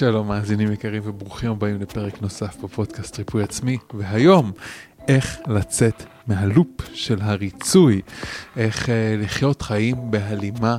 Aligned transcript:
שלום 0.00 0.28
מאזינים 0.28 0.72
יקרים 0.72 1.02
וברוכים 1.04 1.50
הבאים 1.50 1.80
לפרק 1.80 2.22
נוסף 2.22 2.56
בפודקאסט 2.56 3.18
ריפוי 3.18 3.42
עצמי, 3.42 3.78
והיום 3.94 4.52
איך 5.08 5.38
לצאת 5.48 6.02
מהלופ 6.26 6.68
של 6.94 7.18
הריצוי, 7.22 8.00
איך 8.56 8.86
uh, 8.86 8.88
לחיות 9.18 9.62
חיים 9.62 10.10
בהלימה 10.10 10.78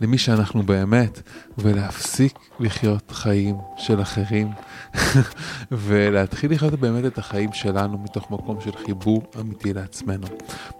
למי 0.00 0.18
שאנחנו 0.18 0.62
באמת, 0.62 1.22
ולהפסיק 1.58 2.38
לחיות 2.60 3.10
חיים 3.10 3.56
של 3.76 4.02
אחרים, 4.02 4.48
ולהתחיל 5.70 6.52
לחיות 6.52 6.74
באמת 6.74 7.04
את 7.04 7.18
החיים 7.18 7.52
שלנו 7.52 7.98
מתוך 7.98 8.30
מקום 8.30 8.60
של 8.60 8.76
חיבור 8.86 9.22
אמיתי 9.40 9.72
לעצמנו. 9.72 10.26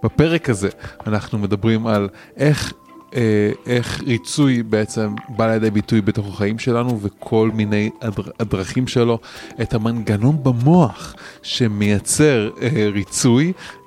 בפרק 0.03 0.49
הזה 0.49 0.69
אנחנו 1.07 1.37
מדברים 1.37 1.87
על 1.87 2.09
איך 2.37 2.73
אה, 2.73 2.86
איך 3.65 4.01
ריצוי 4.07 4.63
בעצם 4.63 5.15
בא 5.29 5.53
לידי 5.53 5.71
ביטוי 5.71 6.01
בתוך 6.01 6.27
החיים 6.27 6.59
שלנו 6.59 6.99
וכל 7.01 7.49
מיני 7.53 7.89
הדר, 8.01 8.23
הדרכים 8.39 8.87
שלו, 8.87 9.19
את 9.61 9.73
המנגנון 9.73 10.43
במוח 10.43 11.15
שמייצר 11.43 12.49
אה, 12.61 12.89
ריצוי 12.93 13.53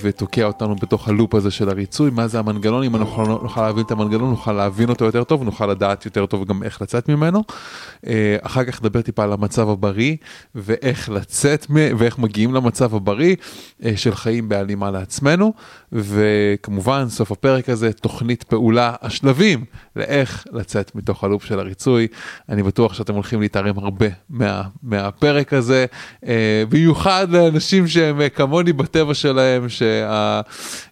ותוקע 0.00 0.44
אותנו 0.44 0.76
בתוך 0.76 1.08
הלופ 1.08 1.34
הזה 1.34 1.50
של 1.50 1.68
הריצוי, 1.68 2.10
מה 2.10 2.28
זה 2.28 2.38
המנגנון, 2.38 2.84
אם 2.84 2.96
אנחנו 2.96 3.38
נוכל 3.42 3.62
להבין 3.62 3.84
את 3.84 3.90
המנגנון 3.90 4.30
נוכל 4.30 4.52
להבין 4.52 4.88
אותו 4.88 5.04
יותר 5.04 5.24
טוב 5.24 5.40
ונוכל 5.40 5.66
לדעת 5.66 6.04
יותר 6.04 6.26
טוב 6.26 6.44
גם 6.44 6.62
איך 6.62 6.82
לצאת 6.82 7.08
ממנו. 7.08 7.42
אה, 8.06 8.36
אחר 8.42 8.64
כך 8.64 8.82
נדבר 8.82 9.02
טיפה 9.02 9.24
על 9.24 9.32
המצב 9.32 9.68
הבריא 9.68 10.16
ואיך 10.54 11.10
לצאת 11.10 11.66
ואיך 11.98 12.18
מגיעים 12.18 12.54
למצב 12.54 12.94
הבריא 12.94 13.36
אה, 13.84 13.92
של 13.96 14.14
חיים 14.14 14.48
בהלימה 14.48 14.90
לעצמנו, 14.90 15.52
וכמובן 15.92 17.08
סוף 17.08 17.32
הפרק 17.32 17.68
הזה 17.68 17.92
תוכנית 17.92 18.42
פעולה, 18.42 18.94
השלבים 19.02 19.64
לאיך 19.96 20.44
לצאת 20.52 20.94
מתוך 20.94 21.24
הלופ 21.24 21.44
של 21.44 21.58
הריצוי. 21.58 22.06
אני 22.48 22.62
בטוח 22.62 22.94
שאתם 22.94 23.14
הולכים 23.14 23.40
להתערם 23.40 23.78
הרבה 23.78 24.06
מה, 24.30 24.62
מהפרק 24.82 25.52
הזה, 25.52 25.86
אה, 26.26 26.64
במיוחד 26.68 27.26
לאנשים 27.30 27.88
שהם 27.88 28.20
אה, 28.20 28.28
כמוני 28.28 28.72
בטבע 28.72 29.14
שלהם, 29.32 29.68
שה, 29.68 30.40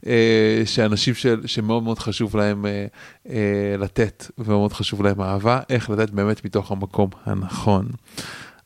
אה, 0.07 0.63
שאנשים 0.65 1.15
של, 1.15 1.47
שמאוד 1.47 1.83
מאוד 1.83 1.99
חשוב 1.99 2.37
להם 2.37 2.67
אה, 2.67 2.87
אה, 3.29 3.77
לתת 3.79 4.27
ומאוד 4.39 4.73
חשוב 4.73 5.03
להם 5.03 5.21
אהבה, 5.21 5.61
איך 5.71 5.91
לתת 5.91 6.11
באמת 6.11 6.45
מתוך 6.45 6.73
המקום 6.73 7.11
הנכון. 7.27 7.89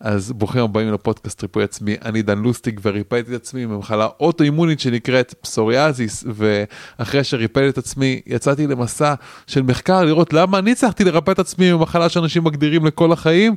אז 0.00 0.32
ברוכים 0.32 0.62
הבאים 0.62 0.92
לפודקאסט 0.92 1.42
ריפוי 1.42 1.64
עצמי, 1.64 1.96
אני 2.04 2.22
דן 2.22 2.38
לוסטיק 2.38 2.80
וריפאתי 2.82 3.34
את 3.36 3.40
עצמי 3.40 3.66
ממחלה 3.66 4.08
אוטואימונית 4.20 4.80
שנקראת 4.80 5.34
פסוריאזיס, 5.40 6.24
ואחרי 6.26 7.24
שריפאתי 7.24 7.68
את 7.68 7.78
עצמי 7.78 8.20
יצאתי 8.26 8.66
למסע 8.66 9.14
של 9.46 9.62
מחקר 9.62 10.04
לראות 10.04 10.32
למה 10.32 10.58
אני 10.58 10.72
הצלחתי 10.72 11.04
לרפא 11.04 11.30
את 11.30 11.38
עצמי 11.38 11.72
ממחלה 11.72 12.08
שאנשים 12.08 12.44
מגדירים 12.44 12.86
לכל 12.86 13.12
החיים, 13.12 13.56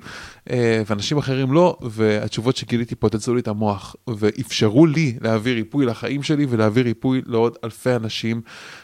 אה, 0.50 0.82
ואנשים 0.88 1.18
אחרים 1.18 1.54
לא, 1.54 1.78
והתשובות 1.82 2.58
שגיליתי 2.58 2.96
פוצצו 2.96 3.36
לי 3.36 3.42
את 3.42 3.48
המוח, 3.48 3.96
ואפשרו 4.08 4.86
לי 4.86 5.18
להביא 5.22 5.54
ריפוי 5.54 5.86
לחיים 5.86 6.24
שלי 6.24 6.46
ולהביא 6.50 6.84
ריפוי 6.84 7.22
לעוד 7.26 7.56
אלפי 7.64 7.96
אנשים. 7.96 8.42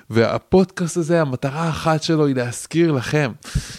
והפודקאסט 0.10 0.98
הזה, 0.98 1.22
המטרה 1.22 1.64
האחת 1.64 2.04
שלו 2.04 2.26
היא 2.26 2.36
להזכיר 2.36 2.92
לכם 2.92 3.32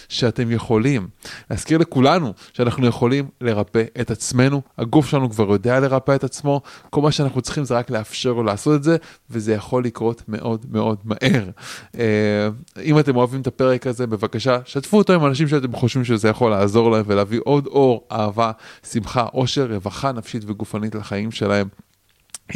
שאתם 0.08 0.50
יכולים, 0.50 1.08
להזכיר 1.50 1.78
לכולנו 1.78 2.32
שאנחנו 2.52 2.86
יכולים 2.86 3.28
לרפא 3.40 3.63
את 4.00 4.10
עצמנו, 4.10 4.62
הגוף 4.78 5.06
שלנו 5.06 5.30
כבר 5.30 5.52
יודע 5.52 5.80
לרפא 5.80 6.14
את 6.14 6.24
עצמו, 6.24 6.60
כל 6.90 7.02
מה 7.02 7.12
שאנחנו 7.12 7.40
צריכים 7.40 7.64
זה 7.64 7.74
רק 7.74 7.90
לאפשר 7.90 8.32
לו 8.32 8.42
לעשות 8.42 8.76
את 8.76 8.82
זה, 8.82 8.96
וזה 9.30 9.54
יכול 9.54 9.84
לקרות 9.84 10.22
מאוד 10.28 10.66
מאוד 10.70 10.98
מהר. 11.04 11.50
אה, 11.98 12.48
אם 12.82 12.98
אתם 12.98 13.16
אוהבים 13.16 13.40
את 13.40 13.46
הפרק 13.46 13.86
הזה, 13.86 14.06
בבקשה, 14.06 14.58
שתפו 14.64 14.98
אותו 14.98 15.12
עם 15.12 15.26
אנשים 15.26 15.48
שאתם 15.48 15.72
חושבים 15.72 16.04
שזה 16.04 16.28
יכול 16.28 16.50
לעזור 16.50 16.90
להם 16.90 17.04
ולהביא 17.06 17.40
עוד 17.44 17.66
אור, 17.66 18.06
אהבה, 18.12 18.50
שמחה, 18.90 19.22
עושר, 19.22 19.66
רווחה 19.72 20.12
נפשית 20.12 20.42
וגופנית 20.46 20.94
לחיים 20.94 21.30
שלהם. 21.30 21.68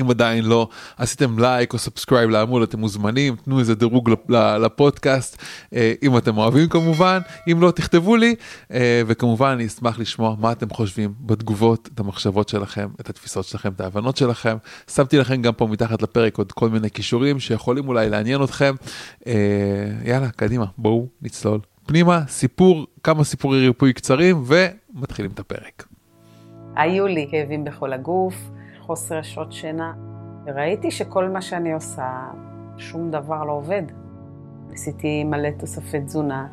אם 0.00 0.10
עדיין 0.10 0.44
לא 0.44 0.68
עשיתם 0.96 1.38
לייק 1.38 1.72
או 1.72 1.78
subscribe 1.78 2.30
לעמוד 2.30 2.62
אתם 2.62 2.80
מוזמנים 2.80 3.36
תנו 3.36 3.58
איזה 3.58 3.74
דירוג 3.74 4.10
לפודקאסט 4.60 5.42
אה, 5.74 5.92
אם 6.02 6.18
אתם 6.18 6.38
אוהבים 6.38 6.68
כמובן 6.68 7.18
אם 7.52 7.62
לא 7.62 7.70
תכתבו 7.70 8.16
לי 8.16 8.34
אה, 8.72 9.02
וכמובן 9.06 9.48
אני 9.48 9.66
אשמח 9.66 9.98
לשמוע 9.98 10.36
מה 10.38 10.52
אתם 10.52 10.70
חושבים 10.70 11.14
בתגובות 11.20 11.88
את 11.94 12.00
המחשבות 12.00 12.48
שלכם 12.48 12.88
את 13.00 13.10
התפיסות 13.10 13.44
שלכם 13.44 13.72
את 13.72 13.80
ההבנות 13.80 14.16
שלכם 14.16 14.56
שמתי 14.90 15.18
לכם 15.18 15.42
גם 15.42 15.52
פה 15.52 15.66
מתחת 15.66 16.02
לפרק 16.02 16.38
עוד 16.38 16.52
כל 16.52 16.68
מיני 16.68 16.90
כישורים 16.90 17.40
שיכולים 17.40 17.88
אולי 17.88 18.10
לעניין 18.10 18.44
אתכם 18.44 18.74
אה, 19.26 19.32
יאללה 20.04 20.30
קדימה 20.30 20.64
בואו 20.78 21.06
נצלול 21.22 21.60
פנימה 21.86 22.22
סיפור 22.26 22.86
כמה 23.02 23.24
סיפורי 23.24 23.66
ריפוי 23.66 23.92
קצרים 23.92 24.44
ומתחילים 24.46 25.30
את 25.30 25.38
הפרק. 25.38 25.86
היו 26.76 27.06
לי 27.06 27.26
כאבים 27.30 27.64
בכל 27.64 27.92
הגוף. 27.92 28.34
חוסר 28.88 29.22
שעות 29.22 29.52
שינה, 29.52 29.92
וראיתי 30.46 30.90
שכל 30.90 31.28
מה 31.28 31.40
שאני 31.40 31.72
עושה, 31.72 32.08
שום 32.76 33.10
דבר 33.10 33.44
לא 33.44 33.52
עובד. 33.52 33.82
ניסיתי 34.70 35.24
מלא 35.24 35.48
תוספי 35.58 36.00
תזונה, 36.00 36.46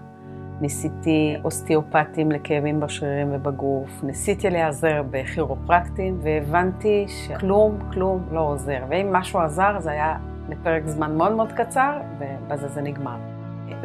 ניסיתי 0.61 1.35
אוסטיאופטים 1.43 2.31
לכאבים 2.31 2.79
בשרירים 2.79 3.27
ובגוף, 3.31 4.03
ניסיתי 4.03 4.49
להיעזר 4.49 5.01
בכירופרקטים, 5.11 6.19
והבנתי 6.21 7.05
שכלום, 7.07 7.79
כלום 7.93 8.25
לא 8.31 8.39
עוזר. 8.39 8.79
ואם 8.89 9.13
משהו 9.13 9.39
עזר, 9.39 9.79
זה 9.79 9.91
היה 9.91 10.17
לפרק 10.49 10.85
זמן 10.85 11.17
מאוד 11.17 11.31
מאוד 11.31 11.51
קצר, 11.51 11.99
ובזה 12.19 12.67
זה 12.67 12.81
נגמר. 12.81 13.17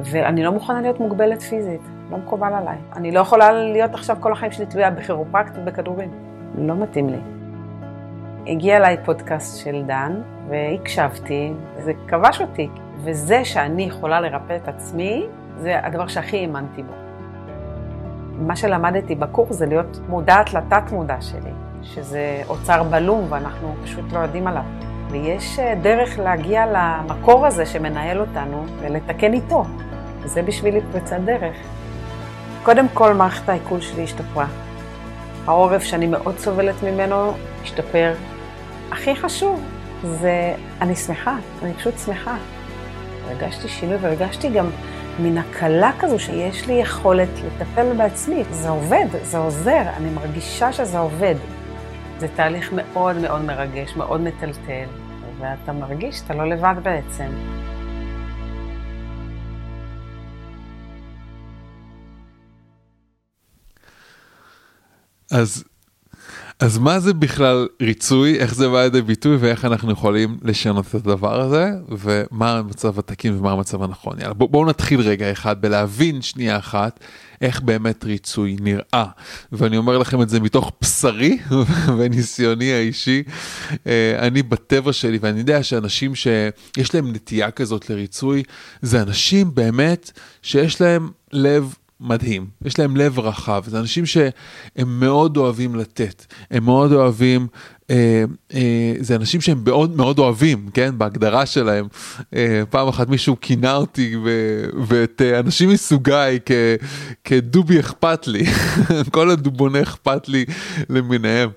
ואני 0.04 0.44
לא 0.44 0.52
מוכנה 0.52 0.80
להיות 0.80 1.00
מוגבלת 1.00 1.42
פיזית, 1.42 1.82
לא 2.10 2.18
מקובל 2.18 2.52
עליי. 2.52 2.78
אני 2.96 3.10
לא 3.12 3.20
יכולה 3.20 3.52
להיות 3.52 3.94
עכשיו 3.94 4.16
כל 4.20 4.32
החיים 4.32 4.52
שלי 4.52 4.66
תלויה 4.66 4.90
בכירופרקט 4.90 5.58
ובכדורים. 5.58 6.10
לא 6.58 6.74
מתאים 6.74 7.08
לי. 7.08 7.39
הגיע 8.46 8.76
אליי 8.76 8.96
פודקאסט 9.04 9.64
של 9.64 9.82
דן, 9.86 10.20
והקשבתי, 10.48 11.52
זה 11.78 11.92
כבש 12.08 12.40
אותי. 12.40 12.68
וזה 13.04 13.44
שאני 13.44 13.82
יכולה 13.82 14.20
לרפא 14.20 14.56
את 14.56 14.68
עצמי, 14.68 15.26
זה 15.58 15.86
הדבר 15.86 16.06
שהכי 16.06 16.36
האמנתי 16.36 16.82
בו. 16.82 16.92
מה 18.38 18.56
שלמדתי 18.56 19.14
בקורס 19.14 19.56
זה 19.56 19.66
להיות 19.66 19.98
מודעת 20.08 20.54
לתת-מודע 20.54 21.20
שלי, 21.20 21.50
שזה 21.82 22.42
אוצר 22.48 22.82
בלום 22.82 23.26
ואנחנו 23.28 23.74
פשוט 23.84 24.12
לא 24.12 24.18
יודעים 24.18 24.46
עליו. 24.46 24.62
ויש 25.10 25.58
אה, 25.58 25.74
דרך 25.82 26.18
להגיע 26.18 26.66
למקור 26.66 27.46
הזה 27.46 27.66
שמנהל 27.66 28.20
אותנו 28.20 28.64
ולתקן 28.80 29.32
איתו. 29.32 29.64
זה 30.24 30.42
בשבילי 30.42 30.80
פריצת 30.92 31.20
דרך. 31.24 31.56
קודם 32.62 32.86
כל, 32.94 33.14
מערכת 33.14 33.48
העיכול 33.48 33.80
שלי 33.80 34.04
השתפרה. 34.04 34.46
העורף 35.46 35.82
שאני 35.82 36.06
מאוד 36.06 36.38
סובלת 36.38 36.82
ממנו 36.82 37.32
השתפר. 37.62 38.12
הכי 38.92 39.16
חשוב 39.16 39.64
זה, 40.02 40.54
אני 40.80 40.96
שמחה, 40.96 41.36
אני 41.62 41.74
פשוט 41.74 41.98
שמחה. 41.98 42.36
הרגשתי 43.28 43.68
שינוי 43.68 43.96
והרגשתי 43.96 44.48
גם 44.48 44.66
מן 45.18 45.38
הקלה 45.38 45.90
כזו 45.98 46.18
שיש 46.18 46.66
לי 46.66 46.72
יכולת 46.72 47.28
לטפל 47.46 47.92
בעצמי. 47.96 48.44
זה 48.50 48.68
עובד, 48.68 49.06
זה 49.22 49.38
עוזר, 49.38 49.82
אני 49.96 50.10
מרגישה 50.10 50.72
שזה 50.72 50.98
עובד. 50.98 51.34
זה 52.18 52.28
תהליך 52.36 52.72
מאוד 52.72 53.16
מאוד 53.16 53.42
מרגש, 53.42 53.96
מאוד 53.96 54.20
מטלטל, 54.20 54.88
ואתה 55.38 55.72
מרגיש 55.72 56.16
שאתה 56.16 56.34
לא 56.34 56.48
לבד 56.48 56.74
בעצם. 56.82 57.30
אז 65.32 65.64
אז 66.60 66.78
מה 66.78 67.00
זה 67.00 67.15
בכלל 67.15 67.69
ריצוי, 67.82 68.38
איך 68.38 68.54
זה 68.54 68.69
בא 68.69 68.82
לידי 68.82 69.03
ביטוי 69.03 69.37
ואיך 69.37 69.65
אנחנו 69.65 69.93
יכולים 69.93 70.38
לשנות 70.43 70.87
את 70.87 70.94
הדבר 70.94 71.41
הזה 71.41 71.71
ומה 71.88 72.53
המצב 72.53 72.98
התקין 72.98 73.37
ומה 73.38 73.53
המצב 73.53 73.82
הנכון. 73.82 74.12
יאללה 74.21 74.34
בואו 74.34 74.48
בוא 74.48 74.66
נתחיל 74.66 75.00
רגע 75.00 75.32
אחד 75.32 75.62
בלהבין 75.62 76.22
שנייה 76.22 76.59
אחת 76.59 77.00
איך 77.41 77.60
באמת 77.60 78.04
ריצוי 78.04 78.56
נראה. 78.60 79.06
ואני 79.53 79.76
אומר 79.76 79.98
לכם 79.98 80.22
את 80.22 80.28
זה 80.28 80.41
מתוך 80.41 80.72
בשרי 80.83 81.39
וניסיוני 81.98 82.72
האישי. 82.72 83.22
אה, 83.86 84.16
אני 84.18 84.42
בטבע 84.42 84.92
שלי 84.92 85.18
ואני 85.21 85.39
יודע 85.39 85.63
שאנשים 85.63 86.15
שיש 86.15 86.95
להם 86.95 87.13
נטייה 87.13 87.51
כזאת 87.51 87.91
לריצוי 87.91 88.42
זה 88.83 89.03
אנשים 89.03 89.54
באמת 89.54 90.10
שיש 90.42 90.80
להם 90.80 91.10
לב 91.33 91.74
מדהים, 92.00 92.47
יש 92.64 92.78
להם 92.78 92.97
לב 92.97 93.18
רחב, 93.18 93.62
זה 93.66 93.78
אנשים 93.78 94.06
שהם 94.06 95.00
מאוד 95.00 95.36
אוהבים 95.36 95.74
לתת, 95.74 96.26
הם 96.50 96.64
מאוד 96.64 96.92
אוהבים, 96.92 97.47
אה, 97.91 98.24
אה, 98.54 98.94
זה 99.00 99.16
אנשים 99.16 99.41
שהם 99.41 99.62
מאוד 99.64 99.97
מאוד 99.97 100.18
אוהבים, 100.18 100.68
כן, 100.74 100.98
בהגדרה 100.98 101.47
שלהם. 101.47 101.86
אה, 102.34 102.62
פעם 102.70 102.88
אחת 102.88 103.08
מישהו 103.08 103.36
כינה 103.41 103.76
אותי 103.76 104.16
ו, 104.24 104.30
ואת 104.86 105.22
אה, 105.24 105.38
אנשים 105.38 105.68
מסוגיי 105.68 106.38
כ, 106.47 106.52
כדובי 107.24 107.80
אכפת 107.80 108.26
לי, 108.26 108.44
כל 109.14 109.30
הדובוני 109.30 109.82
אכפת 109.82 110.28
לי 110.28 110.44
למיניהם. 110.88 111.50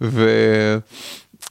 ו, 0.00 0.28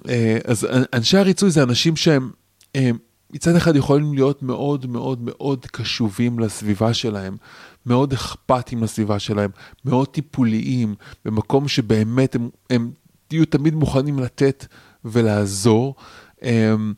אה, 0.10 0.38
אז 0.46 0.68
אנשי 0.94 1.18
הריצוי 1.18 1.52
זה 1.52 1.64
אנשים 1.64 1.96
שהם... 1.96 2.30
אה, 2.76 2.92
מצד 3.34 3.56
אחד 3.56 3.76
יכולים 3.76 4.14
להיות 4.14 4.44
מאוד 4.44 4.86
מאוד 4.86 5.20
מאוד 5.22 5.66
קשובים 5.72 6.40
לסביבה 6.40 6.94
שלהם, 6.94 7.38
מאוד 7.86 8.14
אכפתיים 8.14 8.84
לסביבה 8.84 9.20
שלהם, 9.20 9.50
מאוד 9.86 10.08
טיפוליים, 10.08 10.96
במקום 11.26 11.68
שבאמת 11.68 12.36
הם, 12.36 12.50
הם 12.70 12.92
יהיו 13.32 13.46
תמיד 13.46 13.76
מוכנים 13.76 14.20
לתת 14.20 14.66
ולעזור. 15.06 15.96
אמ, 16.44 16.94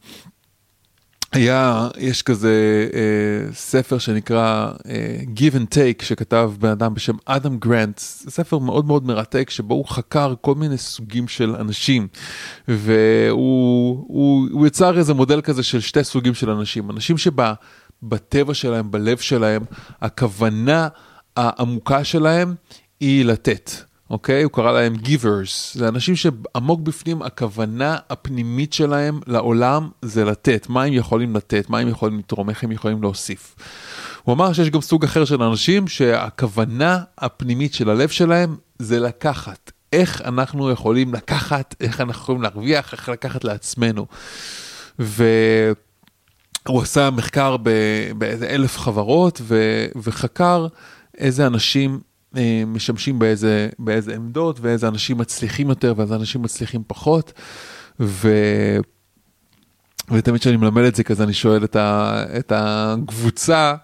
היה, 1.36 1.88
יש 1.98 2.22
כזה 2.22 2.88
אה, 2.94 3.54
ספר 3.54 3.98
שנקרא 3.98 4.72
אה, 4.90 5.18
Give 5.36 5.54
and 5.56 5.74
Take 5.74 6.06
שכתב 6.06 6.52
בן 6.60 6.70
אדם 6.70 6.94
בשם 6.94 7.16
אדם 7.26 7.58
גרנט, 7.58 8.00
ספר 8.00 8.58
מאוד 8.58 8.86
מאוד 8.86 9.06
מרתק 9.06 9.50
שבו 9.50 9.74
הוא 9.74 9.86
חקר 9.86 10.34
כל 10.42 10.56
מיני 10.56 10.78
סוגים 10.78 11.28
של 11.28 11.56
אנשים. 11.56 12.08
והוא 12.68 14.06
הוא, 14.08 14.48
הוא 14.52 14.68
יצר 14.68 14.98
איזה 14.98 15.14
מודל 15.14 15.42
כזה 15.42 15.64
של 15.64 15.80
שתי 15.80 16.04
סוגים 16.04 16.34
של 16.34 16.50
אנשים, 16.50 16.92
אנשים 16.92 17.18
שבטבע 18.06 18.54
שלהם, 18.54 18.92
בלב 18.92 19.18
שלהם, 19.18 19.62
הכוונה 20.02 20.88
העמוקה 21.36 22.04
שלהם 22.04 22.56
היא 23.00 23.26
לתת. 23.26 23.72
אוקיי? 24.10 24.44
הוא 24.44 24.52
קרא 24.52 24.72
להם 24.72 24.96
givers, 24.96 25.74
זה 25.74 25.88
אנשים 25.88 26.16
שעמוק 26.16 26.80
בפנים 26.80 27.22
הכוונה 27.22 27.98
הפנימית 28.10 28.74
שלהם 28.74 29.20
לעולם 29.28 29.90
זה 30.02 30.26
לתת, 30.26 30.70
מה 30.70 30.84
הם 30.84 30.94
יכולים 30.94 31.36
לתת, 31.36 31.70
מה 31.70 31.80
הם 31.80 31.88
יכולים 31.88 32.20
לתרום, 32.20 32.50
איך 32.50 32.64
הם 32.64 32.72
יכולים 32.72 33.02
להוסיף. 33.02 33.56
הוא 34.24 34.34
אמר 34.34 34.54
שיש 34.54 34.70
גם 34.70 34.82
סוג 34.82 35.04
אחר 35.04 35.26
של 35.26 35.44
אנשים 35.44 35.88
שהכוונה 35.88 37.00
הפנימית 37.18 37.74
של 37.74 37.90
הלב 37.90 38.10
שלהם 38.10 38.56
זה 38.80 39.00
לקחת. 39.00 39.72
איך 39.94 40.22
אנחנו 40.22 40.72
יכולים 40.72 41.14
לקחת, 41.14 41.76
איך 41.82 42.02
אנחנו 42.02 42.22
יכולים 42.22 42.42
להרוויח, 42.42 42.94
איך 42.94 43.10
לקחת 43.10 43.44
לעצמנו. 43.44 44.06
והוא 46.66 46.82
עשה 46.82 47.10
מחקר 47.10 47.58
באיזה 48.18 48.48
אלף 48.50 48.78
חברות 48.78 49.42
ו... 49.44 49.86
וחקר 49.96 50.68
איזה 51.18 51.48
אנשים 51.48 52.00
אה, 52.38 52.64
משמשים 52.68 53.20
באיזה, 53.20 53.70
באיזה 53.80 54.16
עמדות 54.16 54.60
ואיזה 54.62 54.88
אנשים 54.88 55.18
מצליחים 55.18 55.70
יותר 55.70 55.94
ואיזה 55.98 56.16
אנשים 56.16 56.42
מצליחים 56.42 56.84
פחות. 56.88 57.34
ו... 58.00 58.30
ותמיד 60.12 60.42
כשאני 60.42 60.58
מלמד 60.58 60.84
את 60.84 60.96
זה 60.96 61.04
כזה 61.04 61.24
אני 61.24 61.34
שואל 61.34 61.64
את, 61.64 61.76
ה... 61.76 62.24
את 62.40 62.52
הקבוצה, 62.56 63.76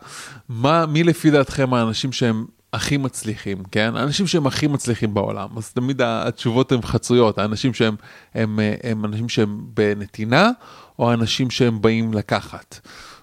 מה, 0.50 0.86
מי 0.86 1.04
לפי 1.04 1.31
דעתכם 1.31 1.74
האנשים 1.74 2.12
שהם 2.12 2.45
הכי 2.74 2.98
מצליחים, 2.98 3.63
כן? 3.72 3.95
האנשים 3.95 4.28
שהם 4.28 4.48
הכי 4.48 4.68
מצליחים 4.68 5.13
בעולם, 5.13 5.48
אז 5.57 5.74
תמיד 5.74 6.01
התשובות 6.01 6.72
הן 6.72 6.81
חצויות, 6.81 7.38
האנשים 7.38 7.74
שהם 7.74 7.95
הם, 8.36 8.60
הם, 8.60 8.75
הם 8.83 9.06
אנשים 9.06 9.30
שהם 9.30 9.62
בנתינה, 9.74 10.51
או 11.01 11.12
האנשים 11.12 11.50
שהם 11.50 11.81
באים 11.81 12.13
לקחת. 12.13 12.80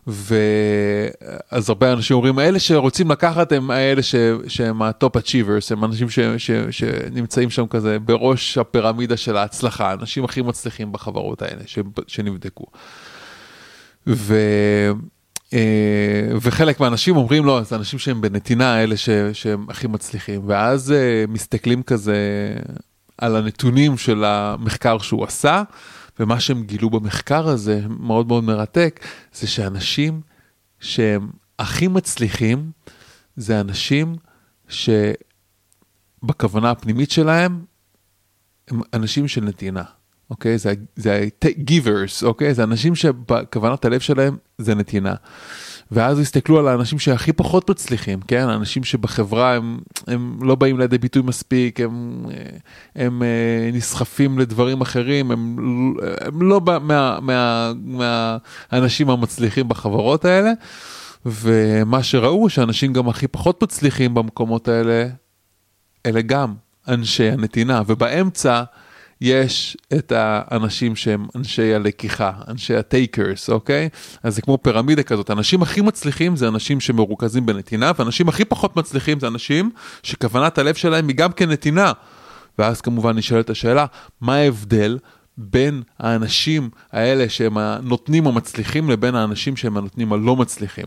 ואז 0.06 1.68
הרבה 1.68 1.92
אנשים 1.92 2.16
אומרים, 2.16 2.38
אלה 2.38 2.58
שרוצים 2.58 3.10
לקחת 3.10 3.52
הם 3.52 3.70
האלה 3.70 4.02
ש... 4.02 4.14
שהם 4.48 4.82
ה 4.82 4.91
top 4.91 5.16
achievers, 5.16 5.72
הם 5.72 5.84
אנשים 5.84 6.10
ש... 6.10 6.18
ש... 6.38 6.50
שנמצאים 6.70 7.50
שם 7.50 7.66
כזה 7.66 7.98
בראש 7.98 8.58
הפירמידה 8.58 9.16
של 9.16 9.36
ההצלחה, 9.36 9.90
האנשים 9.90 10.24
הכי 10.24 10.42
מצליחים 10.42 10.92
בחברות 10.92 11.42
האלה 11.42 11.62
ש... 11.66 11.78
שנבדקו. 12.06 12.66
ו... 14.06 14.36
אה, 15.54 16.28
וחלק 16.40 16.80
מהאנשים 16.80 17.16
אומרים 17.16 17.44
לא, 17.44 17.62
זה 17.62 17.76
אנשים 17.76 17.98
שהם 17.98 18.20
בנתינה 18.20 18.74
האלה 18.74 18.96
ש... 18.96 19.08
שהם 19.32 19.66
הכי 19.68 19.86
מצליחים, 19.86 20.42
ואז 20.46 20.92
אה, 20.92 21.24
מסתכלים 21.28 21.82
כזה 21.82 22.16
על 23.18 23.36
הנתונים 23.36 23.98
של 23.98 24.24
המחקר 24.24 24.98
שהוא 24.98 25.24
עשה. 25.24 25.62
ומה 26.20 26.40
שהם 26.40 26.62
גילו 26.62 26.90
במחקר 26.90 27.48
הזה, 27.48 27.80
מאוד 27.88 28.28
מאוד 28.28 28.44
מרתק, 28.44 29.06
זה 29.32 29.46
שאנשים 29.46 30.20
שהם 30.80 31.30
הכי 31.58 31.88
מצליחים, 31.88 32.70
זה 33.36 33.60
אנשים 33.60 34.16
שבכוונה 34.68 36.70
הפנימית 36.70 37.10
שלהם, 37.10 37.64
הם 38.68 38.80
אנשים 38.94 39.28
של 39.28 39.44
נתינה, 39.44 39.82
אוקיי? 40.30 40.58
זה, 40.58 40.72
ה-givers, 41.44 42.26
אוקיי? 42.26 42.54
זה 42.54 42.62
אנשים 42.62 42.94
שבכוונת 42.94 43.84
הלב 43.84 44.00
שלהם 44.00 44.36
זה 44.58 44.74
נתינה. 44.74 45.14
ואז 45.92 46.18
הסתכלו 46.18 46.58
על 46.58 46.68
האנשים 46.68 46.98
שהכי 46.98 47.32
פחות 47.32 47.70
מצליחים, 47.70 48.20
כן? 48.20 48.48
האנשים 48.48 48.84
שבחברה 48.84 49.54
הם, 49.54 49.78
הם 50.06 50.38
לא 50.42 50.54
באים 50.54 50.78
לידי 50.78 50.98
ביטוי 50.98 51.22
מספיק, 51.22 51.80
הם, 51.80 52.26
הם 52.96 53.22
אה, 53.22 53.70
נסחפים 53.72 54.38
לדברים 54.38 54.80
אחרים, 54.80 55.30
הם, 55.30 55.56
הם 56.20 56.42
לא 56.42 56.60
מה, 56.80 57.18
מה, 57.20 57.72
מהאנשים 58.70 59.10
המצליחים 59.10 59.68
בחברות 59.68 60.24
האלה. 60.24 60.52
ומה 61.26 62.02
שראו 62.02 62.50
שאנשים 62.50 62.92
גם 62.92 63.08
הכי 63.08 63.28
פחות 63.28 63.62
מצליחים 63.62 64.14
במקומות 64.14 64.68
האלה, 64.68 65.08
אלה 66.06 66.22
גם 66.22 66.54
אנשי 66.88 67.30
הנתינה, 67.30 67.82
ובאמצע 67.86 68.62
יש 69.20 69.76
את 69.94 70.12
האנשים 70.16 70.96
שהם 70.96 71.26
אנשי 71.36 71.74
הלקיחה, 71.74 72.32
אנשי 72.48 72.74
הטייקרס, 72.74 73.50
אוקיי? 73.50 73.88
אז 74.22 74.34
זה 74.34 74.42
כמו 74.42 74.58
פירמידה 74.62 75.02
כזאת, 75.02 75.30
האנשים 75.30 75.62
הכי 75.62 75.80
מצליחים 75.80 76.36
זה 76.36 76.48
אנשים 76.48 76.80
שמרוכזים 76.80 77.46
בנתינה, 77.46 77.92
ואנשים 77.98 78.28
הכי 78.28 78.44
פחות 78.44 78.76
מצליחים 78.76 79.20
זה 79.20 79.28
אנשים 79.28 79.70
שכוונת 80.02 80.58
הלב 80.58 80.74
שלהם 80.74 81.08
היא 81.08 81.16
גם 81.16 81.32
כן 81.32 81.50
נתינה. 81.50 81.92
ואז 82.58 82.80
כמובן 82.80 83.16
נשאלת 83.16 83.50
השאלה, 83.50 83.86
מה 84.20 84.34
ההבדל 84.34 84.98
בין 85.40 85.82
האנשים 85.98 86.70
האלה 86.92 87.28
שהם 87.28 87.58
הנותנים 87.58 88.26
המצליחים 88.26 88.90
לבין 88.90 89.14
האנשים 89.14 89.56
שהם 89.56 89.76
הנותנים 89.76 90.12
הלא 90.12 90.36
מצליחים. 90.36 90.84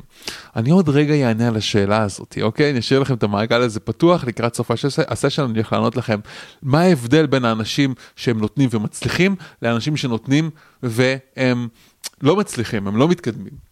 אני 0.56 0.72
עוד 0.72 0.90
רגע 0.90 1.14
אענה 1.14 1.48
על 1.48 1.56
השאלה 1.56 2.02
הזאת, 2.02 2.38
אוקיי? 2.42 2.72
אני 2.72 2.80
אשאיר 2.80 3.00
לכם 3.00 3.14
את 3.14 3.24
המעגל 3.24 3.62
הזה 3.62 3.80
פתוח 3.80 4.24
לקראת 4.24 4.56
סוף 4.56 4.72
הסשן, 5.08 5.44
אני 5.44 5.54
הולך 5.54 5.74
לענות 5.74 5.96
לכם 5.96 6.20
מה 6.64 6.82
ההבדל 6.82 7.26
בין 7.26 7.46
האנשים 7.46 7.94
שהם 8.16 8.40
נותנים 8.40 8.70
ומצליחים 8.72 9.36
לאנשים 9.62 9.98
שנותנים 9.98 10.50
והם 10.84 11.68
לא 12.22 12.36
מצליחים, 12.36 12.88
הם 12.88 12.98
לא 12.98 13.08
מתקדמים. 13.08 13.72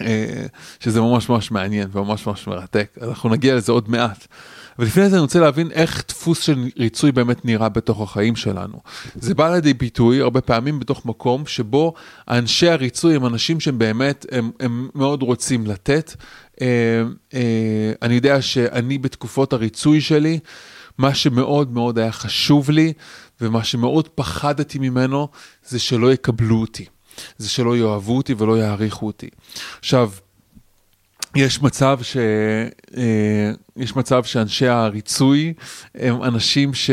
אה, 0.00 0.46
שזה 0.80 1.00
ממש 1.00 1.28
ממש 1.28 1.50
מעניין 1.50 1.88
וממש 1.92 2.26
ממש 2.26 2.46
מרתק, 2.46 2.98
אנחנו 3.02 3.28
נגיע 3.28 3.54
לזה 3.54 3.72
עוד 3.72 3.90
מעט. 3.90 4.26
ולפני 4.78 5.08
זה 5.08 5.16
אני 5.16 5.20
רוצה 5.22 5.40
להבין 5.40 5.70
איך 5.70 6.04
דפוס 6.08 6.42
של 6.42 6.64
ריצוי 6.78 7.12
באמת 7.12 7.44
נראה 7.44 7.68
בתוך 7.68 8.00
החיים 8.00 8.36
שלנו. 8.36 8.78
זה 9.14 9.34
בא 9.34 9.54
לידי 9.54 9.74
ביטוי 9.74 10.20
הרבה 10.20 10.40
פעמים 10.40 10.80
בתוך 10.80 11.06
מקום 11.06 11.46
שבו 11.46 11.94
אנשי 12.28 12.68
הריצוי 12.68 13.16
הם 13.16 13.26
אנשים 13.26 13.60
שהם 13.60 13.78
באמת, 13.78 14.26
הם, 14.30 14.50
הם 14.60 14.88
מאוד 14.94 15.22
רוצים 15.22 15.66
לתת. 15.66 16.14
אה, 16.60 16.66
אה, 17.34 17.92
אני 18.02 18.14
יודע 18.14 18.42
שאני 18.42 18.98
בתקופות 18.98 19.52
הריצוי 19.52 20.00
שלי, 20.00 20.38
מה 20.98 21.14
שמאוד 21.14 21.72
מאוד 21.72 21.98
היה 21.98 22.12
חשוב 22.12 22.70
לי 22.70 22.92
ומה 23.40 23.64
שמאוד 23.64 24.08
פחדתי 24.08 24.78
ממנו 24.78 25.28
זה 25.68 25.78
שלא 25.78 26.12
יקבלו 26.12 26.60
אותי. 26.60 26.84
זה 27.38 27.48
שלא 27.48 27.76
יאהבו 27.76 28.16
אותי 28.16 28.34
ולא 28.38 28.58
יעריכו 28.58 29.06
אותי. 29.06 29.28
עכשיו, 29.78 30.10
יש 31.36 31.62
מצב 31.62 31.98
ש... 32.02 32.16
אה, 32.96 33.52
יש 33.76 33.96
מצב 33.96 34.24
שאנשי 34.24 34.66
הריצוי 34.66 35.54
הם 35.94 36.22
אנשים 36.22 36.74
ש... 36.74 36.90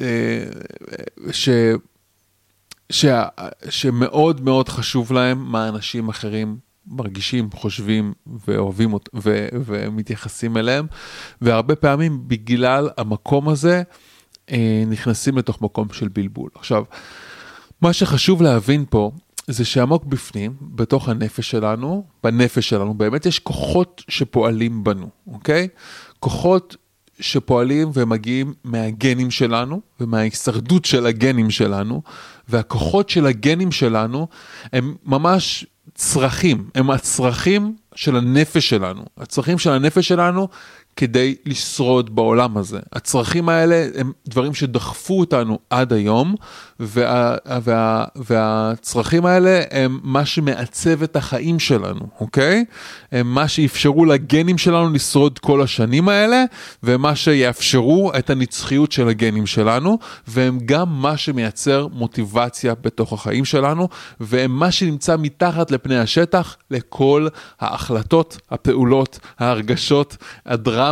אה, 0.00 0.44
ש... 1.32 1.48
ש... 2.90 3.06
שמאוד 3.68 4.40
מאוד 4.40 4.68
חשוב 4.68 5.12
להם 5.12 5.38
מה 5.38 5.68
אנשים 5.68 6.08
אחרים 6.08 6.56
מרגישים, 6.86 7.50
חושבים 7.54 8.12
ואוהבים. 8.46 8.94
ו... 8.94 9.48
ומתייחסים 9.52 10.56
אליהם, 10.56 10.86
והרבה 11.40 11.76
פעמים 11.76 12.28
בגלל 12.28 12.88
המקום 12.96 13.48
הזה 13.48 13.82
אה, 14.50 14.84
נכנסים 14.86 15.38
לתוך 15.38 15.62
מקום 15.62 15.88
של 15.92 16.08
בלבול. 16.08 16.50
עכשיו, 16.54 16.84
מה 17.80 17.92
שחשוב 17.92 18.42
להבין 18.42 18.84
פה 18.90 19.10
זה 19.48 19.64
שעמוק 19.64 20.04
בפנים, 20.04 20.52
בתוך 20.60 21.08
הנפש 21.08 21.50
שלנו, 21.50 22.04
בנפש 22.24 22.68
שלנו, 22.68 22.94
באמת 22.94 23.26
יש 23.26 23.38
כוחות 23.38 24.02
שפועלים 24.08 24.84
בנו, 24.84 25.08
אוקיי? 25.26 25.68
כוחות 26.20 26.76
שפועלים 27.20 27.90
ומגיעים 27.94 28.54
מהגנים 28.64 29.30
שלנו 29.30 29.80
ומההישרדות 30.00 30.84
של 30.84 31.06
הגנים 31.06 31.50
שלנו, 31.50 32.02
והכוחות 32.48 33.08
של 33.08 33.26
הגנים 33.26 33.72
שלנו 33.72 34.28
הם 34.72 34.94
ממש 35.04 35.66
צרכים, 35.94 36.70
הם 36.74 36.90
הצרכים 36.90 37.76
של 37.94 38.16
הנפש 38.16 38.68
שלנו. 38.68 39.04
הצרכים 39.16 39.58
של 39.58 39.70
הנפש 39.70 40.08
שלנו 40.08 40.48
כדי 40.98 41.34
לשרוד 41.46 42.14
בעולם 42.14 42.56
הזה. 42.56 42.78
הצרכים 42.92 43.48
האלה 43.48 43.86
הם 43.94 44.12
דברים 44.28 44.54
שדחפו 44.54 45.20
אותנו 45.20 45.58
עד 45.70 45.92
היום, 45.92 46.34
וה, 46.80 47.36
וה, 47.62 48.04
והצרכים 48.16 49.26
האלה 49.26 49.62
הם 49.70 50.00
מה 50.02 50.26
שמעצב 50.26 51.02
את 51.02 51.16
החיים 51.16 51.58
שלנו, 51.58 52.00
אוקיי? 52.20 52.64
הם 53.12 53.34
מה 53.34 53.48
שאפשרו 53.48 54.04
לגנים 54.04 54.58
שלנו 54.58 54.90
לשרוד 54.90 55.38
כל 55.38 55.62
השנים 55.62 56.08
האלה, 56.08 56.44
ומה 56.82 57.16
שיאפשרו 57.16 58.12
את 58.18 58.30
הנצחיות 58.30 58.92
של 58.92 59.08
הגנים 59.08 59.46
שלנו, 59.46 59.98
והם 60.28 60.58
גם 60.64 60.88
מה 60.88 61.16
שמייצר 61.16 61.86
מוטיבציה 61.92 62.74
בתוך 62.74 63.12
החיים 63.12 63.44
שלנו, 63.44 63.88
והם 64.20 64.58
מה 64.58 64.70
שנמצא 64.70 65.16
מתחת 65.18 65.70
לפני 65.70 65.98
השטח 65.98 66.56
לכל 66.70 67.28
ההחלטות, 67.60 68.38
הפעולות, 68.50 69.18
ההרגשות, 69.38 70.16
הדרמה, 70.46 70.87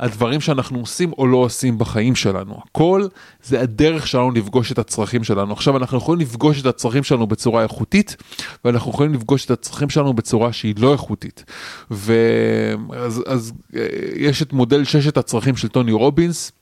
הדברים 0.00 0.40
שאנחנו 0.40 0.78
עושים 0.78 1.12
או 1.18 1.26
לא 1.26 1.36
עושים 1.36 1.78
בחיים 1.78 2.14
שלנו. 2.14 2.60
הכל 2.68 3.06
זה 3.42 3.60
הדרך 3.60 4.06
שלנו 4.06 4.30
לפגוש 4.30 4.72
את 4.72 4.78
הצרכים 4.78 5.24
שלנו. 5.24 5.52
עכשיו 5.52 5.76
אנחנו 5.76 5.98
יכולים 5.98 6.20
לפגוש 6.20 6.60
את 6.60 6.66
הצרכים 6.66 7.02
שלנו 7.02 7.26
בצורה 7.26 7.62
איכותית, 7.62 8.16
ואנחנו 8.64 8.90
יכולים 8.90 9.14
לפגוש 9.14 9.44
את 9.44 9.50
הצרכים 9.50 9.90
שלנו 9.90 10.14
בצורה 10.14 10.52
שהיא 10.52 10.74
לא 10.78 10.92
איכותית. 10.92 11.44
ואז 11.90 13.22
אז, 13.26 13.52
אה, 13.76 13.86
יש 14.16 14.42
את 14.42 14.52
מודל 14.52 14.84
ששת 14.84 15.16
הצרכים 15.16 15.56
של 15.56 15.68
טוני 15.68 15.92
רובינס. 15.92 16.52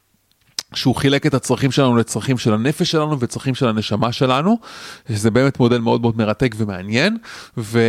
שהוא 0.74 0.94
חילק 0.94 1.26
את 1.26 1.34
הצרכים 1.34 1.70
שלנו 1.70 1.96
לצרכים 1.96 2.38
של 2.38 2.54
הנפש 2.54 2.90
שלנו 2.90 3.20
וצרכים 3.20 3.54
של 3.54 3.68
הנשמה 3.68 4.12
שלנו, 4.12 4.58
שזה 5.08 5.30
באמת 5.30 5.60
מודל 5.60 5.78
מאוד 5.78 6.00
מאוד 6.00 6.16
מרתק 6.16 6.54
ומעניין. 6.58 7.16
ו... 7.58 7.80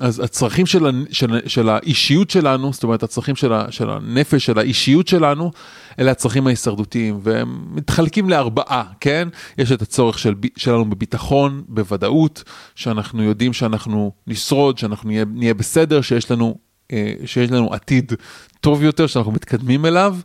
אז 0.00 0.20
הצרכים 0.20 0.66
של, 0.66 1.04
של, 1.10 1.40
של 1.46 1.68
האישיות 1.68 2.30
שלנו, 2.30 2.72
זאת 2.72 2.82
אומרת 2.82 3.02
הצרכים 3.02 3.36
של, 3.36 3.52
של 3.70 3.90
הנפש, 3.90 4.44
של 4.46 4.58
האישיות 4.58 5.08
שלנו, 5.08 5.50
אלה 5.98 6.10
הצרכים 6.10 6.46
ההישרדותיים, 6.46 7.20
והם 7.22 7.64
מתחלקים 7.70 8.30
לארבעה, 8.30 8.84
כן? 9.00 9.28
יש 9.58 9.72
את 9.72 9.82
הצורך 9.82 10.18
של, 10.18 10.34
שלנו 10.56 10.90
בביטחון, 10.90 11.62
בוודאות, 11.68 12.42
שאנחנו 12.74 13.22
יודעים 13.22 13.52
שאנחנו 13.52 14.12
נשרוד, 14.26 14.78
שאנחנו 14.78 15.08
נהיה, 15.08 15.24
נהיה 15.34 15.54
בסדר, 15.54 16.00
שיש 16.00 16.30
לנו, 16.30 16.58
אה, 16.92 17.14
שיש 17.24 17.50
לנו 17.50 17.74
עתיד 17.74 18.12
טוב 18.62 18.82
יותר 18.82 19.06
שאנחנו 19.06 19.32
מתקדמים 19.32 19.86
אליו, 19.86 20.16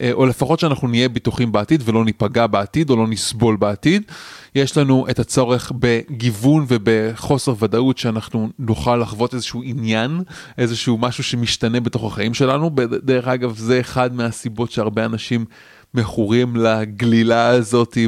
אה, 0.00 0.12
או 0.12 0.26
לפחות 0.26 0.60
שאנחנו 0.60 0.88
נהיה 0.88 1.08
בטוחים 1.08 1.52
בעתיד 1.52 1.82
ולא 1.84 2.04
ניפגע 2.04 2.46
בעתיד 2.46 2.90
או 2.90 2.96
לא 2.96 3.06
נסבול 3.06 3.56
בעתיד. 3.56 4.02
יש 4.54 4.76
לנו 4.76 5.06
את 5.10 5.18
הצורך 5.18 5.72
בגיוון 5.78 6.64
ובחוסר 6.68 7.54
ודאות 7.58 7.98
שאנחנו 7.98 8.48
נוכל 8.58 8.96
לחוות 8.96 9.34
איזשהו 9.34 9.62
עניין, 9.64 10.22
איזשהו 10.58 10.98
משהו 10.98 11.24
שמשתנה 11.24 11.80
בתוך 11.80 12.04
החיים 12.12 12.34
שלנו. 12.34 12.70
דרך 13.02 13.28
אגב, 13.28 13.56
זה 13.56 13.80
אחד 13.80 14.14
מהסיבות 14.14 14.70
שהרבה 14.70 15.04
אנשים 15.04 15.44
מכורים 15.94 16.56
לגלילה 16.56 17.46
הזאת 17.46 17.98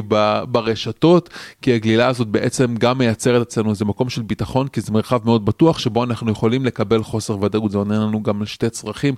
ברשתות, 0.51 1.29
כי 1.61 1.73
הגלילה 1.73 2.07
הזאת 2.07 2.27
בעצם 2.27 2.75
גם 2.75 2.97
מייצרת 2.97 3.41
אצלנו 3.41 3.69
איזה 3.69 3.85
מקום 3.85 4.09
של 4.09 4.21
ביטחון, 4.21 4.67
כי 4.67 4.81
זה 4.81 4.91
מרחב 4.91 5.19
מאוד 5.25 5.45
בטוח 5.45 5.79
שבו 5.79 6.03
אנחנו 6.03 6.31
יכולים 6.31 6.65
לקבל 6.65 7.03
חוסר 7.03 7.43
ודאות, 7.43 7.71
זה 7.71 7.77
עונה 7.77 7.99
לנו 7.99 8.23
גם 8.23 8.39
על 8.39 8.45
שתי 8.45 8.69
צרכים, 8.69 9.15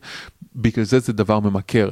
בגלל 0.55 0.85
זה 0.85 0.99
זה 0.99 1.13
דבר 1.13 1.39
ממכר. 1.39 1.89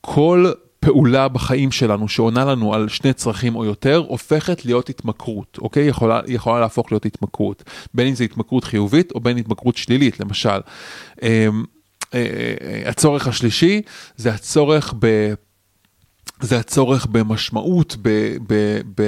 כל 0.00 0.52
פעולה 0.80 1.28
בחיים 1.28 1.72
שלנו 1.72 2.08
שעונה 2.08 2.44
לנו 2.44 2.74
על 2.74 2.88
שני 2.88 3.12
צרכים 3.12 3.56
או 3.56 3.64
יותר, 3.64 4.04
הופכת 4.08 4.64
להיות 4.64 4.88
התמכרות, 4.88 5.58
אוקיי? 5.62 5.86
יכולה, 5.86 6.20
יכולה 6.26 6.60
להפוך 6.60 6.92
להיות 6.92 7.06
התמכרות. 7.06 7.62
בין 7.94 8.06
אם 8.06 8.14
זה 8.14 8.24
התמכרות 8.24 8.64
חיובית 8.64 9.12
או 9.12 9.20
בין 9.20 9.36
התמכרות 9.36 9.76
שלילית, 9.76 10.20
למשל. 10.20 10.60
אמ, 11.22 11.64
אה, 12.14 12.20
אה, 12.60 12.88
הצורך 12.88 13.28
השלישי 13.28 13.82
זה 14.16 14.34
הצורך 14.34 14.94
ב... 14.98 15.06
זה 16.40 16.58
הצורך 16.58 17.06
במשמעות, 17.06 17.96
ב... 18.02 18.36
ב, 18.48 18.80
ב 19.00 19.02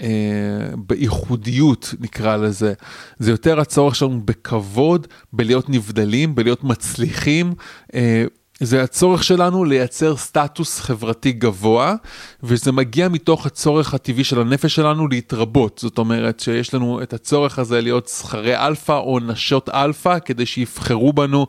אה, 0.00 0.76
בייחודיות 0.86 1.94
נקרא 2.00 2.36
לזה, 2.36 2.72
זה 3.18 3.30
יותר 3.30 3.60
הצורך 3.60 3.94
שלנו 3.94 4.20
בכבוד, 4.24 5.06
בלהיות 5.32 5.68
נבדלים, 5.68 6.34
בלהיות 6.34 6.64
מצליחים, 6.64 7.54
אה, 7.94 8.24
זה 8.64 8.82
הצורך 8.82 9.24
שלנו 9.24 9.64
לייצר 9.64 10.16
סטטוס 10.16 10.80
חברתי 10.80 11.32
גבוה, 11.32 11.94
וזה 12.42 12.72
מגיע 12.72 13.08
מתוך 13.08 13.46
הצורך 13.46 13.94
הטבעי 13.94 14.24
של 14.24 14.40
הנפש 14.40 14.74
שלנו 14.74 15.08
להתרבות. 15.08 15.78
זאת 15.82 15.98
אומרת 15.98 16.40
שיש 16.40 16.74
לנו 16.74 17.02
את 17.02 17.12
הצורך 17.12 17.58
הזה 17.58 17.80
להיות 17.80 18.08
זכרי 18.08 18.56
אלפא 18.56 18.92
או 18.92 19.18
נשות 19.22 19.68
אלפא, 19.68 20.18
כדי 20.18 20.46
שיבחרו 20.46 21.12
בנו, 21.12 21.46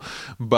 ב... 0.49 0.55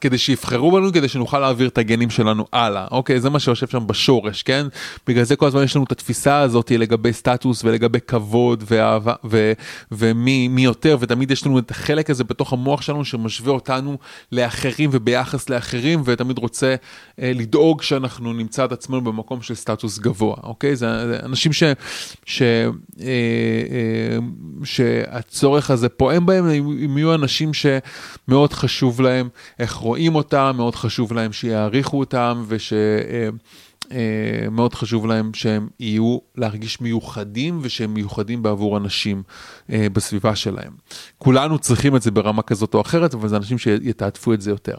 כדי 0.00 0.18
שיבחרו 0.18 0.72
בנו, 0.72 0.92
כדי 0.92 1.08
שנוכל 1.08 1.38
להעביר 1.38 1.68
את 1.68 1.78
הגנים 1.78 2.10
שלנו 2.10 2.46
הלאה. 2.52 2.86
אוקיי, 2.90 3.20
זה 3.20 3.30
מה 3.30 3.38
שיושב 3.38 3.66
שם 3.66 3.86
בשורש, 3.86 4.42
כן? 4.42 4.66
בגלל 5.06 5.24
זה 5.24 5.36
כל 5.36 5.46
הזמן 5.46 5.62
יש 5.62 5.76
לנו 5.76 5.84
את 5.84 5.92
התפיסה 5.92 6.38
הזאת 6.38 6.70
לגבי 6.70 7.12
סטטוס 7.12 7.64
ולגבי 7.64 8.00
כבוד 8.00 8.64
ואהבה, 8.66 9.14
ו... 9.24 9.52
ומי 9.92 10.48
יותר, 10.58 10.96
ותמיד 11.00 11.30
יש 11.30 11.46
לנו 11.46 11.58
את 11.58 11.70
החלק 11.70 12.10
הזה 12.10 12.24
בתוך 12.24 12.52
המוח 12.52 12.82
שלנו 12.82 13.04
שמשווה 13.04 13.52
אותנו 13.52 13.98
לאחרים 14.32 14.90
וביחס 14.92 15.50
לאחרים. 15.50 15.79
אחרים 15.80 16.02
ותמיד 16.04 16.38
רוצה 16.38 16.74
אה, 17.20 17.32
לדאוג 17.34 17.82
שאנחנו 17.82 18.32
נמצא 18.32 18.64
את 18.64 18.72
עצמנו 18.72 19.00
במקום 19.00 19.42
של 19.42 19.54
סטטוס 19.54 19.98
גבוה, 19.98 20.36
אוקיי? 20.42 20.76
זה, 20.76 20.86
זה 21.06 21.18
אנשים 21.24 21.52
ש, 21.52 21.62
ש, 22.26 22.42
אה, 22.42 22.66
אה, 23.00 24.18
שהצורך 24.64 25.70
הזה 25.70 25.88
פועם 25.88 26.26
בהם, 26.26 26.46
הם 26.48 26.98
יהיו 26.98 27.14
אנשים 27.14 27.50
שמאוד 27.54 28.52
חשוב 28.52 29.00
להם 29.00 29.28
איך 29.58 29.74
רואים 29.74 30.14
אותם, 30.14 30.52
מאוד 30.56 30.74
חשוב 30.74 31.12
להם 31.12 31.32
שיעריכו 31.32 31.98
אותם 31.98 32.44
וש... 32.48 32.72
אה, 32.72 33.28
מאוד 34.50 34.74
חשוב 34.74 35.06
להם 35.06 35.30
שהם 35.34 35.68
יהיו 35.80 36.18
להרגיש 36.36 36.80
מיוחדים 36.80 37.58
ושהם 37.62 37.94
מיוחדים 37.94 38.42
בעבור 38.42 38.76
אנשים 38.76 39.22
אה, 39.72 39.86
בסביבה 39.92 40.36
שלהם. 40.36 40.72
כולנו 41.18 41.58
צריכים 41.58 41.96
את 41.96 42.02
זה 42.02 42.10
ברמה 42.10 42.42
כזאת 42.42 42.74
או 42.74 42.80
אחרת, 42.80 43.14
אבל 43.14 43.28
זה 43.28 43.36
אנשים 43.36 43.58
שיתעדפו 43.58 44.32
את 44.32 44.40
זה 44.40 44.50
יותר. 44.50 44.76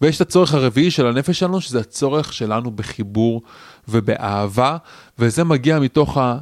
ויש 0.00 0.16
את 0.16 0.20
הצורך 0.20 0.54
הרביעי 0.54 0.90
של 0.90 1.06
הנפש 1.06 1.38
שלנו, 1.38 1.60
שזה 1.60 1.80
הצורך 1.80 2.32
שלנו 2.32 2.70
בחיבור 2.70 3.42
ובאהבה, 3.88 4.76
וזה 5.18 5.44
מגיע 5.44 5.78
מתוך 5.78 6.18
ה... 6.18 6.38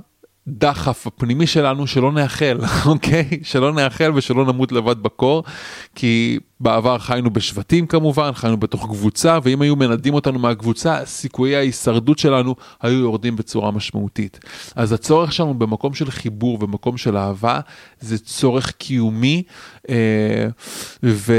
דחף 0.48 1.06
הפנימי 1.06 1.46
שלנו 1.46 1.86
שלא 1.86 2.12
נאחל, 2.12 2.58
אוקיי? 2.86 3.28
שלא 3.42 3.72
נאחל 3.72 4.12
ושלא 4.14 4.44
נמות 4.44 4.72
לבד 4.72 5.02
בקור, 5.02 5.44
כי 5.94 6.38
בעבר 6.60 6.98
חיינו 6.98 7.30
בשבטים 7.30 7.86
כמובן, 7.86 8.30
חיינו 8.34 8.56
בתוך 8.56 8.86
קבוצה, 8.86 9.38
ואם 9.42 9.62
היו 9.62 9.76
מנדים 9.76 10.14
אותנו 10.14 10.38
מהקבוצה, 10.38 11.04
סיכויי 11.04 11.56
ההישרדות 11.56 12.18
שלנו 12.18 12.54
היו 12.82 12.98
יורדים 12.98 13.36
בצורה 13.36 13.70
משמעותית. 13.70 14.40
אז 14.76 14.92
הצורך 14.92 15.32
שלנו 15.32 15.54
במקום 15.54 15.94
של 15.94 16.10
חיבור 16.10 16.58
ומקום 16.60 16.96
של 16.96 17.16
אהבה, 17.16 17.60
זה 18.00 18.18
צורך 18.18 18.70
קיומי, 18.70 19.42
אה, 19.88 20.46
ו... 21.04 21.32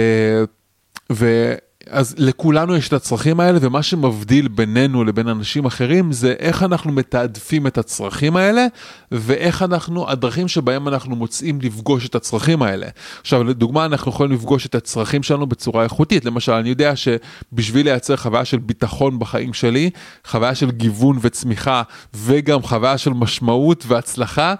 ו 1.12 1.54
אז 1.90 2.16
לכולנו 2.18 2.76
יש 2.76 2.88
את 2.88 2.94
הצרכים 2.94 3.40
האלה, 3.40 3.60
ומה 3.62 3.84
שמבדיל 3.84 4.48
בינינו 4.48 5.04
לבין 5.04 5.28
אנשים 5.28 5.66
אחרים 5.66 6.12
זה 6.12 6.34
איך 6.40 6.64
אנחנו 6.64 6.92
מתעדפים 6.92 7.68
את 7.68 7.78
הצרכים 7.78 8.36
האלה, 8.36 8.68
ואיך 9.12 9.62
אנחנו, 9.62 10.10
הדרכים 10.10 10.48
שבהם 10.48 10.88
אנחנו 10.88 11.16
מוצאים 11.16 11.60
לפגוש 11.62 12.06
את 12.06 12.16
הצרכים 12.16 12.62
האלה. 12.62 12.88
עכשיו, 13.22 13.44
לדוגמה, 13.44 13.86
אנחנו 13.86 14.12
יכולים 14.12 14.32
לפגוש 14.32 14.66
את 14.66 14.76
הצרכים 14.76 15.24
שלנו 15.24 15.48
בצורה 15.48 15.84
איכותית. 15.84 16.26
למשל, 16.26 16.52
אני 16.52 16.70
יודע 16.70 16.94
שבשביל 16.96 17.86
לייצר 17.86 18.18
חוויה 18.18 18.46
של 18.46 18.58
ביטחון 18.58 19.20
בחיים 19.20 19.54
שלי, 19.54 19.90
חוויה 20.26 20.56
של 20.56 20.72
גיוון 20.72 21.18
וצמיחה, 21.22 21.84
וגם 22.16 22.62
חוויה 22.62 22.98
של 22.98 23.14
משמעות 23.14 23.84
והצלחה, 23.88 24.56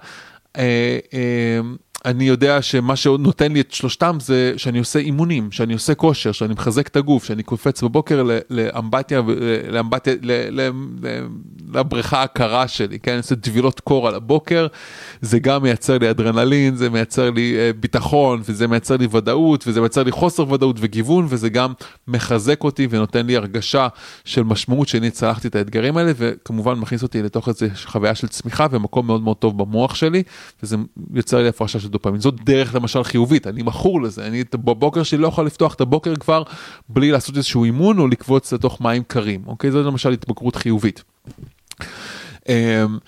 אה, 0.56 0.98
אה, 1.14 1.60
אני 2.04 2.24
יודע 2.24 2.62
שמה 2.62 2.96
שנותן 2.96 3.52
לי 3.52 3.60
את 3.60 3.72
שלושתם 3.72 4.16
זה 4.20 4.52
שאני 4.56 4.78
עושה 4.78 4.98
אימונים, 4.98 5.52
שאני 5.52 5.72
עושה 5.72 5.94
כושר, 5.94 6.32
שאני 6.32 6.54
מחזק 6.54 6.86
את 6.86 6.96
הגוף, 6.96 7.24
שאני 7.24 7.42
קופץ 7.42 7.82
בבוקר 7.82 8.26
לאמבטיה, 8.50 9.22
לאמבטיה, 9.68 10.14
לבריכה 11.74 12.22
הקרה 12.22 12.68
שלי, 12.68 12.98
כן, 12.98 13.10
אני 13.10 13.18
עושה 13.18 13.36
טבילות 13.36 13.80
קור 13.80 14.08
על 14.08 14.14
הבוקר, 14.14 14.66
זה 15.20 15.38
גם 15.38 15.62
מייצר 15.62 15.98
לי 15.98 16.10
אדרנלין, 16.10 16.76
זה 16.76 16.90
מייצר 16.90 17.30
לי 17.30 17.56
אה, 17.56 17.70
ביטחון, 17.80 18.42
וזה 18.44 18.66
מייצר 18.66 18.96
לי 18.96 19.06
ודאות, 19.10 19.64
וזה 19.66 19.80
מייצר 19.80 20.02
לי 20.02 20.10
חוסר 20.12 20.52
ודאות 20.52 20.76
וגיוון, 20.80 21.26
וזה 21.28 21.48
גם 21.48 21.72
מחזק 22.08 22.64
אותי 22.64 22.86
ונותן 22.90 23.26
לי 23.26 23.36
הרגשה 23.36 23.88
של 24.24 24.42
משמעות 24.42 24.88
שאני 24.88 25.10
צלחתי 25.10 25.48
את 25.48 25.56
האתגרים 25.56 25.96
האלה, 25.96 26.12
וכמובן 26.16 26.74
מכניס 26.74 27.02
אותי 27.02 27.22
לתוך 27.22 27.48
איזו 27.48 27.66
חוויה 27.84 28.14
של 28.14 28.28
צמיחה 28.28 28.66
ומקום 28.70 29.06
מאוד 29.06 29.22
מאוד 29.22 29.36
טוב 29.36 29.58
במוח 29.58 29.94
שלי, 29.94 30.22
וזה 30.62 30.76
יוצר 31.14 31.42
לי 31.42 31.48
הפרשה 31.48 31.80
של 31.80 31.88
דופמין. 31.94 32.20
זאת 32.20 32.44
דרך 32.44 32.74
למשל 32.74 33.04
חיובית, 33.04 33.46
אני 33.46 33.62
מכור 33.62 34.02
לזה, 34.02 34.26
אני 34.26 34.44
בבוקר 34.54 35.02
שלי 35.02 35.18
לא 35.18 35.28
יכול 35.28 35.46
לפתוח 35.46 35.74
את 35.74 35.80
הבוקר 35.80 36.16
כבר 36.16 36.42
בלי 36.88 37.10
לעשות 37.10 37.36
איזשהו 37.36 37.64
אימון 37.64 37.98
או 37.98 38.08
לקבוץ 38.08 38.52
לתוך 38.52 38.80
מים 38.80 39.02
קרים, 39.06 39.42
אוקיי? 39.46 39.70
זאת 39.70 39.86
למשל 39.86 40.12
התמכרות 40.12 40.56
חיובית. 40.56 41.02
אמ, 42.48 42.98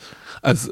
אז, 0.43 0.71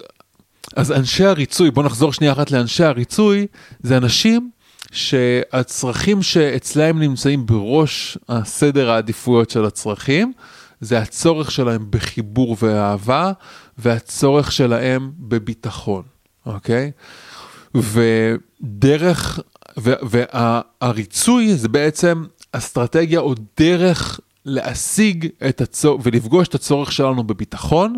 אז 0.76 0.92
אנשי 0.92 1.24
הריצוי, 1.24 1.70
בוא 1.70 1.82
נחזור 1.82 2.12
שנייה 2.12 2.32
אחת 2.32 2.50
לאנשי 2.50 2.84
הריצוי, 2.84 3.46
זה 3.82 3.96
אנשים 3.96 4.50
שהצרכים 4.92 6.22
שאצלהם 6.22 7.00
נמצאים 7.00 7.46
בראש 7.46 8.18
הסדר 8.28 8.90
העדיפויות 8.90 9.50
של 9.50 9.64
הצרכים, 9.64 10.32
זה 10.80 10.98
הצורך 10.98 11.50
שלהם 11.50 11.86
בחיבור 11.90 12.56
ואהבה, 12.62 13.32
והצורך 13.78 14.52
שלהם 14.52 15.10
בביטחון, 15.18 16.02
אוקיי? 16.46 16.90
ודרך, 17.74 19.40
והריצוי 19.76 21.54
זה 21.56 21.68
בעצם 21.68 22.24
אסטרטגיה 22.52 23.20
או 23.20 23.34
דרך 23.58 24.20
להשיג 24.44 25.28
את 25.48 25.60
הצורך 25.60 26.00
ולפגוש 26.04 26.48
את 26.48 26.54
הצורך 26.54 26.92
שלנו 26.92 27.24
בביטחון 27.24 27.94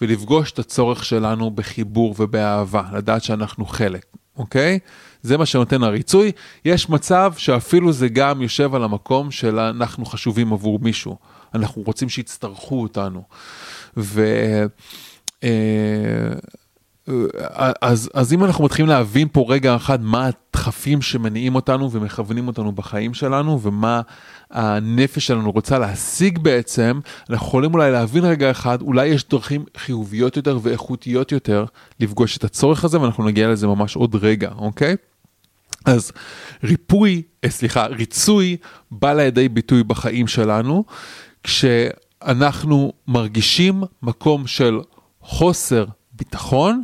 ולפגוש 0.00 0.52
את 0.52 0.58
הצורך 0.58 1.04
שלנו 1.04 1.50
בחיבור 1.50 2.14
ובאהבה, 2.18 2.82
לדעת 2.92 3.22
שאנחנו 3.22 3.66
חלק, 3.66 4.06
אוקיי? 4.36 4.78
זה 5.22 5.36
מה 5.36 5.46
שנותן 5.46 5.82
הריצוי. 5.82 6.32
יש 6.64 6.88
מצב 6.88 7.32
שאפילו 7.36 7.92
זה 7.92 8.08
גם 8.08 8.42
יושב 8.42 8.74
על 8.74 8.84
המקום 8.84 9.30
של 9.30 9.58
אנחנו 9.58 10.04
חשובים 10.04 10.52
עבור 10.52 10.78
מישהו, 10.78 11.16
אנחנו 11.54 11.82
רוצים 11.82 12.08
שיצטרכו 12.08 12.82
אותנו. 12.82 13.22
ו... 13.96 14.24
אה, 17.08 17.72
אז, 17.80 18.10
אז 18.14 18.32
אם 18.32 18.44
אנחנו 18.44 18.64
מתחילים 18.64 18.88
להבין 18.88 19.28
פה 19.32 19.46
רגע 19.48 19.76
אחד 19.76 20.02
מה 20.02 20.28
הדחפים 20.28 21.02
שמניעים 21.02 21.54
אותנו 21.54 21.90
ומכוונים 21.92 22.48
אותנו 22.48 22.72
בחיים 22.72 23.14
שלנו 23.14 23.60
ומה 23.62 24.00
הנפש 24.50 25.26
שלנו 25.26 25.50
רוצה 25.50 25.78
להשיג 25.78 26.38
בעצם, 26.38 27.00
אנחנו 27.30 27.46
יכולים 27.46 27.74
אולי 27.74 27.92
להבין 27.92 28.24
רגע 28.24 28.50
אחד, 28.50 28.82
אולי 28.82 29.06
יש 29.06 29.28
דרכים 29.28 29.64
חיוביות 29.76 30.36
יותר 30.36 30.58
ואיכותיות 30.62 31.32
יותר 31.32 31.64
לפגוש 32.00 32.36
את 32.36 32.44
הצורך 32.44 32.84
הזה 32.84 33.00
ואנחנו 33.00 33.24
נגיע 33.24 33.48
לזה 33.48 33.66
ממש 33.66 33.96
עוד 33.96 34.14
רגע, 34.14 34.50
אוקיי? 34.58 34.96
אז 35.84 36.12
ריפוי, 36.64 37.22
אה, 37.44 37.50
סליחה, 37.50 37.86
ריצוי 37.86 38.56
בא 38.90 39.12
לידי 39.12 39.48
ביטוי 39.48 39.82
בחיים 39.82 40.26
שלנו 40.26 40.84
כשאנחנו 41.42 42.92
מרגישים 43.08 43.82
מקום 44.02 44.46
של 44.46 44.80
חוסר 45.20 45.84
ביטחון, 46.12 46.82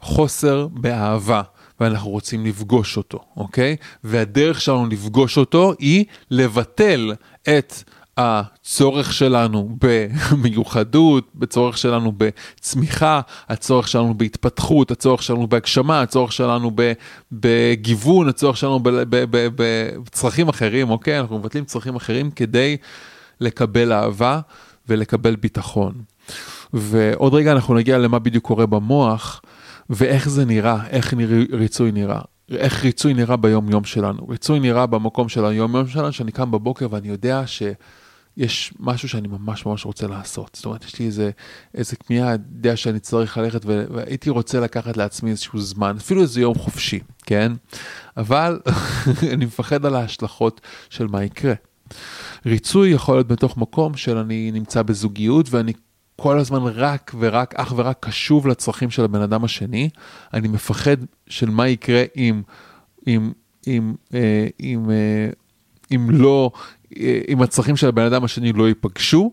חוסר 0.00 0.66
באהבה, 0.72 1.42
ואנחנו 1.80 2.10
רוצים 2.10 2.46
לפגוש 2.46 2.96
אותו, 2.96 3.18
אוקיי? 3.36 3.76
והדרך 4.04 4.60
שלנו 4.60 4.86
לפגוש 4.86 5.38
אותו 5.38 5.72
היא 5.78 6.04
לבטל 6.30 7.12
את 7.42 7.74
הצורך 8.16 9.12
שלנו 9.12 9.76
במיוחדות, 10.32 11.28
בצורך 11.34 11.78
שלנו 11.78 12.12
בצמיחה, 12.16 13.20
הצורך 13.48 13.88
שלנו 13.88 14.14
בהתפתחות, 14.14 14.90
הצורך 14.90 15.22
שלנו 15.22 15.46
בהגשמה, 15.46 16.00
הצורך 16.00 16.32
שלנו 16.32 16.70
בגיוון, 17.32 18.28
הצורך 18.28 18.56
שלנו 18.56 18.80
בצרכים 20.04 20.48
אחרים, 20.48 20.90
אוקיי? 20.90 21.20
אנחנו 21.20 21.38
מבטלים 21.38 21.64
צרכים 21.64 21.96
אחרים 21.96 22.30
כדי 22.30 22.76
לקבל 23.40 23.92
אהבה 23.92 24.40
ולקבל 24.88 25.36
ביטחון. 25.36 25.92
ועוד 26.72 27.34
רגע 27.34 27.52
אנחנו 27.52 27.74
נגיע 27.74 27.98
למה 27.98 28.18
בדיוק 28.18 28.44
קורה 28.44 28.66
במוח 28.66 29.42
ואיך 29.90 30.28
זה 30.28 30.44
נראה, 30.44 30.86
איך 30.86 31.14
ריצוי 31.52 31.92
נראה. 31.92 32.20
איך 32.50 32.84
ריצוי 32.84 33.14
נראה 33.14 33.36
ביום 33.36 33.70
יום 33.70 33.84
שלנו. 33.84 34.28
ריצוי 34.28 34.60
נראה 34.60 34.86
במקום 34.86 35.28
של 35.28 35.44
היום 35.44 35.76
יום 35.76 35.86
שלנו, 35.86 36.12
שאני 36.12 36.32
קם 36.32 36.50
בבוקר 36.50 36.86
ואני 36.90 37.08
יודע 37.08 37.42
שיש 37.46 38.74
משהו 38.80 39.08
שאני 39.08 39.28
ממש 39.28 39.66
ממש 39.66 39.84
רוצה 39.84 40.06
לעשות. 40.06 40.50
זאת 40.54 40.64
אומרת, 40.64 40.84
יש 40.84 40.98
לי 40.98 41.06
איזה, 41.06 41.30
איזה 41.74 41.96
כמיהה, 41.96 42.36
יודע 42.56 42.76
שאני 42.76 43.00
צריך 43.00 43.38
ללכת 43.38 43.64
והייתי 43.64 44.30
רוצה 44.30 44.60
לקחת 44.60 44.96
לעצמי 44.96 45.30
איזשהו 45.30 45.60
זמן, 45.60 45.96
אפילו 45.96 46.22
איזה 46.22 46.40
יום 46.40 46.54
חופשי, 46.54 47.00
כן? 47.26 47.52
אבל 48.16 48.60
אני 49.32 49.44
מפחד 49.44 49.86
על 49.86 49.94
ההשלכות 49.94 50.60
של 50.90 51.06
מה 51.06 51.24
יקרה. 51.24 51.54
ריצוי 52.46 52.90
יכול 52.90 53.16
להיות 53.16 53.28
בתוך 53.28 53.56
מקום 53.56 53.96
של 53.96 54.16
אני 54.16 54.50
נמצא 54.50 54.82
בזוגיות 54.82 55.46
ואני 55.50 55.72
כל 56.22 56.38
הזמן 56.38 56.60
רק 56.64 57.14
ורק, 57.18 57.54
אך 57.54 57.72
ורק 57.76 57.96
קשוב 58.00 58.46
לצרכים 58.46 58.90
של 58.90 59.04
הבן 59.04 59.20
אדם 59.20 59.44
השני. 59.44 59.90
אני 60.34 60.48
מפחד 60.48 60.96
של 61.28 61.50
מה 61.50 61.68
יקרה 61.68 62.02
אם, 62.16 62.42
אם, 63.06 63.32
אם, 63.66 63.94
אה, 64.14 64.46
אם, 64.60 64.90
אה, 64.90 65.30
אם 65.94 66.10
לא, 66.10 66.50
אה, 66.96 67.20
אם 67.28 67.42
הצרכים 67.42 67.76
של 67.76 67.88
הבן 67.88 68.04
אדם 68.04 68.24
השני 68.24 68.52
לא 68.52 68.68
ייפגשו, 68.68 69.32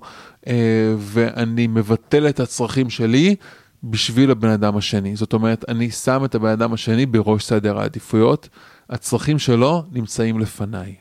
ואני 0.97 1.67
מבטל 1.67 2.29
את 2.29 2.39
הצרכים 2.39 2.89
שלי 2.89 3.35
בשביל 3.83 4.31
הבן 4.31 4.49
אדם 4.49 4.77
השני. 4.77 5.15
זאת 5.15 5.33
אומרת, 5.33 5.65
אני 5.67 5.91
שם 5.91 6.25
את 6.25 6.35
הבן 6.35 6.49
אדם 6.49 6.73
השני 6.73 7.05
בראש 7.05 7.45
סדר 7.45 7.79
העדיפויות, 7.79 8.49
הצרכים 8.89 9.39
שלו 9.39 9.83
נמצאים 9.91 10.39
לפניי. 10.39 10.95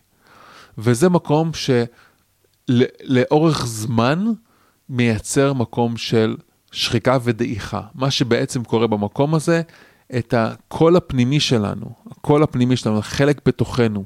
וזה 0.78 1.08
מקום 1.08 1.50
שלאורך 2.68 3.66
זמן, 3.66 4.24
מייצר 4.88 5.52
מקום 5.52 5.96
של 5.96 6.36
שחיקה 6.72 7.18
ודעיכה. 7.22 7.80
מה 7.94 8.10
שבעצם 8.10 8.64
קורה 8.64 8.86
במקום 8.86 9.34
הזה, 9.34 9.62
את 10.18 10.34
הקול 10.36 10.96
הפנימי 10.96 11.40
שלנו, 11.40 11.90
הקול 12.10 12.42
הפנימי 12.42 12.76
שלנו, 12.76 13.02
חלק 13.02 13.40
בתוכנו, 13.46 14.04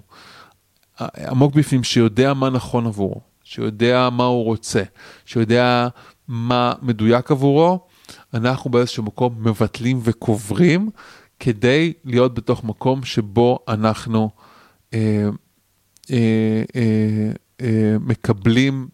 עמוק 1.01 1.55
בפנים, 1.55 1.85
שיודע 1.85 2.35
מה 2.35 2.51
נכון 2.51 2.87
עבורו, 2.87 3.21
שיודע 3.45 4.09
מה 4.13 4.25
הוא 4.25 4.45
רוצה, 4.45 4.83
שיודע 5.27 5.89
מה 6.29 6.73
מדויק 6.83 7.31
עבורו, 7.31 7.87
אנחנו 8.35 8.71
באיזשהו 8.71 9.03
מקום 9.03 9.35
מבטלים 9.39 10.01
וקוברים 10.03 10.91
כדי 11.41 11.93
להיות 12.05 12.35
בתוך 12.35 12.65
מקום 12.65 13.05
שבו 13.05 13.59
אנחנו 13.69 14.31
אה, 14.95 15.29
אה, 16.11 16.63
אה, 16.77 17.31
אה, 17.61 17.97
מקבלים 18.01 18.89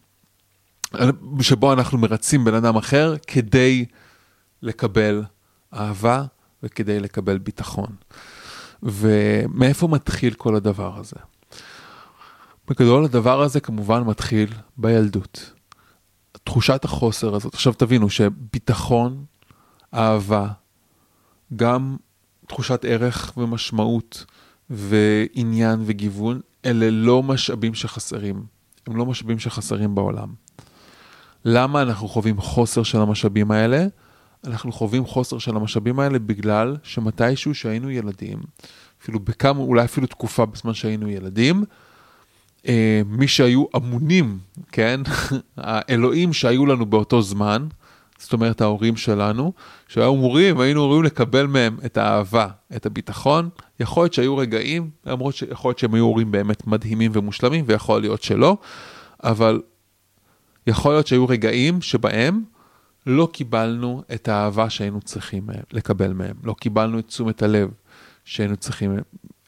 שבו 1.41 1.73
אנחנו 1.73 1.97
מרצים 1.97 2.43
בן 2.43 2.53
אדם 2.53 2.75
אחר 2.75 3.15
כדי 3.27 3.85
לקבל 4.61 5.23
אהבה 5.73 6.23
וכדי 6.63 6.99
לקבל 6.99 7.37
ביטחון. 7.37 7.89
ומאיפה 8.83 9.87
מתחיל 9.87 10.33
כל 10.33 10.55
הדבר 10.55 10.99
הזה? 10.99 11.15
בגדול 12.67 13.05
הדבר 13.05 13.41
הזה 13.41 13.59
כמובן 13.59 14.01
מתחיל 14.01 14.53
בילדות. 14.77 15.53
תחושת 16.43 16.85
החוסר 16.85 17.35
הזאת, 17.35 17.53
עכשיו 17.53 17.73
תבינו 17.73 18.09
שביטחון, 18.09 19.25
אהבה, 19.93 20.47
גם 21.55 21.95
תחושת 22.47 22.85
ערך 22.87 23.33
ומשמעות 23.37 24.25
ועניין 24.69 25.83
וגיוון, 25.85 26.41
אלה 26.65 26.89
לא 26.89 27.23
משאבים 27.23 27.73
שחסרים. 27.73 28.45
הם 28.87 28.95
לא 28.95 29.05
משאבים 29.05 29.39
שחסרים 29.39 29.95
בעולם. 29.95 30.46
למה 31.45 31.81
אנחנו 31.81 32.07
חווים 32.07 32.41
חוסר 32.41 32.83
של 32.83 32.97
המשאבים 32.97 33.51
האלה? 33.51 33.85
אנחנו 34.47 34.71
חווים 34.71 35.05
חוסר 35.05 35.37
של 35.37 35.55
המשאבים 35.55 35.99
האלה 35.99 36.19
בגלל 36.19 36.77
שמתישהו 36.83 37.55
שהיינו 37.55 37.91
ילדים, 37.91 38.39
אפילו 39.01 39.19
בכמה, 39.19 39.59
אולי 39.59 39.85
אפילו 39.85 40.07
תקופה 40.07 40.45
בזמן 40.45 40.73
שהיינו 40.73 41.09
ילדים, 41.09 41.63
אה, 42.67 43.01
מי 43.05 43.27
שהיו 43.27 43.65
אמונים, 43.75 44.37
כן, 44.71 45.01
האלוהים 45.57 46.33
שהיו 46.33 46.65
לנו 46.65 46.85
באותו 46.85 47.21
זמן, 47.21 47.67
זאת 48.17 48.33
אומרת 48.33 48.61
ההורים 48.61 48.97
שלנו, 48.97 49.53
שהיו 49.87 50.13
אמורים, 50.13 50.59
היינו 50.59 50.85
אמורים 50.85 51.03
לקבל 51.03 51.47
מהם 51.47 51.77
את 51.85 51.97
האהבה, 51.97 52.47
את 52.75 52.85
הביטחון, 52.85 53.49
יכול 53.79 54.03
להיות 54.03 54.13
שהיו 54.13 54.37
רגעים, 54.37 54.89
למרות 55.05 55.35
שיכול 55.35 55.69
להיות 55.69 55.79
שהם 55.79 55.93
היו 55.93 56.03
הורים 56.03 56.31
באמת 56.31 56.67
מדהימים 56.67 57.11
ומושלמים, 57.13 57.65
ויכול 57.67 58.01
להיות 58.01 58.23
שלא, 58.23 58.57
אבל 59.23 59.61
יכול 60.67 60.93
להיות 60.93 61.07
שהיו 61.07 61.27
רגעים 61.27 61.81
שבהם 61.81 62.43
לא 63.05 63.29
קיבלנו 63.33 64.03
את 64.13 64.27
האהבה 64.27 64.69
שהיינו 64.69 65.01
צריכים 65.01 65.49
לקבל 65.73 66.13
מהם, 66.13 66.35
לא 66.43 66.53
קיבלנו 66.53 66.99
את 66.99 67.07
תשומת 67.07 67.43
הלב 67.43 67.69
שהיינו 68.25 68.57
צריכים 68.57 68.97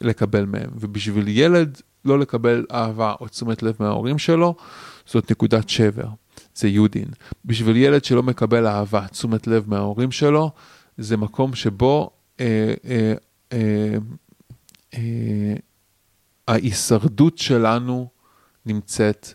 לקבל 0.02 0.46
מהם, 0.46 0.70
ובשביל 0.76 1.28
ילד 1.28 1.82
לא 2.06 2.20
לקבל 2.20 2.66
אהבה 2.72 3.14
או 3.20 3.28
תשומת 3.28 3.64
לב 3.64 3.76
מההורים 3.80 4.18
שלו, 4.18 4.56
זאת 5.06 5.32
נקודת 5.32 5.70
שבר, 5.70 6.08
זה 6.56 6.68
יודין. 6.68 7.08
בשביל 7.46 7.76
ילד 7.78 8.04
שלא 8.04 8.24
מקבל 8.24 8.68
אהבה, 8.68 9.08
תשומת 9.08 9.48
לב 9.48 9.64
מההורים 9.68 10.12
שלו, 10.12 10.52
זה 10.98 11.18
מקום 11.18 11.56
שבו 11.56 12.10
אה, 12.40 12.74
אה, 12.86 13.14
אה, 13.54 13.98
אה, 14.94 15.54
ההישרדות 16.48 17.38
שלנו 17.38 18.10
נמצאת 18.66 19.34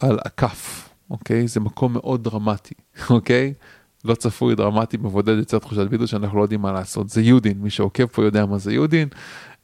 על 0.00 0.18
הכף. 0.24 0.89
אוקיי? 1.10 1.48
זה 1.48 1.60
מקום 1.60 1.92
מאוד 1.92 2.24
דרמטי, 2.24 2.74
אוקיי? 3.10 3.54
לא 4.04 4.14
צפוי, 4.14 4.54
דרמטי, 4.54 4.96
מבודד, 4.96 5.38
יוצר 5.38 5.58
תחושת 5.58 5.86
בידוד 5.86 6.08
שאנחנו 6.08 6.38
לא 6.38 6.42
יודעים 6.42 6.60
מה 6.62 6.72
לעשות. 6.72 7.08
זה 7.08 7.22
יודין, 7.22 7.58
מי 7.60 7.70
שעוקב 7.70 8.06
פה 8.06 8.24
יודע 8.24 8.46
מה 8.46 8.58
זה 8.58 8.72
יודין. 8.72 9.08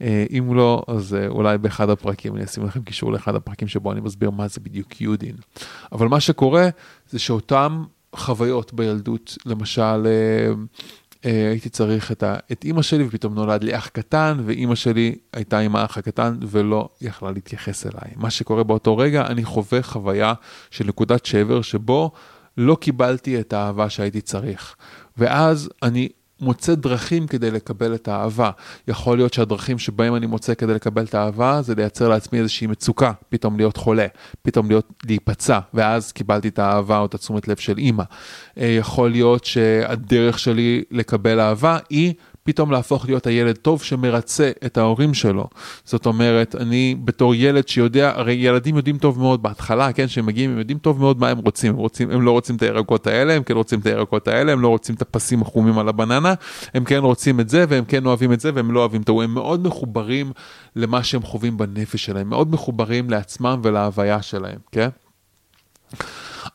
אה, 0.03 0.25
אם 0.39 0.55
לא, 0.55 0.83
אז 0.87 1.15
אה, 1.15 1.29
אולי 1.29 1.59
באחד 1.59 1.91
הפרקים 1.91 2.37
אני 2.37 2.45
אשים 2.45 2.65
לכם 2.65 2.83
קישור 2.83 3.13
לאחד 3.13 3.35
הפרקים 3.35 3.69
שבו 3.69 3.93
אני 3.93 4.01
מסביר 4.01 4.31
מה 4.31 4.49
זה 4.49 4.61
בדיוק 4.61 5.01
יודין. 5.01 5.37
אבל 5.93 6.09
מה 6.09 6.21
שקורה 6.21 6.69
זה 7.11 7.19
שאותם 7.19 7.85
חוויות 8.17 8.75
בילדות, 8.75 9.39
למשל, 9.47 10.07
אה, 10.07 10.53
הייתי 11.31 11.69
צריך 11.69 12.13
את, 12.13 12.23
ה, 12.23 12.37
את 12.53 12.65
אימא 12.65 12.83
שלי 12.83 13.05
ופתאום 13.09 13.35
נולד 13.35 13.65
לי 13.65 13.77
אח 13.77 13.89
קטן 13.89 14.39
ואימא 14.45 14.75
שלי 14.75 15.15
הייתה 15.33 15.59
עם 15.59 15.77
האח 15.77 15.99
הקטן 15.99 16.39
ולא 16.43 16.89
יכלה 17.01 17.31
להתייחס 17.31 17.87
אליי. 17.87 18.13
מה 18.17 18.31
שקורה 18.31 18.65
באותו 18.65 18.97
רגע, 18.97 19.27
אני 19.27 19.45
חווה 19.45 19.83
חוויה 19.83 20.35
של 20.71 20.87
נקודת 20.87 21.27
שבר 21.27 21.63
שבו 21.63 22.11
לא 22.57 22.77
קיבלתי 22.81 23.41
את 23.41 23.53
האהבה 23.53 23.91
שהייתי 23.91 24.21
צריך. 24.21 24.77
ואז 25.17 25.71
אני 25.83 26.09
מוצא 26.41 26.75
דרכים 26.75 27.27
כדי 27.27 27.51
לקבל 27.51 27.95
את 27.95 28.09
האהבה. 28.09 28.51
יכול 28.89 29.17
להיות 29.17 29.35
שהדרכים 29.35 29.79
שבהם 29.79 30.15
אני 30.15 30.27
מוצא 30.27 30.55
כדי 30.55 30.75
לקבל 30.75 31.05
את 31.05 31.15
האהבה 31.15 31.63
זה 31.63 31.75
לייצר 31.75 32.09
לעצמי 32.09 32.39
איזושהי 32.39 32.67
מצוקה, 32.67 33.13
פתאום 33.29 33.57
להיות 33.57 33.77
חולה, 33.77 34.07
פתאום 34.43 34.69
להיות, 34.69 34.93
להיפצע, 35.07 35.59
ואז 35.75 36.13
קיבלתי 36.13 36.49
את 36.49 36.59
האהבה 36.59 36.99
או 36.99 37.07
את 37.07 37.15
התשומת 37.15 37.49
לב 37.49 37.57
של 37.57 37.79
אימא. 37.79 38.05
אה, 38.59 38.67
יכול 38.67 39.11
להיות 39.11 39.45
שהדרך 39.45 40.39
שלי 40.39 40.83
לקבל 40.91 41.41
אהבה 41.41 41.79
היא 41.91 42.15
פתאום 42.47 42.71
להפוך 42.71 43.07
להיות 43.07 43.27
הילד 43.27 43.57
טוב 43.57 43.83
שמרצה 43.83 44.51
את 44.67 44.79
ההורים 44.79 45.15
שלו. 45.15 45.47
זאת 45.85 46.07
אומרת, 46.07 46.55
אני 46.55 46.97
בתור 47.05 47.35
ילד 47.35 47.69
שיודע, 47.69 48.13
הרי 48.17 48.33
ילדים 48.33 48.77
יודעים 48.77 48.99
טוב 48.99 49.19
מאוד 49.19 49.43
בהתחלה, 49.43 49.93
כן, 49.93 50.09
שהם 50.09 50.27
מגיעים, 50.27 50.51
הם 50.51 50.59
יודעים 50.59 50.79
טוב 50.79 51.01
מאוד 51.01 51.21
מה 51.21 51.29
הם 51.29 51.39
רוצים. 51.39 51.73
הם, 51.73 51.79
רוצים, 51.79 52.11
הם 52.11 52.23
לא 52.23 52.31
רוצים 52.31 52.57
את 52.57 52.63
הירקות 52.63 53.07
האלה, 53.07 53.33
הם 53.33 53.43
כן 53.43 53.55
רוצים 53.55 53.81
את 53.81 53.87
הירקות 53.87 54.29
האלה, 54.29 54.53
הם 54.53 54.61
לא 54.61 54.69
רוצים 54.69 54.95
את 54.95 55.03
הפסים 55.03 55.43
החומים 55.43 55.79
על 55.79 55.89
הבננה, 55.89 56.35
הם 56.75 56.85
כן 56.85 56.99
רוצים 56.99 57.41
את 57.41 57.49
זה 57.49 57.65
והם 57.69 57.85
כן 57.85 58.07
אוהבים 58.07 58.33
את 58.33 58.41
זה 58.41 58.51
והם 58.55 58.73
לא 58.73 58.81
אוהבים 58.81 59.03
את 59.03 59.09
ההוא. 59.09 59.23
הם 59.23 59.35
מאוד 59.35 59.67
מחוברים 59.67 60.33
למה 60.77 61.03
שהם 61.03 61.23
חווים 61.23 61.57
בנפש 61.57 62.05
שלהם, 62.05 62.29
מאוד 62.29 62.51
מחוברים 62.51 63.11
לעצמם 63.11 63.61
ולהוויה 63.63 64.23
שלהם, 64.23 64.59
כן? 64.73 64.89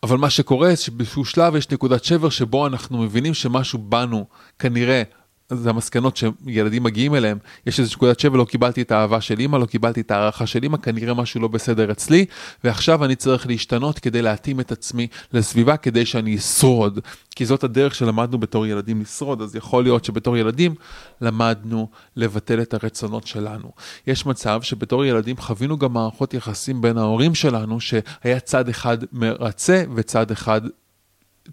אבל 0.04 0.18
מה 0.18 0.30
שקורה 0.30 0.76
שבאיזשהו 0.76 1.26
שלב 1.26 1.56
יש 1.56 1.70
נקודת 1.70 2.04
שבר 2.04 2.30
שבו 2.30 2.68
אנחנו 2.68 2.98
מבינים 2.98 3.34
שמשהו 3.34 3.80
בנו 3.80 4.26
כנראה 4.60 5.04
זה 5.52 5.70
המסקנות 5.70 6.18
שילדים 6.18 6.84
מגיעים 6.84 7.16
אליהם, 7.16 7.38
יש 7.66 7.80
איזושהי 7.80 7.98
נקודת 7.98 8.20
שבר, 8.20 8.38
לא 8.38 8.46
קיבלתי 8.46 8.82
את 8.82 8.92
האהבה 8.92 9.22
של 9.22 9.40
אימא, 9.40 9.58
לא 9.58 9.66
קיבלתי 9.66 10.02
את 10.02 10.12
הערכה 10.12 10.46
של 10.48 10.64
אימא, 10.64 10.78
כנראה 10.78 11.14
משהו 11.14 11.42
לא 11.42 11.48
בסדר 11.48 11.92
אצלי, 11.92 12.26
ועכשיו 12.64 13.06
אני 13.06 13.16
צריך 13.16 13.48
להשתנות 13.48 14.00
כדי 14.00 14.22
להתאים 14.22 14.60
את 14.60 14.72
עצמי 14.72 15.08
לסביבה 15.34 15.78
כדי 15.78 16.06
שאני 16.06 16.36
אשרוד, 16.36 17.00
כי 17.36 17.46
זאת 17.46 17.64
הדרך 17.64 17.96
שלמדנו 17.96 18.38
בתור 18.38 18.66
ילדים 18.66 19.02
לשרוד, 19.02 19.42
אז 19.42 19.56
יכול 19.56 19.84
להיות 19.84 20.06
שבתור 20.06 20.38
ילדים 20.38 20.76
למדנו 21.22 21.88
לבטל 22.16 22.62
את 22.62 22.74
הרצונות 22.74 23.28
שלנו. 23.28 23.72
יש 24.08 24.26
מצב 24.26 24.62
שבתור 24.62 25.06
ילדים 25.06 25.38
חווינו 25.38 25.78
גם 25.78 25.94
מערכות 25.94 26.34
יחסים 26.34 26.82
בין 26.82 26.98
ההורים 26.98 27.36
שלנו, 27.36 27.80
שהיה 27.80 28.40
צד 28.40 28.70
אחד 28.70 28.98
מרצה 29.12 29.84
וצד 29.96 30.32
אחד 30.32 30.62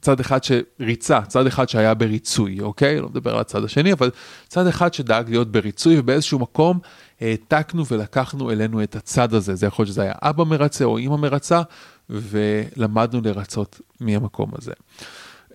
צד 0.01 0.21
אחד 0.21 0.39
שריצה, 0.45 1.21
צד 1.29 1.47
אחד 1.47 1.69
שהיה 1.69 1.95
בריצוי, 1.95 2.61
אוקיי? 2.61 3.01
לא 3.01 3.09
מדבר 3.09 3.35
על 3.35 3.41
הצד 3.41 3.65
השני, 3.65 3.93
אבל 3.93 4.11
צד 4.49 4.67
אחד 4.67 4.95
שדאג 4.95 5.31
להיות 5.31 5.53
בריצוי, 5.53 5.99
ובאיזשהו 5.99 6.39
מקום 6.39 6.79
העתקנו 7.21 7.87
ולקחנו 7.87 8.51
אלינו 8.51 8.83
את 8.83 8.97
הצד 8.97 9.35
הזה. 9.35 9.55
זה 9.55 9.67
יכול 9.67 9.83
להיות 9.83 9.93
שזה 9.93 10.03
היה 10.03 10.13
אבא 10.23 10.45
מרצה 10.45 10.85
או 10.85 10.99
אימא 10.99 11.17
מרצה, 11.17 11.63
ולמדנו 12.11 13.21
לרצות 13.25 13.81
מהמקום 14.01 14.51
הזה. 14.59 14.73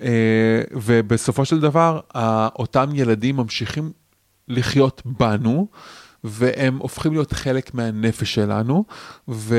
אה, 0.01 0.61
ובסופו 0.71 1.45
של 1.45 1.59
דבר, 1.59 1.99
אותם 2.55 2.89
ילדים 2.93 3.35
ממשיכים 3.35 3.91
לחיות 4.47 5.01
בנו, 5.05 5.67
והם 6.23 6.77
הופכים 6.77 7.13
להיות 7.13 7.33
חלק 7.33 7.73
מהנפש 7.73 8.33
שלנו, 8.33 8.85
ו, 9.27 9.55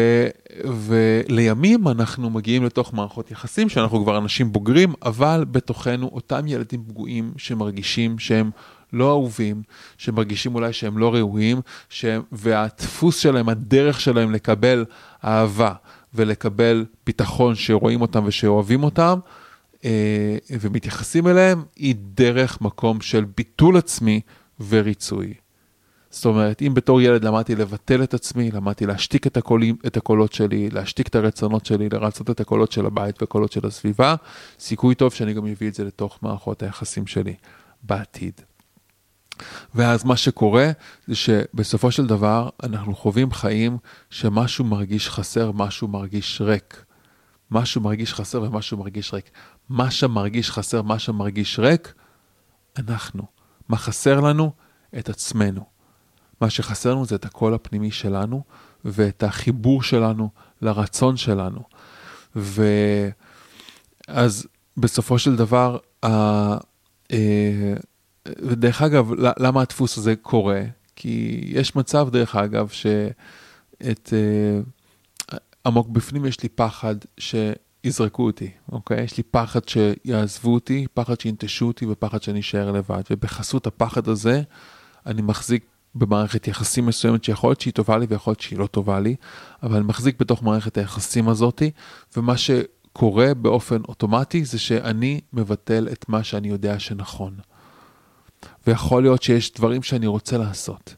ולימים 0.64 1.88
אנחנו 1.88 2.30
מגיעים 2.30 2.64
לתוך 2.64 2.94
מערכות 2.94 3.30
יחסים 3.30 3.68
שאנחנו 3.68 4.02
כבר 4.02 4.18
אנשים 4.18 4.52
בוגרים, 4.52 4.92
אבל 5.02 5.44
בתוכנו 5.50 6.10
אותם 6.12 6.46
ילדים 6.46 6.84
פגועים 6.88 7.32
שמרגישים 7.36 8.18
שהם 8.18 8.50
לא 8.92 9.10
אהובים, 9.10 9.62
שמרגישים 9.98 10.54
אולי 10.54 10.72
שהם 10.72 10.98
לא 10.98 11.14
ראויים, 11.14 11.60
שהם, 11.88 12.22
והדפוס 12.32 13.18
שלהם, 13.18 13.48
הדרך 13.48 14.00
שלהם 14.00 14.32
לקבל 14.32 14.84
אהבה 15.24 15.72
ולקבל 16.14 16.84
ביטחון 17.06 17.54
שרואים 17.54 18.00
אותם 18.00 18.22
ושאוהבים 18.26 18.82
אותם, 18.82 19.18
אה, 19.84 20.36
ומתייחסים 20.50 21.28
אליהם, 21.28 21.62
היא 21.76 21.94
דרך 21.98 22.60
מקום 22.60 23.00
של 23.00 23.24
ביטול 23.36 23.76
עצמי 23.76 24.20
וריצוי. 24.68 25.34
זאת 26.14 26.24
אומרת, 26.24 26.62
אם 26.62 26.74
בתור 26.74 27.00
ילד 27.00 27.24
למדתי 27.24 27.54
לבטל 27.54 28.02
את 28.02 28.14
עצמי, 28.14 28.50
למדתי 28.50 28.86
להשתיק 28.86 29.26
את, 29.26 29.36
הקולים, 29.36 29.76
את 29.86 29.96
הקולות 29.96 30.32
שלי, 30.32 30.70
להשתיק 30.70 31.08
את 31.08 31.14
הרצונות 31.14 31.66
שלי, 31.66 31.88
לרצות 31.88 32.30
את 32.30 32.40
הקולות 32.40 32.72
של 32.72 32.86
הבית 32.86 33.22
והקולות 33.22 33.52
של 33.52 33.66
הסביבה, 33.66 34.14
סיכוי 34.58 34.94
טוב 34.94 35.12
שאני 35.12 35.34
גם 35.34 35.46
אביא 35.46 35.68
את 35.68 35.74
זה 35.74 35.84
לתוך 35.84 36.18
מערכות 36.22 36.62
היחסים 36.62 37.06
שלי 37.06 37.34
בעתיד. 37.82 38.40
ואז 39.74 40.04
מה 40.04 40.16
שקורה 40.16 40.70
זה 41.06 41.14
שבסופו 41.14 41.90
של 41.90 42.06
דבר 42.06 42.48
אנחנו 42.62 42.94
חווים 42.94 43.32
חיים 43.32 43.78
שמשהו 44.10 44.64
מרגיש 44.64 45.08
חסר, 45.08 45.52
משהו 45.52 45.88
מרגיש 45.88 46.40
ריק. 46.40 46.84
משהו 47.50 47.80
מרגיש 47.80 48.14
חסר 48.14 48.42
ומשהו 48.42 48.78
מרגיש 48.78 49.14
ריק. 49.14 49.30
מה 49.68 49.90
שמרגיש 49.90 50.50
חסר, 50.50 50.82
מה 50.82 50.98
שמרגיש 50.98 51.58
ריק, 51.58 51.94
אנחנו. 52.78 53.22
מה 53.68 53.76
חסר 53.76 54.20
לנו? 54.20 54.52
את 54.98 55.08
עצמנו. 55.08 55.73
מה 56.40 56.50
שחסר 56.50 56.90
לנו 56.90 57.04
זה 57.04 57.14
את 57.14 57.24
הקול 57.24 57.54
הפנימי 57.54 57.90
שלנו 57.90 58.42
ואת 58.84 59.22
החיבור 59.22 59.82
שלנו 59.82 60.28
לרצון 60.62 61.16
שלנו. 61.16 61.60
ואז 62.36 64.46
בסופו 64.76 65.18
של 65.18 65.36
דבר, 65.36 65.78
אה, 66.04 66.56
ודרך 68.26 68.82
אגב, 68.82 69.10
למה 69.38 69.62
הדפוס 69.62 69.98
הזה 69.98 70.16
קורה? 70.16 70.62
כי 70.96 71.44
יש 71.46 71.76
מצב, 71.76 72.08
דרך 72.10 72.36
אגב, 72.36 72.68
שאת 72.68 74.12
אה, 74.12 74.60
עמוק 75.66 75.88
בפנים 75.88 76.24
יש 76.24 76.42
לי 76.42 76.48
פחד 76.48 76.94
שיזרקו 77.18 78.26
אותי, 78.26 78.50
אוקיי? 78.72 79.04
יש 79.04 79.16
לי 79.16 79.22
פחד 79.22 79.60
שיעזבו 79.66 80.54
אותי, 80.54 80.86
פחד 80.94 81.20
שינטשו 81.20 81.66
אותי 81.66 81.86
ופחד 81.86 82.22
שאני 82.22 82.40
אשאר 82.40 82.72
לבד. 82.72 83.02
ובחסות 83.10 83.66
הפחד 83.66 84.08
הזה, 84.08 84.42
אני 85.06 85.22
מחזיק 85.22 85.64
במערכת 85.94 86.48
יחסים 86.48 86.86
מסוימת 86.86 87.24
שיכול 87.24 87.50
להיות 87.50 87.60
שהיא 87.60 87.72
טובה 87.72 87.98
לי 87.98 88.06
ויכול 88.08 88.30
להיות 88.30 88.40
שהיא 88.40 88.58
לא 88.58 88.66
טובה 88.66 89.00
לי, 89.00 89.16
אבל 89.62 89.76
אני 89.76 89.84
מחזיק 89.84 90.20
בתוך 90.20 90.42
מערכת 90.42 90.78
היחסים 90.78 91.28
הזאתי, 91.28 91.70
ומה 92.16 92.34
שקורה 92.36 93.34
באופן 93.34 93.80
אוטומטי 93.88 94.44
זה 94.44 94.58
שאני 94.58 95.20
מבטל 95.32 95.88
את 95.92 96.08
מה 96.08 96.24
שאני 96.24 96.48
יודע 96.48 96.78
שנכון. 96.78 97.34
ויכול 98.66 99.02
להיות 99.02 99.22
שיש 99.22 99.52
דברים 99.52 99.82
שאני 99.82 100.06
רוצה 100.06 100.38
לעשות, 100.38 100.94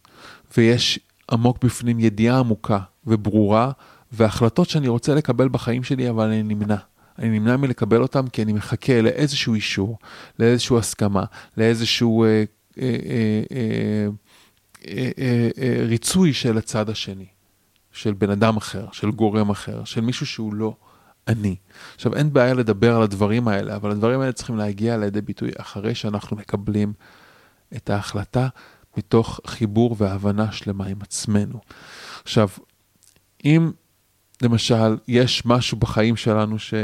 ויש 0.57 1.01
עמוק 1.33 1.65
בפנים 1.65 2.01
ידיעה 2.01 2.39
עמוקה 2.39 2.79
וברורה, 3.07 3.71
והחלטות 4.13 4.69
שאני 4.69 4.89
רוצה 4.89 5.15
לקבל 5.15 5.49
בחיים 5.49 5.83
שלי, 5.83 6.11
אבל 6.11 6.27
אני 6.27 6.43
נמנע. 6.43 6.77
אני 7.19 7.39
נמנע 7.39 7.57
מלקבל 7.57 8.03
אותם 8.03 8.29
כי 8.29 8.43
אני 8.43 8.53
מחכה 8.53 9.01
לאיזשהו 9.01 9.55
אישור, 9.55 9.99
לאיזשהו 10.39 10.79
הסכמה, 10.79 11.25
לאיזשהו 11.57 12.25
אה, 12.25 12.29
אה, 12.29 12.45
אה, 12.83 13.43
אה, 13.53 14.07
ריצוי 15.87 16.33
של 16.33 16.59
הצד 16.59 16.91
השני, 16.91 17.27
של 17.93 18.13
בן 18.13 18.31
אדם 18.31 18.57
אחר, 18.57 18.87
של 18.93 19.11
גורם 19.11 19.51
אחר, 19.51 19.85
של 19.85 20.01
מישהו 20.01 20.27
שהוא 20.27 20.55
לא 20.55 20.77
אני. 21.29 21.57
עכשיו, 21.95 22.15
אין 22.15 22.33
בעיה 22.33 22.55
לדבר 22.55 22.97
על 22.97 23.03
הדברים 23.03 23.49
האלה, 23.49 23.77
אבל 23.77 23.91
הדברים 23.91 24.21
האלה 24.21 24.33
צריכים 24.33 24.57
להגיע 24.57 24.97
לידי 24.97 25.21
ביטוי 25.21 25.51
אחרי 25.57 25.95
שאנחנו 25.95 26.37
מקבלים 26.37 26.93
את 27.77 27.91
ההחלטה 27.91 28.49
מתוך 28.97 29.41
חיבור 29.47 29.97
והבנה 29.99 30.53
שלמה 30.53 30.87
עם 30.87 31.03
עצמנו. 31.03 31.61
עכשיו, 32.23 32.49
אם 33.45 33.73
למשל 34.43 34.97
יש 35.09 35.47
משהו 35.47 35.79
בחיים 35.79 36.17
שלנו 36.17 36.59
ש... 36.59 36.75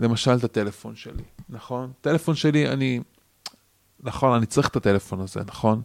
למשל 0.00 0.34
את 0.34 0.44
הטלפון 0.44 0.96
שלי, 0.96 1.22
נכון? 1.48 1.92
טלפון 2.00 2.34
שלי, 2.34 2.68
אני... 2.68 3.00
נכון, 4.02 4.36
אני 4.36 4.46
צריך 4.46 4.68
את 4.68 4.76
הטלפון 4.76 5.20
הזה, 5.20 5.40
נכון? 5.46 5.82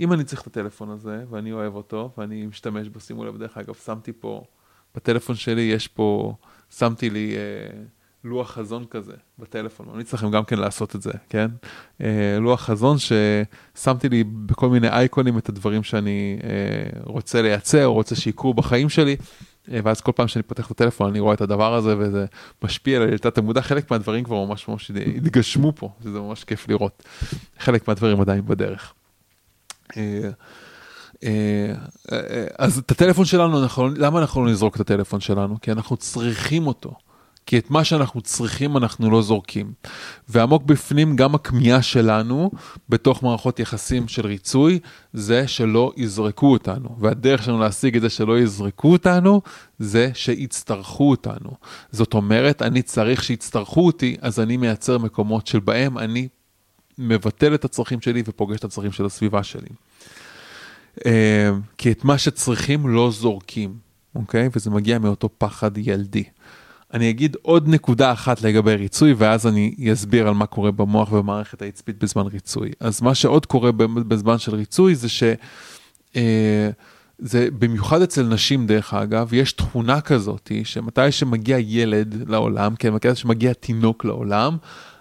אם 0.00 0.12
אני 0.12 0.24
צריך 0.24 0.42
את 0.42 0.46
הטלפון 0.46 0.90
הזה, 0.90 1.24
ואני 1.30 1.52
אוהב 1.52 1.74
אותו, 1.74 2.12
ואני 2.18 2.46
משתמש 2.46 2.88
בו, 2.88 3.00
שימו 3.00 3.24
לב, 3.24 3.38
דרך 3.38 3.58
אגב, 3.58 3.74
שמתי 3.74 4.12
פה, 4.12 4.44
בטלפון 4.94 5.36
שלי 5.36 5.62
יש 5.62 5.88
פה, 5.88 6.34
שמתי 6.70 7.10
לי 7.10 7.36
אה, 7.36 7.82
לוח 8.24 8.50
חזון 8.50 8.84
כזה 8.90 9.12
בטלפון, 9.38 9.88
אני 9.94 10.04
צריך 10.04 10.24
גם 10.24 10.44
כן 10.44 10.58
לעשות 10.58 10.96
את 10.96 11.02
זה, 11.02 11.12
כן? 11.28 11.48
אה, 12.00 12.38
לוח 12.40 12.60
חזון 12.60 12.96
ששמתי 12.98 14.08
לי 14.08 14.24
בכל 14.24 14.68
מיני 14.68 14.88
אייקונים 14.88 15.38
את 15.38 15.48
הדברים 15.48 15.82
שאני 15.82 16.38
אה, 16.44 17.00
רוצה 17.04 17.42
לייצר, 17.42 17.84
רוצה 17.84 18.16
שיקרו 18.16 18.54
בחיים 18.54 18.88
שלי. 18.88 19.16
אה, 19.72 19.80
ואז 19.84 20.00
כל 20.00 20.12
פעם 20.12 20.28
שאני 20.28 20.42
פותח 20.42 20.66
את 20.66 20.70
הטלפון 20.70 21.10
אני 21.10 21.20
רואה 21.20 21.34
את 21.34 21.40
הדבר 21.40 21.74
הזה 21.74 21.94
וזה 21.98 22.26
משפיע 22.62 23.02
על 23.02 23.18
תת 23.18 23.38
המודע, 23.38 23.60
חלק 23.60 23.90
מהדברים 23.90 24.24
כבר 24.24 24.44
ממש 24.44 24.68
ממש 24.68 24.90
התגשמו 25.16 25.72
פה, 25.76 25.92
וזה 26.02 26.20
ממש 26.20 26.44
כיף 26.44 26.68
לראות. 26.68 27.02
חלק 27.58 27.88
מהדברים 27.88 28.20
עדיין 28.20 28.46
בדרך. 28.46 28.94
אה, 29.96 30.30
אה, 31.24 31.74
אה, 32.12 32.46
אז 32.58 32.78
את 32.78 32.90
הטלפון 32.90 33.24
שלנו, 33.24 33.62
אנחנו, 33.62 33.88
למה 33.96 34.18
אנחנו 34.20 34.44
לא 34.44 34.50
נזרוק 34.50 34.76
את 34.76 34.80
הטלפון 34.80 35.20
שלנו? 35.20 35.60
כי 35.60 35.72
אנחנו 35.72 35.96
צריכים 35.96 36.66
אותו. 36.66 36.94
כי 37.46 37.58
את 37.58 37.70
מה 37.70 37.84
שאנחנו 37.84 38.20
צריכים 38.20 38.76
אנחנו 38.76 39.10
לא 39.10 39.22
זורקים. 39.22 39.72
ועמוק 40.28 40.62
בפנים 40.62 41.16
גם 41.16 41.34
הכמיהה 41.34 41.82
שלנו 41.82 42.50
בתוך 42.88 43.22
מערכות 43.22 43.60
יחסים 43.60 44.08
של 44.08 44.26
ריצוי 44.26 44.78
זה 45.12 45.48
שלא 45.48 45.92
יזרקו 45.96 46.52
אותנו. 46.52 46.96
והדרך 47.00 47.42
שלנו 47.42 47.58
להשיג 47.58 47.96
את 47.96 48.02
זה 48.02 48.10
שלא 48.10 48.38
יזרקו 48.38 48.92
אותנו 48.92 49.40
זה 49.78 50.10
שיצטרכו 50.14 51.10
אותנו. 51.10 51.50
זאת 51.90 52.14
אומרת, 52.14 52.62
אני 52.62 52.82
צריך 52.82 53.24
שיצטרכו 53.24 53.86
אותי, 53.86 54.16
אז 54.20 54.40
אני 54.40 54.56
מייצר 54.56 54.98
מקומות 54.98 55.46
של 55.46 55.60
בהם 55.60 55.98
אני 55.98 56.28
מבטל 56.98 57.54
את 57.54 57.64
הצרכים 57.64 58.00
שלי 58.00 58.22
ופוגש 58.26 58.58
את 58.58 58.64
הצרכים 58.64 58.92
של 58.92 59.04
הסביבה 59.06 59.42
שלי. 59.42 59.68
אה, 61.06 61.50
כי 61.78 61.92
את 61.92 62.04
מה 62.04 62.18
שצריכים 62.18 62.88
לא 62.88 63.10
זורקים, 63.10 63.74
אוקיי? 64.14 64.48
וזה 64.56 64.70
מגיע 64.70 64.98
מאותו 64.98 65.28
פחד 65.38 65.78
ילדי. 65.78 66.24
אני 66.94 67.10
אגיד 67.10 67.36
עוד 67.42 67.68
נקודה 67.68 68.12
אחת 68.12 68.42
לגבי 68.42 68.74
ריצוי 68.74 69.12
ואז 69.12 69.46
אני 69.46 69.74
אסביר 69.92 70.28
על 70.28 70.34
מה 70.34 70.46
קורה 70.46 70.70
במוח 70.70 71.12
ובמערכת 71.12 71.62
העצבית 71.62 72.04
בזמן 72.04 72.26
ריצוי. 72.26 72.70
אז 72.80 73.02
מה 73.02 73.14
שעוד 73.14 73.46
קורה 73.46 73.72
בזמן 74.08 74.38
של 74.38 74.54
ריצוי 74.54 74.94
זה 74.94 75.08
ש... 75.08 75.22
אה, 76.16 76.70
זה 77.18 77.48
במיוחד 77.58 78.02
אצל 78.02 78.22
נשים 78.22 78.66
דרך 78.66 78.94
אגב, 78.94 79.34
יש 79.34 79.52
תכונה 79.52 80.00
כזאת 80.00 80.52
שמתי 80.64 81.12
שמגיע 81.12 81.56
ילד 81.60 82.30
לעולם, 82.30 82.76
כן, 82.76 82.94
מתי 82.94 83.14
שמגיע 83.14 83.52
תינוק 83.52 84.04
לעולם, 84.04 84.56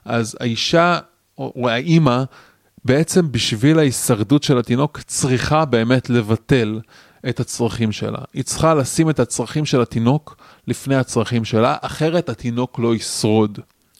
אז 0.05 0.37
האישה 0.39 0.99
או, 1.37 1.69
האימא 1.69 2.23
בעצם 2.85 3.31
בשביל 3.31 3.79
ההישרדות 3.79 4.43
של 4.43 4.57
התינוק 4.57 4.99
צריכה 5.01 5.65
באמת 5.65 6.09
לבטל 6.09 6.79
את 7.29 7.39
הצרכים 7.39 7.91
שלה. 7.91 8.19
היא 8.33 8.43
צריכה 8.43 8.73
לשים 8.73 9.09
את 9.09 9.19
הצרכים 9.19 9.65
של 9.65 9.81
התינוק 9.81 10.37
לפני 10.67 10.95
הצרכים 10.95 11.45
שלה, 11.45 11.75
אחרת 11.81 12.29
התינוק 12.29 12.79
לא 12.79 12.95
ישרוד. 12.95 13.59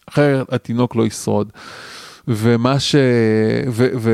אחרת 0.10 0.54
התינוק 0.54 0.96
לא 0.96 1.06
ישרוד. 1.06 1.52
ומה 2.28 2.80
ש... 2.80 2.96
ו... 3.70 3.88
ו... 4.00 4.12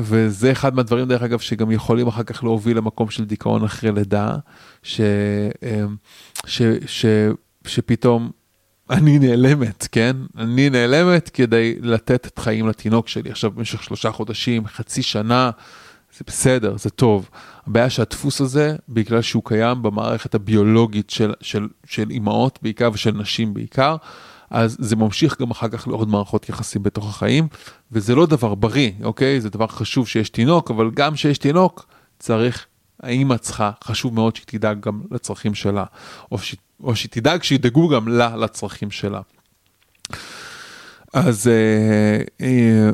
וזה 0.00 0.52
אחד 0.52 0.74
מהדברים 0.74 1.08
דרך 1.08 1.22
אגב 1.22 1.38
שגם 1.38 1.70
יכולים 1.70 2.06
אחר 2.06 2.22
כך 2.22 2.44
להוביל 2.44 2.76
למקום 2.76 3.10
של 3.10 3.24
דיכאון 3.24 3.64
אחרי 3.64 3.92
לידה, 3.92 4.36
ש... 4.82 5.00
אמ, 5.62 5.96
ש... 6.46 6.62
ש... 6.86 7.06
שפתאום 7.66 8.30
אני 8.90 9.18
נעלמת, 9.18 9.88
כן? 9.92 10.16
אני 10.38 10.70
נעלמת 10.70 11.28
כדי 11.28 11.74
לתת 11.82 12.26
את 12.26 12.38
חיים 12.38 12.68
לתינוק 12.68 13.08
שלי. 13.08 13.30
עכשיו 13.30 13.50
במשך 13.50 13.82
שלושה 13.82 14.10
חודשים, 14.10 14.66
חצי 14.66 15.02
שנה, 15.02 15.50
זה 16.18 16.24
בסדר, 16.26 16.76
זה 16.78 16.90
טוב. 16.90 17.30
הבעיה 17.66 17.90
שהדפוס 17.90 18.40
הזה, 18.40 18.76
בגלל 18.88 19.22
שהוא 19.22 19.42
קיים 19.44 19.82
במערכת 19.82 20.34
הביולוגית 20.34 21.10
של, 21.10 21.32
של, 21.40 21.68
של 21.84 22.10
אימהות 22.10 22.58
בעיקר 22.62 22.90
ושל 22.92 23.10
נשים 23.10 23.54
בעיקר, 23.54 23.96
אז 24.50 24.76
זה 24.80 24.96
ממשיך 24.96 25.40
גם 25.40 25.50
אחר 25.50 25.68
כך 25.68 25.88
לעוד 25.88 26.08
מערכות 26.08 26.48
יחסים 26.48 26.82
בתוך 26.82 27.08
החיים, 27.08 27.48
וזה 27.92 28.14
לא 28.14 28.26
דבר 28.26 28.54
בריא, 28.54 28.90
אוקיי? 29.02 29.40
זה 29.40 29.50
דבר 29.50 29.66
חשוב 29.66 30.08
שיש 30.08 30.30
תינוק, 30.30 30.70
אבל 30.70 30.90
גם 30.90 31.16
שיש 31.16 31.38
תינוק, 31.38 31.86
צריך, 32.18 32.66
האימא 33.02 33.36
צריכה, 33.36 33.70
חשוב 33.84 34.14
מאוד 34.14 34.36
שהיא 34.36 34.46
תדאג 34.46 34.80
גם 34.80 35.00
לצרכים 35.10 35.54
שלה, 35.54 35.84
או, 36.32 36.38
ש, 36.38 36.54
או 36.82 36.96
שהיא 36.96 37.10
תדאג 37.10 37.42
שידאגו 37.42 37.88
גם 37.88 38.08
לה 38.08 38.36
לצרכים 38.36 38.90
שלה. 38.90 39.20
אז 41.12 41.48
אה, 41.48 42.22
אה, 42.40 42.90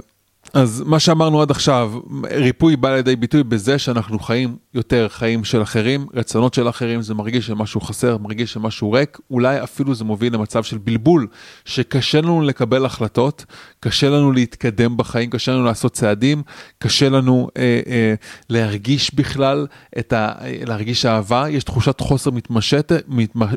אז 0.57 0.83
מה 0.87 1.01
שאמרנו 1.01 1.43
עד 1.43 1.51
עכשיו, 1.51 1.93
ריפוי 2.31 2.77
בא 2.77 2.95
לידי 2.95 3.17
ביטוי 3.17 3.43
בזה 3.43 3.79
שאנחנו 3.79 4.19
חיים 4.19 4.57
יותר 4.75 5.09
חיים 5.09 5.45
של 5.45 5.63
אחרים, 5.63 6.07
רצונות 6.15 6.55
של 6.55 6.69
אחרים, 6.69 7.03
זה 7.03 7.15
מרגיש 7.15 7.47
שמשהו 7.47 7.81
חסר, 7.81 8.19
מרגיש 8.19 8.53
שמשהו 8.53 8.93
ריק, 8.93 9.19
אולי 9.31 9.63
אפילו 9.63 9.95
זה 9.95 10.05
מוביל 10.05 10.35
למצב 10.35 10.63
של 10.63 10.79
בלבול, 10.79 11.27
שקשה 11.65 12.21
לנו 12.21 12.43
לקבל 12.43 12.85
החלטות, 12.85 13.45
קשה 13.81 14.11
לנו 14.11 14.33
להתקדם 14.33 14.97
בחיים, 14.97 15.31
קשה 15.31 15.53
לנו 15.53 15.65
לעשות 15.65 15.93
צעדים, 15.93 16.43
קשה 16.79 17.09
לנו 17.09 17.49
אה, 17.57 17.81
אה, 17.87 18.15
להרגיש 18.51 19.15
בכלל, 19.15 19.67
את 19.99 20.13
ה, 20.13 20.33
להרגיש 20.67 21.07
אהבה, 21.07 21.51
יש 21.51 21.65
תחושת 21.65 22.01
חוסר 22.01 22.31
מתמשכת, 22.31 22.93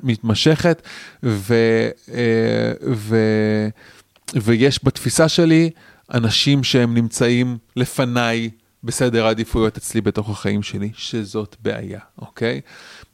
מתמשכת 0.03 0.81
ו, 1.23 1.55
אה, 2.13 2.71
ו, 2.95 3.17
ויש 4.35 4.79
בתפיסה 4.83 5.29
שלי, 5.29 5.69
אנשים 6.13 6.63
שהם 6.63 6.93
נמצאים 6.93 7.58
לפניי 7.76 8.50
בסדר 8.84 9.26
העדיפויות 9.26 9.78
אצלי 9.78 10.02
בתוך 10.02 10.30
החיים 10.30 10.63
שלי, 10.63 10.89
שזאת 10.95 11.56
בעיה, 11.62 12.00
אוקיי? 12.17 12.62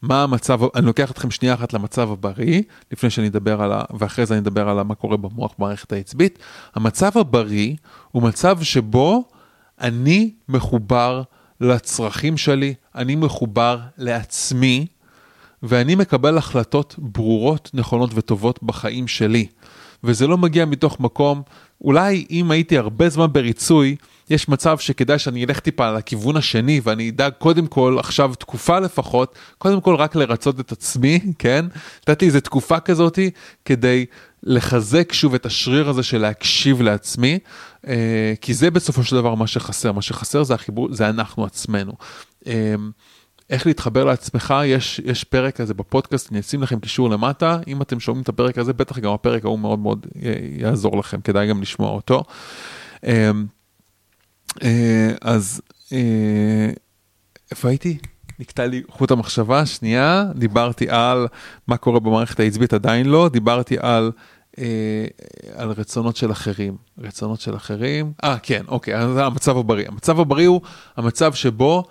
מה 0.01 0.23
המצב, 0.23 0.60
אני 0.75 0.86
לוקח 0.86 1.12
אתכם 1.12 1.31
שנייה 1.31 1.53
אחת 1.53 1.73
למצב 1.73 2.12
הבריא, 2.12 2.62
לפני 2.91 3.10
שאני 3.10 3.27
אדבר 3.27 3.62
על 3.62 3.71
ה... 3.71 3.84
ואחרי 3.99 4.25
זה 4.25 4.34
אני 4.34 4.41
אדבר 4.41 4.69
על 4.69 4.81
מה 4.81 4.95
קורה 4.95 5.17
במוח 5.17 5.53
במערכת 5.60 5.91
העצבית. 5.91 6.39
המצב 6.75 7.17
הבריא 7.17 7.75
הוא 8.12 8.23
מצב 8.23 8.63
שבו 8.63 9.23
אני 9.81 10.34
מחובר 10.49 11.21
לצרכים 11.62 12.38
שלי, 12.38 12.73
אני 12.95 13.15
מחובר 13.15 13.79
לעצמי, 13.97 14.88
ואני 15.63 15.95
מקבל 15.95 16.38
החלטות 16.38 16.95
ברורות, 16.97 17.69
נכונות 17.73 18.10
וטובות 18.13 18.63
בחיים 18.63 19.08
שלי. 19.08 19.47
וזה 20.03 20.27
לא 20.27 20.38
מגיע 20.38 20.65
מתוך 20.65 20.99
מקום 20.99 21.41
אולי 21.81 22.25
אם 22.31 22.51
הייתי 22.51 22.77
הרבה 22.77 23.09
זמן 23.09 23.27
בריצוי, 23.31 23.95
יש 24.29 24.49
מצב 24.49 24.77
שכדאי 24.77 25.19
שאני 25.19 25.45
אלך 25.45 25.59
טיפה 25.59 25.91
לכיוון 25.91 26.38
השני 26.38 26.81
ואני 26.83 27.09
אדאג 27.09 27.33
קודם 27.38 27.67
כל 27.67 27.95
עכשיו 27.99 28.35
תקופה 28.35 28.79
לפחות 28.79 29.35
קודם 29.57 29.81
כל 29.81 29.95
רק 29.95 30.15
לרצות 30.15 30.59
את 30.59 30.71
עצמי 30.71 31.19
כן 31.39 31.65
נתתי 32.01 32.25
איזה 32.25 32.41
תקופה 32.41 32.79
כזאתי 32.79 33.29
כדי 33.65 34.05
לחזק 34.43 35.13
שוב 35.13 35.33
את 35.33 35.45
השריר 35.45 35.89
הזה 35.89 36.03
של 36.03 36.17
להקשיב 36.17 36.81
לעצמי 36.81 37.39
אה, 37.88 38.33
כי 38.41 38.53
זה 38.53 38.71
בסופו 38.71 39.03
של 39.03 39.15
דבר 39.15 39.35
מה 39.35 39.47
שחסר 39.47 39.91
מה 39.91 40.01
שחסר 40.01 40.43
זה 40.43 40.53
החיבור 40.53 40.88
זה 40.91 41.09
אנחנו 41.09 41.45
עצמנו. 41.45 41.93
אה, 43.51 43.55
איך 43.55 43.67
להתחבר 43.67 44.03
לעצמך, 44.03 44.53
יש, 44.65 45.01
יש 45.05 45.23
פרק 45.23 45.55
כזה 45.55 45.73
בפודקאסט, 45.73 46.31
אני 46.31 46.39
אשים 46.39 46.63
לכם 46.63 46.79
קישור 46.79 47.10
למטה, 47.10 47.60
אם 47.67 47.81
אתם 47.81 47.99
שומעים 47.99 48.23
את 48.23 48.29
הפרק 48.29 48.58
הזה, 48.58 48.73
בטח 48.73 48.99
גם 48.99 49.12
הפרק 49.12 49.45
ההוא 49.45 49.60
מאוד 49.60 49.79
מאוד 49.79 50.05
אה, 50.23 50.34
יעזור 50.58 50.97
לכם, 50.97 51.21
כדאי 51.21 51.47
גם 51.47 51.62
לשמוע 51.62 51.91
אותו. 51.91 52.23
אמ, 53.05 53.45
אה, 54.63 55.12
אז 55.21 55.62
אה, 55.93 56.69
איפה 57.51 57.69
הייתי? 57.69 57.97
נקטע 58.39 58.65
לי 58.65 58.84
חוט 58.89 59.12
המחשבה, 59.12 59.65
שנייה, 59.65 60.25
דיברתי 60.36 60.89
על 60.89 61.27
מה 61.67 61.77
קורה 61.77 61.99
במערכת 61.99 62.39
העצבית, 62.39 62.73
עדיין 62.73 63.05
לא, 63.05 63.29
דיברתי 63.29 63.77
על... 63.79 64.12
על 65.55 65.71
רצונות 65.71 66.15
של 66.15 66.31
אחרים, 66.31 66.77
רצונות 66.97 67.39
של 67.41 67.55
אחרים, 67.55 68.13
אה 68.23 68.38
כן, 68.43 68.63
אוקיי, 68.67 68.97
אז 68.97 69.17
המצב 69.17 69.58
הבריא. 69.58 69.88
המצב 69.88 70.19
הבריא 70.19 70.47
הוא 70.47 70.62
המצב 70.97 71.34
שבו 71.34 71.84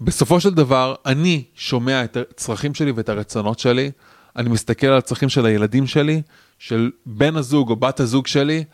בסופו 0.00 0.40
של 0.40 0.54
דבר, 0.54 0.94
אני 1.06 1.44
שומע 1.54 2.04
את 2.04 2.16
הצרכים 2.16 2.74
שלי 2.74 2.90
ואת 2.90 3.08
הרצונות 3.08 3.58
שלי, 3.58 3.90
אני 4.36 4.48
מסתכל 4.48 4.86
על 4.86 4.98
הצרכים 4.98 5.28
של 5.28 5.46
הילדים 5.46 5.86
שלי, 5.86 6.22
של 6.58 6.90
בן 7.06 7.36
הזוג 7.36 7.70
או 7.70 7.76
בת 7.76 8.00
הזוג 8.00 8.26
שלי, 8.26 8.64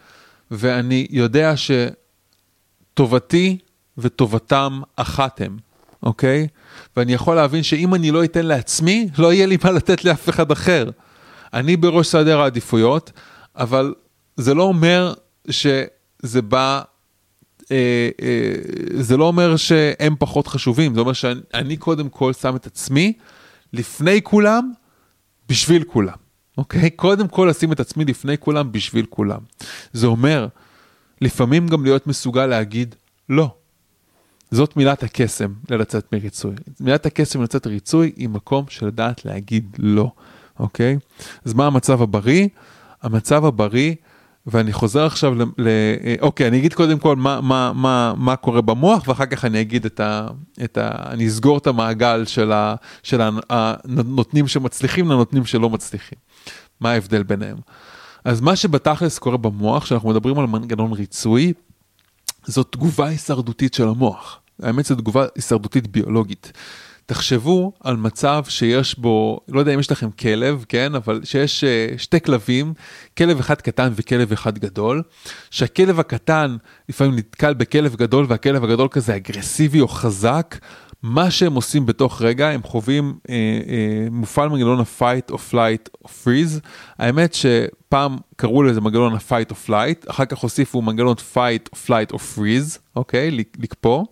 ואני 0.51 1.07
יודע 1.11 1.55
שטובתי 2.95 3.59
וטובתם 3.99 4.81
אחת 4.97 5.41
הם, 5.41 5.59
אוקיי? 6.03 6.49
ואני 6.97 7.13
יכול 7.13 7.37
להבין 7.37 7.63
שאם 7.63 7.95
אני 7.95 8.11
לא 8.11 8.25
אתן 8.25 8.47
לעצמי, 8.47 9.09
לא 9.19 9.33
יהיה 9.33 9.47
לי 9.47 9.57
מה 9.65 9.71
לתת 9.71 10.05
לאף 10.05 10.29
אחד 10.29 10.51
אחר. 10.51 10.91
אני 11.55 11.77
בראש 11.77 12.09
סדר 12.09 12.41
העדיפויות, 12.41 13.13
אבל 13.57 13.95
זה 14.37 14.55
לא 14.55 14.63
אומר 14.63 15.15
שזה 15.51 16.43
בא 16.43 16.83
זה 19.01 19.17
לא 19.17 19.25
אומר 19.25 19.57
שהם 19.57 20.15
פחות 20.19 20.47
חשובים, 20.47 20.95
זה 20.95 21.01
אומר 21.01 21.13
שאני 21.13 21.77
קודם 21.77 22.09
כל 22.09 22.33
שם 22.33 22.57
את 22.57 22.67
עצמי 22.67 23.13
לפני 23.73 24.23
כולם, 24.23 24.73
בשביל 25.49 25.85
כולם, 25.85 26.17
אוקיי? 26.59 26.91
קודם 26.91 27.29
כל 27.29 27.47
לשים 27.51 27.73
את 27.73 27.81
עצמי 27.81 28.05
לפני 28.05 28.39
כולם, 28.39 28.73
בשביל 28.73 29.07
כולם. 29.11 29.41
זה 29.93 30.07
אומר, 30.07 30.49
לפעמים 31.21 31.69
גם 31.69 31.85
להיות 31.85 32.07
מסוגל 32.07 32.47
להגיד 32.47 32.95
לא. 33.29 33.55
זאת 34.51 34.77
מילת 34.77 35.03
הקסם 35.03 35.53
ללצאת 35.71 36.13
מריצוי. 36.13 36.55
מילת 36.81 37.07
הקסם 37.07 37.41
ללצאת 37.41 37.67
מריצוי 37.67 38.13
היא 38.17 38.29
מקום 38.29 38.65
של 38.69 38.87
לדעת 38.87 39.25
להגיד 39.25 39.77
לא, 39.79 40.11
אוקיי? 40.61 40.99
אז 41.45 41.55
מה 41.55 41.67
המצב 41.67 42.03
הבריא? 42.03 42.49
המצב 43.03 43.45
הבריא 43.45 43.95
ואני 44.47 44.73
חוזר 44.73 45.07
עכשיו 45.07 45.35
ל... 45.35 45.43
ל 45.59 45.69
אוקיי, 46.21 46.49
אני 46.49 46.59
אגיד 46.59 46.75
קודם 46.75 46.99
כל 46.99 47.17
מה, 47.17 47.41
מה, 47.41 47.73
מה, 47.75 48.15
מה 48.17 48.37
קורה 48.37 48.61
במוח, 48.61 49.09
ואחר 49.09 49.27
כך 49.27 49.45
אני 49.45 49.61
אגיד 49.61 49.85
את 49.85 50.01
ה... 50.01 50.29
את 50.65 50.79
ה 50.79 50.91
אני 51.11 51.29
אסגור 51.29 51.59
את 51.59 51.67
המעגל 51.67 52.25
של, 52.25 52.53
ה, 52.53 52.75
של 53.03 53.21
הנותנים 53.51 54.49
שמצליחים 54.49 55.09
לנותנים 55.11 55.45
שלא 55.45 55.71
מצליחים. 55.71 56.19
מה 56.81 56.91
ההבדל 56.91 57.23
ביניהם? 57.23 57.57
אז 58.25 58.41
מה 58.41 58.57
שבתכלס 58.57 59.19
קורה 59.19 59.37
במוח, 59.37 59.83
כשאנחנו 59.83 60.09
מדברים 60.09 60.39
על 60.39 60.47
מנגנון 60.47 60.93
ריצוי, 60.93 61.53
זאת 62.45 62.73
תגובה 62.73 63.09
הישרדותית 63.09 63.75
של 63.75 63.89
המוח. 63.89 64.41
האמת 64.63 64.85
זו 64.85 64.95
תגובה 64.95 65.27
הישרדותית 65.35 65.87
ביולוגית. 65.87 66.53
תחשבו 67.07 67.73
על 67.81 67.97
מצב 67.97 68.45
שיש 68.49 68.99
בו, 68.99 69.41
לא 69.49 69.61
יודע 69.61 69.75
אם 69.75 69.81
יש 69.81 69.91
לכם 69.91 70.11
כלב, 70.11 70.65
כן, 70.69 70.95
אבל 70.95 71.21
שיש 71.25 71.65
uh, 71.65 71.99
שתי 71.99 72.21
כלבים, 72.21 72.75
כלב 73.19 73.39
אחד 73.39 73.61
קטן 73.61 73.93
וכלב 73.95 74.33
אחד 74.33 74.59
גדול, 74.59 75.03
שהכלב 75.51 76.01
הקטן 76.01 76.57
לפעמים 76.89 77.17
נתקל 77.17 77.55
בכלב 77.55 77.97
גדול 77.97 78.27
והכלב 78.29 78.65
הגדול 78.65 78.89
כזה 78.91 79.17
אגרסיבי 79.17 79.81
או 79.81 79.89
חזק, 79.89 80.57
מה 81.03 81.31
שהם 81.31 81.55
עושים 81.55 81.87
בתוך 81.87 82.23
רגע, 82.23 82.49
הם 82.49 82.63
חווים 82.63 83.15
אה, 83.29 83.35
אה, 83.35 84.07
מופעל 84.11 84.49
מנגנון 84.49 84.81
ה-fight 84.81 85.31
או 85.31 85.37
flight 85.51 85.91
או 86.05 86.09
freeze. 86.09 86.61
האמת 86.99 87.35
שפעם 87.35 88.17
קראו 88.37 88.63
לזה 88.63 88.81
מנגנון 88.81 89.15
ה-fight 89.15 89.51
או 89.51 89.57
flight, 89.67 90.11
אחר 90.11 90.25
כך 90.25 90.39
הוסיפו 90.39 90.83
מנגנון 90.83 91.17
fight 91.35 91.69
או 91.73 91.79
flight 91.87 92.13
או 92.13 92.19
freeze, 92.19 92.79
אוקיי? 92.97 93.31
לקפוא. 93.31 94.05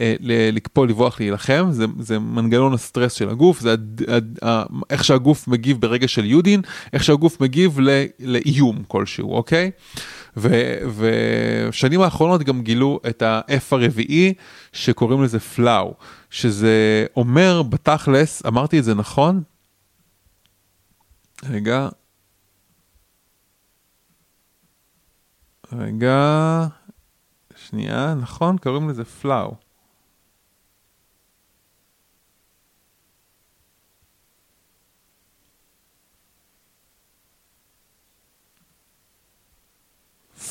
אה, 0.00 0.14
לקפוא, 0.52 0.86
לברוח, 0.86 1.20
להילחם, 1.20 1.68
זה, 1.70 1.84
זה 1.98 2.18
מנגנון 2.18 2.74
הסטרס 2.74 3.12
של 3.12 3.28
הגוף, 3.28 3.60
זה 3.60 3.72
הד, 3.72 4.02
הד, 4.08 4.38
הד, 4.42 4.66
איך 4.90 5.04
שהגוף 5.04 5.48
מגיב 5.48 5.80
ברגע 5.80 6.08
של 6.08 6.24
יודין, 6.24 6.62
איך 6.92 7.04
שהגוף 7.04 7.40
מגיב 7.40 7.80
ל, 7.80 8.04
לאיום 8.20 8.82
כלשהו, 8.88 9.34
אוקיי? 9.34 9.70
ושנים 10.36 12.00
האחרונות 12.00 12.42
גם 12.42 12.62
גילו 12.62 13.00
את 13.08 13.22
ה-F 13.22 13.64
הרביעי 13.70 14.34
שקוראים 14.72 15.22
לזה 15.22 15.40
פלאו, 15.40 15.94
שזה 16.30 17.06
אומר 17.16 17.62
בתכלס, 17.62 18.46
אמרתי 18.46 18.78
את 18.78 18.84
זה 18.84 18.94
נכון? 18.94 19.42
רגע. 21.48 21.88
רגע, 25.72 26.66
שנייה, 27.56 28.14
נכון? 28.14 28.58
קוראים 28.58 28.88
לזה 28.88 29.04
פלאו. 29.04 29.69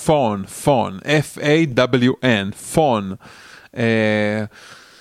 פון, 0.06 0.45
פון, 0.45 0.99
F-A-W-N, 1.04 2.56
פון. 2.73 3.13
אה, 3.78 4.43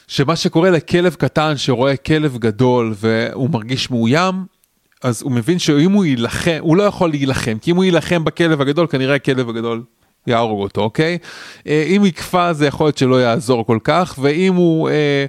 שמה 0.06 0.36
שקורה 0.36 0.70
לכלב 0.70 1.14
קטן 1.14 1.56
שרואה 1.56 1.96
כלב 1.96 2.38
גדול 2.38 2.94
והוא 2.96 3.50
מרגיש 3.50 3.90
מאוים, 3.90 4.34
אז 5.02 5.22
הוא 5.22 5.32
מבין 5.32 5.58
שאם 5.58 5.92
הוא 5.92 6.04
יילחם, 6.04 6.58
הוא 6.60 6.76
לא 6.76 6.82
יכול 6.82 7.10
להילחם, 7.10 7.56
כי 7.60 7.70
אם 7.70 7.76
הוא 7.76 7.84
יילחם 7.84 8.24
בכלב 8.24 8.60
הגדול, 8.60 8.86
כנראה 8.86 9.14
הכלב 9.14 9.48
הגדול 9.48 9.82
יהרוג 10.26 10.60
אותו, 10.60 10.80
אוקיי? 10.80 11.18
אה, 11.66 11.82
אם 11.96 12.04
יקפא 12.04 12.52
זה 12.52 12.66
יכול 12.66 12.86
להיות 12.86 12.98
שלא 12.98 13.22
יעזור 13.22 13.66
כל 13.66 13.78
כך, 13.84 14.14
ואם 14.20 14.54
הוא... 14.54 14.88
אה, 14.88 15.26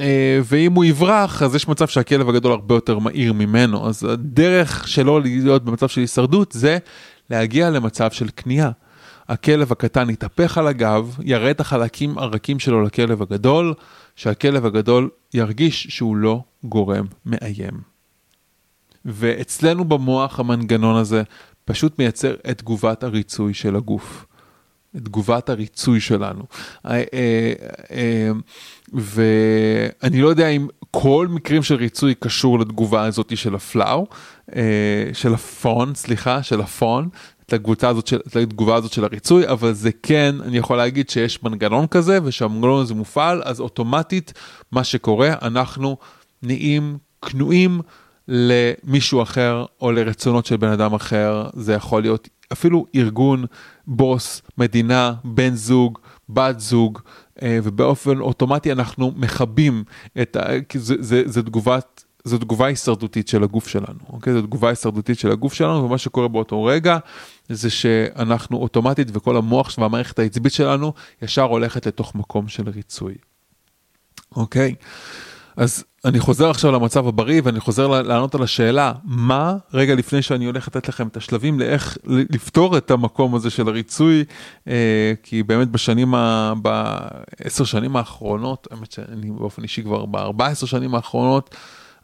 אה, 0.00 0.40
ואם 0.44 0.72
הוא 0.72 0.84
יברח 0.84 1.42
אז 1.42 1.54
יש 1.54 1.68
מצב 1.68 1.88
שהכלב 1.88 2.28
הגדול 2.28 2.52
הרבה 2.52 2.74
יותר 2.74 2.98
מהיר 2.98 3.32
ממנו 3.32 3.88
אז 3.88 4.04
הדרך 4.04 4.88
שלו 4.88 5.20
להיות 5.20 5.64
במצב 5.64 5.88
של 5.88 6.00
הישרדות 6.00 6.52
זה 6.52 6.78
להגיע 7.30 7.70
למצב 7.70 8.10
של 8.10 8.28
כניעה. 8.36 8.70
הכלב 9.28 9.72
הקטן 9.72 10.10
יתהפך 10.10 10.58
על 10.58 10.66
הגב, 10.66 11.16
יראה 11.22 11.50
את 11.50 11.60
החלקים 11.60 12.18
הרכים 12.18 12.58
שלו 12.58 12.82
לכלב 12.82 13.22
הגדול, 13.22 13.74
שהכלב 14.16 14.66
הגדול 14.66 15.10
ירגיש 15.34 15.86
שהוא 15.90 16.16
לא 16.16 16.42
גורם 16.64 17.06
מאיים. 17.26 17.94
ואצלנו 19.04 19.84
במוח 19.84 20.40
המנגנון 20.40 20.96
הזה 20.96 21.22
פשוט 21.64 21.98
מייצר 21.98 22.34
את 22.50 22.58
תגובת 22.58 23.02
הריצוי 23.02 23.54
של 23.54 23.76
הגוף. 23.76 24.26
את 24.96 25.04
תגובת 25.04 25.48
הריצוי 25.48 26.00
שלנו. 26.00 26.44
אה, 26.86 27.02
אה, 27.14 27.52
אה, 27.90 28.30
ואני 28.92 30.20
לא 30.20 30.28
יודע 30.28 30.48
אם 30.48 30.68
כל 30.90 31.26
מקרים 31.30 31.62
של 31.62 31.74
ריצוי 31.74 32.14
קשור 32.14 32.58
לתגובה 32.58 33.04
הזאת 33.04 33.36
של 33.36 33.54
הפלאו, 33.54 34.06
של 35.12 35.34
הפון, 35.34 35.94
סליחה, 35.94 36.42
של 36.42 36.60
הפון, 36.60 37.08
לקבוצה 37.52 37.88
הזאת 37.88 38.06
של, 38.06 38.20
לתגובה 38.34 38.76
הזאת 38.76 38.92
של 38.92 39.04
הריצוי, 39.04 39.48
אבל 39.48 39.72
זה 39.72 39.90
כן, 40.02 40.34
אני 40.42 40.58
יכול 40.58 40.76
להגיד 40.76 41.10
שיש 41.10 41.42
מנגנון 41.42 41.86
כזה, 41.86 42.18
ושהמנגנון 42.24 42.82
הזה 42.82 42.94
מופעל, 42.94 43.42
אז 43.44 43.60
אוטומטית 43.60 44.32
מה 44.72 44.84
שקורה, 44.84 45.34
אנחנו 45.42 45.96
נהיים 46.42 46.98
כנועים 47.22 47.80
למישהו 48.28 49.22
אחר 49.22 49.64
או 49.80 49.92
לרצונות 49.92 50.46
של 50.46 50.56
בן 50.56 50.68
אדם 50.68 50.94
אחר, 50.94 51.46
זה 51.52 51.72
יכול 51.72 52.02
להיות 52.02 52.28
אפילו 52.52 52.86
ארגון, 52.94 53.44
בוס, 53.86 54.42
מדינה, 54.58 55.14
בן 55.24 55.54
זוג, 55.54 55.98
בת 56.28 56.60
זוג, 56.60 56.98
אה, 57.42 57.58
ובאופן 57.62 58.20
אוטומטי 58.20 58.72
אנחנו 58.72 59.12
מכבים 59.16 59.84
את 60.22 60.36
ה... 60.36 60.42
כי 60.68 60.78
זה, 60.78 60.94
זה, 60.98 61.22
זה 61.26 61.42
תגובת 61.42 62.03
זו 62.24 62.38
תגובה 62.38 62.66
הישרדותית 62.66 63.28
של 63.28 63.44
הגוף 63.44 63.68
שלנו, 63.68 63.98
אוקיי? 64.08 64.32
זו 64.32 64.42
תגובה 64.42 64.68
הישרדותית 64.68 65.18
של 65.18 65.30
הגוף 65.30 65.54
שלנו, 65.54 65.84
ומה 65.84 65.98
שקורה 65.98 66.28
באותו 66.28 66.64
רגע 66.64 66.98
זה 67.48 67.70
שאנחנו 67.70 68.56
אוטומטית 68.56 69.08
וכל 69.12 69.36
המוח 69.36 69.78
והמערכת 69.78 70.18
העצבית 70.18 70.52
שלנו 70.52 70.92
ישר 71.22 71.42
הולכת 71.42 71.86
לתוך 71.86 72.14
מקום 72.14 72.48
של 72.48 72.68
ריצוי, 72.68 73.14
אוקיי? 74.36 74.74
אז 75.56 75.84
אני 76.04 76.20
חוזר 76.20 76.50
עכשיו 76.50 76.72
למצב 76.72 77.06
הבריא 77.06 77.40
ואני 77.44 77.60
חוזר 77.60 77.86
לענות 77.86 78.34
על 78.34 78.42
השאלה, 78.42 78.92
מה 79.04 79.56
רגע 79.74 79.94
לפני 79.94 80.22
שאני 80.22 80.44
הולך 80.44 80.68
לתת 80.68 80.88
לכם 80.88 81.06
את 81.06 81.16
השלבים 81.16 81.60
לאיך 81.60 81.98
לפתור 82.04 82.78
את 82.78 82.90
המקום 82.90 83.34
הזה 83.34 83.50
של 83.50 83.68
הריצוי, 83.68 84.24
אה, 84.68 85.12
כי 85.22 85.42
באמת 85.42 85.68
בשנים, 85.68 86.14
ה... 86.14 86.52
בעשר 86.62 87.64
שנים 87.64 87.96
האחרונות, 87.96 88.68
האמת 88.70 88.92
שאני 88.92 89.30
באופן 89.30 89.62
אישי 89.62 89.82
כבר 89.82 90.06
בארבע 90.06 90.46
עשר 90.46 90.66
שנים 90.66 90.94
האחרונות, 90.94 91.54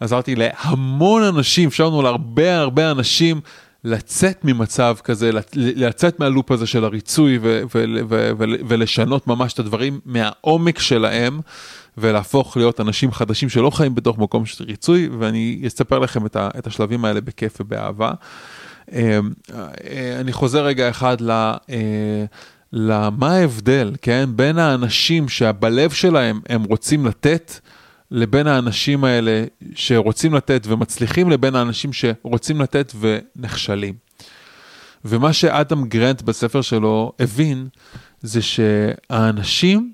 עזרתי 0.01 0.35
להמון 0.37 1.23
אנשים, 1.23 1.69
אפשרנו 1.69 2.03
להרבה 2.03 2.57
הרבה 2.57 2.91
אנשים 2.91 3.41
לצאת 3.85 4.45
ממצב 4.45 4.97
כזה, 5.05 5.31
לצאת 5.55 6.21
מהלופ 6.21 6.51
הזה 6.51 6.67
של 6.67 6.85
הריצוי 6.85 7.39
ו- 7.43 7.63
ו- 7.75 7.85
ו- 8.09 8.31
ו- 8.39 8.45
ולשנות 8.69 9.27
ממש 9.27 9.53
את 9.53 9.59
הדברים 9.59 10.01
מהעומק 10.05 10.79
שלהם 10.79 11.41
ולהפוך 11.99 12.57
להיות 12.57 12.81
אנשים 12.81 13.13
חדשים 13.13 13.49
שלא 13.49 13.71
חיים 13.71 13.95
בתוך 13.95 14.19
מקום 14.19 14.47
של 14.47 14.65
ריצוי 14.65 15.09
ואני 15.19 15.63
אספר 15.67 15.99
לכם 15.99 16.27
את, 16.27 16.37
ה- 16.37 16.49
את 16.59 16.67
השלבים 16.67 17.05
האלה 17.05 17.21
בכיף 17.21 17.61
ובאהבה. 17.61 18.11
אמ, 18.93 19.31
אה, 19.55 20.21
אני 20.21 20.33
חוזר 20.33 20.65
רגע 20.65 20.91
אחד 20.91 21.21
ל... 21.21 21.31
אה, 21.31 22.25
למה 22.73 23.33
ההבדל, 23.35 23.93
כן, 24.03 24.29
בין 24.37 24.59
האנשים 24.59 25.29
שבלב 25.29 25.91
שלהם 25.91 26.41
הם 26.49 26.63
רוצים 26.63 27.07
לתת, 27.07 27.53
לבין 28.11 28.47
האנשים 28.47 29.05
האלה 29.05 29.45
שרוצים 29.75 30.35
לתת 30.35 30.63
ומצליחים 30.67 31.31
לבין 31.31 31.55
האנשים 31.55 31.93
שרוצים 31.93 32.61
לתת 32.61 32.93
ונכשלים. 33.01 33.95
ומה 35.05 35.33
שאדם 35.33 35.89
גרנט 35.89 36.23
בספר 36.23 36.63
שלו 36.63 37.13
הבין 37.19 37.69
זה 38.21 38.43
שהאנשים 38.43 39.93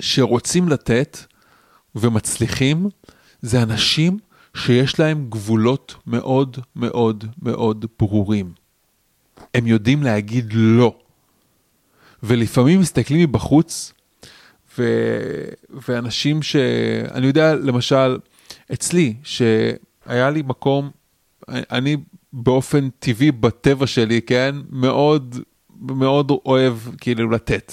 שרוצים 0.00 0.68
לתת 0.68 1.18
ומצליחים 1.94 2.88
זה 3.42 3.62
אנשים 3.62 4.18
שיש 4.56 5.00
להם 5.00 5.26
גבולות 5.28 5.94
מאוד 6.06 6.58
מאוד 6.76 7.24
מאוד 7.42 7.86
ברורים. 7.98 8.52
הם 9.54 9.66
יודעים 9.66 10.02
להגיד 10.02 10.52
לא. 10.52 10.94
ולפעמים 12.22 12.80
מסתכלים 12.80 13.20
מבחוץ 13.20 13.92
ו, 14.78 14.84
ואנשים 15.88 16.42
שאני 16.42 17.26
יודע, 17.26 17.54
למשל, 17.54 18.18
אצלי, 18.72 19.14
שהיה 19.22 20.30
לי 20.30 20.42
מקום, 20.46 20.90
אני 21.48 21.96
באופן 22.32 22.88
טבעי 22.98 23.32
בטבע 23.32 23.86
שלי, 23.86 24.22
כן, 24.22 24.54
מאוד 24.70 25.38
מאוד 25.80 26.30
אוהב 26.46 26.74
כאילו 27.00 27.30
לתת. 27.30 27.72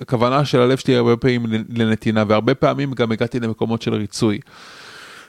הכוונה 0.00 0.44
של 0.44 0.60
הלב 0.60 0.78
שלי 0.78 0.96
הרבה 0.96 1.16
פעמים 1.16 1.46
לנתינה, 1.68 2.24
והרבה 2.28 2.54
פעמים 2.54 2.92
גם 2.92 3.12
הגעתי 3.12 3.40
למקומות 3.40 3.82
של 3.82 3.94
ריצוי. 3.94 4.38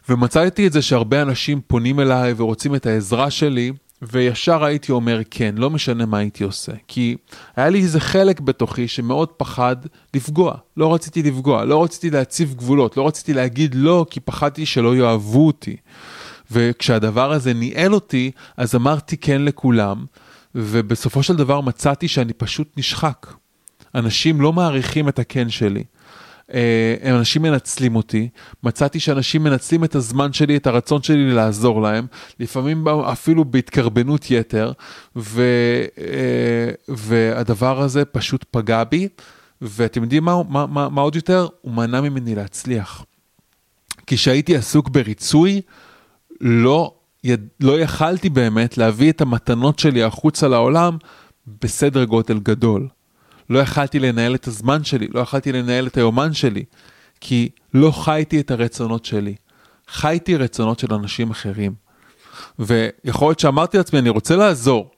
ומצאתי 0.10 0.68
את 0.68 0.74
זה 0.74 0.82
שהרבה 0.82 1.22
אנשים 1.22 1.62
פונים 1.68 2.00
אליי 2.00 2.34
ורוצים 2.38 2.76
את 2.76 2.86
העזרה 2.86 3.32
שלי, 3.32 3.72
וישר 4.02 4.64
הייתי 4.64 4.92
אומר 4.92 5.22
כן, 5.32 5.56
לא 5.58 5.70
משנה 5.70 6.06
מה 6.06 6.18
הייתי 6.18 6.44
עושה. 6.44 6.72
כי 6.88 7.16
היה 7.56 7.70
לי 7.70 7.80
איזה 7.80 8.00
חלק 8.00 8.40
בתוכי 8.40 8.88
שמאוד 8.88 9.30
פחד 9.30 9.76
לפגוע. 10.14 10.56
לא 10.78 10.94
רציתי 10.94 11.24
לפגוע, 11.24 11.66
לא 11.66 11.84
רציתי 11.84 12.10
להציב 12.10 12.54
גבולות, 12.54 12.98
לא 12.98 13.08
רציתי 13.08 13.34
להגיד 13.34 13.76
לא, 13.76 14.06
כי 14.10 14.20
פחדתי 14.20 14.66
שלא 14.66 14.96
יאהבו 14.96 15.48
אותי. 15.48 15.78
וכשהדבר 16.52 17.32
הזה 17.32 17.54
ניהל 17.54 17.94
אותי, 17.94 18.32
אז 18.58 18.76
אמרתי 18.76 19.18
כן 19.18 19.42
לכולם, 19.42 20.06
ובסופו 20.56 21.24
של 21.24 21.36
דבר 21.36 21.62
מצאתי 21.62 22.08
שאני 22.08 22.34
פשוט 22.34 22.68
נשחק. 22.78 23.28
אנשים 23.96 24.42
לא 24.42 24.54
מעריכים 24.54 25.10
את 25.10 25.20
הכן 25.20 25.50
שלי. 25.50 25.84
אה, 26.54 26.96
אנשים 27.16 27.42
מנצלים 27.42 27.96
אותי, 27.96 28.30
מצאתי 28.64 29.00
שאנשים 29.00 29.44
מנצלים 29.44 29.84
את 29.84 29.96
הזמן 29.96 30.34
שלי, 30.34 30.58
את 30.58 30.68
הרצון 30.68 31.04
שלי 31.04 31.32
לעזור 31.32 31.82
להם, 31.82 32.08
לפעמים 32.40 32.88
אפילו 32.88 33.46
בהתקרבנות 33.46 34.32
יתר, 34.32 34.72
ו, 35.16 35.44
אה, 35.98 36.70
והדבר 36.88 37.82
הזה 37.82 38.06
פשוט 38.06 38.46
פגע 38.52 38.84
בי, 38.84 39.08
ואתם 39.62 40.04
יודעים 40.04 40.24
מה, 40.24 40.42
מה, 40.50 40.66
מה, 40.66 40.90
מה 40.90 41.02
עוד 41.02 41.16
יותר? 41.16 41.48
הוא 41.62 41.74
מנע 41.74 42.02
ממני 42.02 42.36
להצליח. 42.36 43.06
כי 44.08 44.16
כשהייתי 44.16 44.56
עסוק 44.56 44.90
בריצוי, 44.90 45.62
לא, 46.42 46.94
לא 47.60 47.80
יכלתי 47.80 48.30
באמת 48.30 48.78
להביא 48.78 49.12
את 49.12 49.22
המתנות 49.22 49.80
שלי 49.80 50.04
החוצה 50.04 50.48
לעולם 50.48 50.98
בסדר 51.62 52.04
גודל 52.04 52.40
גדול. 52.40 52.88
לא 53.50 53.60
יכלתי 53.60 54.00
לנהל 54.00 54.36
את 54.36 54.48
הזמן 54.48 54.84
שלי, 54.84 55.08
לא 55.14 55.20
יכלתי 55.20 55.52
לנהל 55.52 55.88
את 55.88 55.98
היומן 55.98 56.34
שלי, 56.34 56.64
כי 57.22 57.50
לא 57.74 57.92
חייתי 57.92 58.40
את 58.40 58.52
הרצונות 58.52 59.06
שלי. 59.06 59.36
חייתי 59.88 60.36
רצונות 60.36 60.80
של 60.80 60.94
אנשים 60.94 61.32
אחרים. 61.32 61.74
ויכול 62.60 63.28
להיות 63.28 63.40
שאמרתי 63.40 63.78
לעצמי, 63.78 64.00
אני 64.00 64.10
רוצה 64.10 64.36
לעזור, 64.36 64.92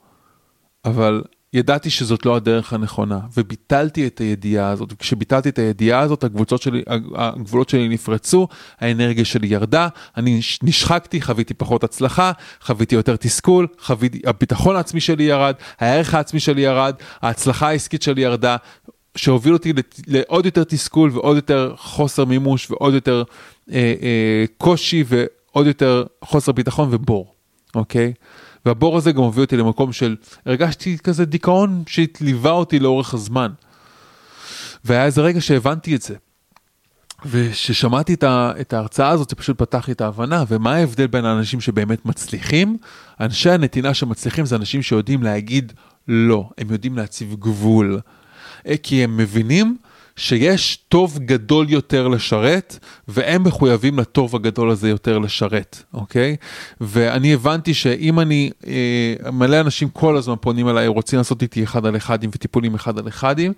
אבל 0.86 1.24
ידעתי 1.54 1.90
שזאת 1.90 2.26
לא 2.26 2.36
הדרך 2.36 2.74
הנכונה, 2.74 3.20
וביטלתי 3.38 4.08
את 4.08 4.20
הידיעה 4.20 4.70
הזאת. 4.70 4.94
וכשביטלתי 4.94 5.50
את 5.50 5.60
הידיעה 5.60 6.00
הזאת, 6.00 6.24
הגבולות 6.24 6.62
שלי, 6.62 6.84
הגבולות 7.16 7.70
שלי 7.70 7.90
נפרצו, 7.90 8.48
האנרגיה 8.80 9.26
שלי 9.26 9.48
ירדה, 9.48 9.88
אני 10.18 10.40
נשחקתי, 10.64 11.22
חוויתי 11.22 11.54
פחות 11.54 11.84
הצלחה, 11.84 12.32
חוויתי 12.62 12.96
יותר 12.96 13.16
תסכול, 13.16 13.68
חוויתי, 13.82 14.22
הביטחון 14.26 14.76
העצמי 14.76 15.02
שלי 15.02 15.24
ירד, 15.24 15.54
הערך 15.80 16.14
העצמי 16.14 16.40
שלי 16.40 16.62
ירד, 16.62 16.96
ההצלחה 17.22 17.68
העסקית 17.68 18.02
שלי 18.02 18.22
ירדה, 18.22 18.56
שהוביל 19.16 19.54
אותי 19.54 19.74
לעוד 20.08 20.46
יותר 20.46 20.64
תסכול 20.64 21.10
ועוד 21.14 21.36
יותר 21.36 21.74
חוסר 21.78 22.26
מימוש 22.26 22.72
ועוד 22.72 22.94
יותר 22.94 23.24
אה, 23.72 23.94
אה, 24.02 24.46
קושי 24.58 25.04
ועוד 25.08 25.68
יותר 25.68 26.04
חוסר 26.24 26.52
ביטחון 26.52 26.90
ובור, 26.92 27.34
אוקיי? 27.76 28.14
והבור 28.66 28.98
הזה 28.98 29.12
גם 29.12 29.22
הוביל 29.22 29.44
אותי 29.44 29.58
למקום 29.58 29.94
של, 29.94 30.16
הרגשתי 30.46 30.98
כזה 30.98 31.26
דיכאון 31.26 31.84
שליווה 31.88 32.52
אותי 32.52 32.80
לאורך 32.80 33.14
הזמן. 33.14 33.52
והיה 34.86 35.06
איזה 35.06 35.22
רגע 35.22 35.42
שהבנתי 35.42 35.96
את 35.96 36.02
זה. 36.02 36.16
וכששמעתי 37.26 38.14
את, 38.14 38.24
את 38.62 38.74
ההרצאה 38.74 39.10
הזאת, 39.10 39.30
זה 39.30 39.36
פשוט 39.36 39.58
פתח 39.58 39.88
לי 39.88 39.94
את 39.94 40.02
ההבנה, 40.02 40.44
ומה 40.48 40.74
ההבדל 40.74 41.08
בין 41.08 41.26
האנשים 41.26 41.62
שבאמת 41.62 42.06
מצליחים? 42.06 42.78
אנשי 43.20 43.50
הנתינה 43.50 43.94
שמצליחים 43.94 44.46
זה 44.46 44.56
אנשים 44.56 44.82
שיודעים 44.82 45.24
להגיד 45.24 45.74
לא, 46.08 46.50
הם 46.58 46.72
יודעים 46.72 46.98
להציב 46.98 47.36
גבול. 47.40 48.00
אה, 48.68 48.78
כי 48.84 49.04
הם 49.04 49.18
מבינים 49.18 49.78
שיש 50.20 50.76
טוב 50.76 51.20
גדול 51.20 51.70
יותר 51.70 52.08
לשרת, 52.08 52.80
והם 53.08 53.44
מחויבים 53.44 54.00
לטוב 54.00 54.36
הגדול 54.36 54.70
הזה 54.70 54.90
יותר 54.90 55.18
לשרת, 55.18 55.84
אוקיי? 55.94 56.36
ואני 56.82 57.34
הבנתי 57.34 57.74
שאם 57.74 58.20
אני, 58.20 58.50
אה, 58.68 59.32
מלא 59.32 59.60
אנשים 59.60 59.90
כל 59.90 60.18
הזמן 60.18 60.36
פונים 60.42 60.70
אליי, 60.70 60.88
רוצים 60.88 61.18
לעשות 61.18 61.42
איתי 61.42 61.64
אחד 61.64 61.86
על 61.86 61.98
אחדים 61.98 62.30
וטיפולים 62.34 62.76
אחד 62.76 63.00
על 63.00 63.08
אחדים, 63.08 63.54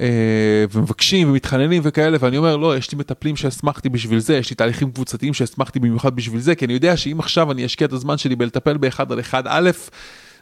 אה, 0.00 0.64
ומבקשים 0.72 1.30
ומתחננים 1.30 1.82
וכאלה, 1.84 2.16
ואני 2.20 2.38
אומר, 2.38 2.56
לא, 2.56 2.76
יש 2.76 2.92
לי 2.92 2.98
מטפלים 2.98 3.36
שהסמכתי 3.36 3.88
בשביל 3.88 4.18
זה, 4.18 4.36
יש 4.36 4.50
לי 4.50 4.56
תהליכים 4.56 4.90
קבוצתיים 4.90 5.34
שהסמכתי 5.34 5.78
במיוחד 5.78 6.16
בשביל 6.16 6.40
זה, 6.40 6.54
כי 6.54 6.64
אני 6.64 6.72
יודע 6.72 6.96
שאם 6.96 7.18
עכשיו 7.18 7.52
אני 7.52 7.66
אשקיע 7.66 7.86
את 7.86 7.92
הזמן 7.92 8.18
שלי 8.18 8.36
בלטפל 8.36 8.76
באחד 8.76 9.12
על 9.12 9.20
אחד, 9.20 9.42
א', 9.46 9.70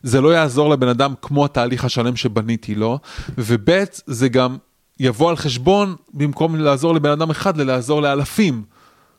זה 0.02 0.20
לא 0.20 0.34
יעזור 0.34 0.70
לבן 0.70 0.88
אדם 0.88 1.14
כמו 1.22 1.44
התהליך 1.44 1.84
השלם 1.84 2.16
שבניתי 2.16 2.74
לו, 2.74 2.98
וב' 3.38 3.84
זה 4.06 4.28
גם 4.28 4.56
יבוא 5.01 5.30
על 5.30 5.36
חשבון, 5.36 5.96
במקום 6.14 6.57
לעזור 6.57 6.94
לבן 6.94 7.11
אדם 7.11 7.30
אחד, 7.30 7.57
ללעזור 7.57 8.03
לאלפים, 8.03 8.62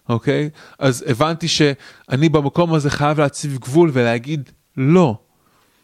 אוקיי? 0.09 0.49
אז 0.79 1.05
הבנתי 1.07 1.47
שאני 1.47 2.29
במקום 2.29 2.73
הזה 2.73 2.89
חייב 2.89 3.19
להציב 3.19 3.57
גבול 3.57 3.89
ולהגיד 3.93 4.49
לא. 4.77 5.17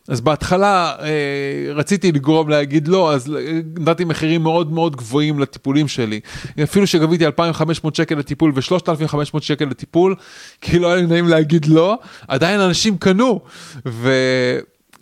אז 0.07 0.21
בהתחלה 0.21 0.95
אה, 0.99 1.73
רציתי 1.73 2.11
לגרום 2.11 2.49
להגיד 2.49 2.87
לא, 2.87 3.13
אז 3.13 3.37
נתתי 3.79 4.03
מחירים 4.03 4.43
מאוד 4.43 4.71
מאוד 4.71 4.95
גבוהים 4.95 5.39
לטיפולים 5.39 5.87
שלי. 5.87 6.19
אפילו 6.63 6.87
שגביתי 6.87 7.25
2,500 7.25 7.95
שקל 7.95 8.15
לטיפול 8.15 8.51
ו-3,500 8.55 9.41
שקל 9.41 9.65
לטיפול, 9.65 10.15
כי 10.61 10.79
לא 10.79 10.87
היה 10.87 10.95
לי 10.95 11.07
נעים 11.07 11.27
להגיד 11.27 11.65
לא, 11.65 11.97
עדיין 12.27 12.59
אנשים 12.59 12.97
קנו. 12.97 13.41
ו... 13.87 14.11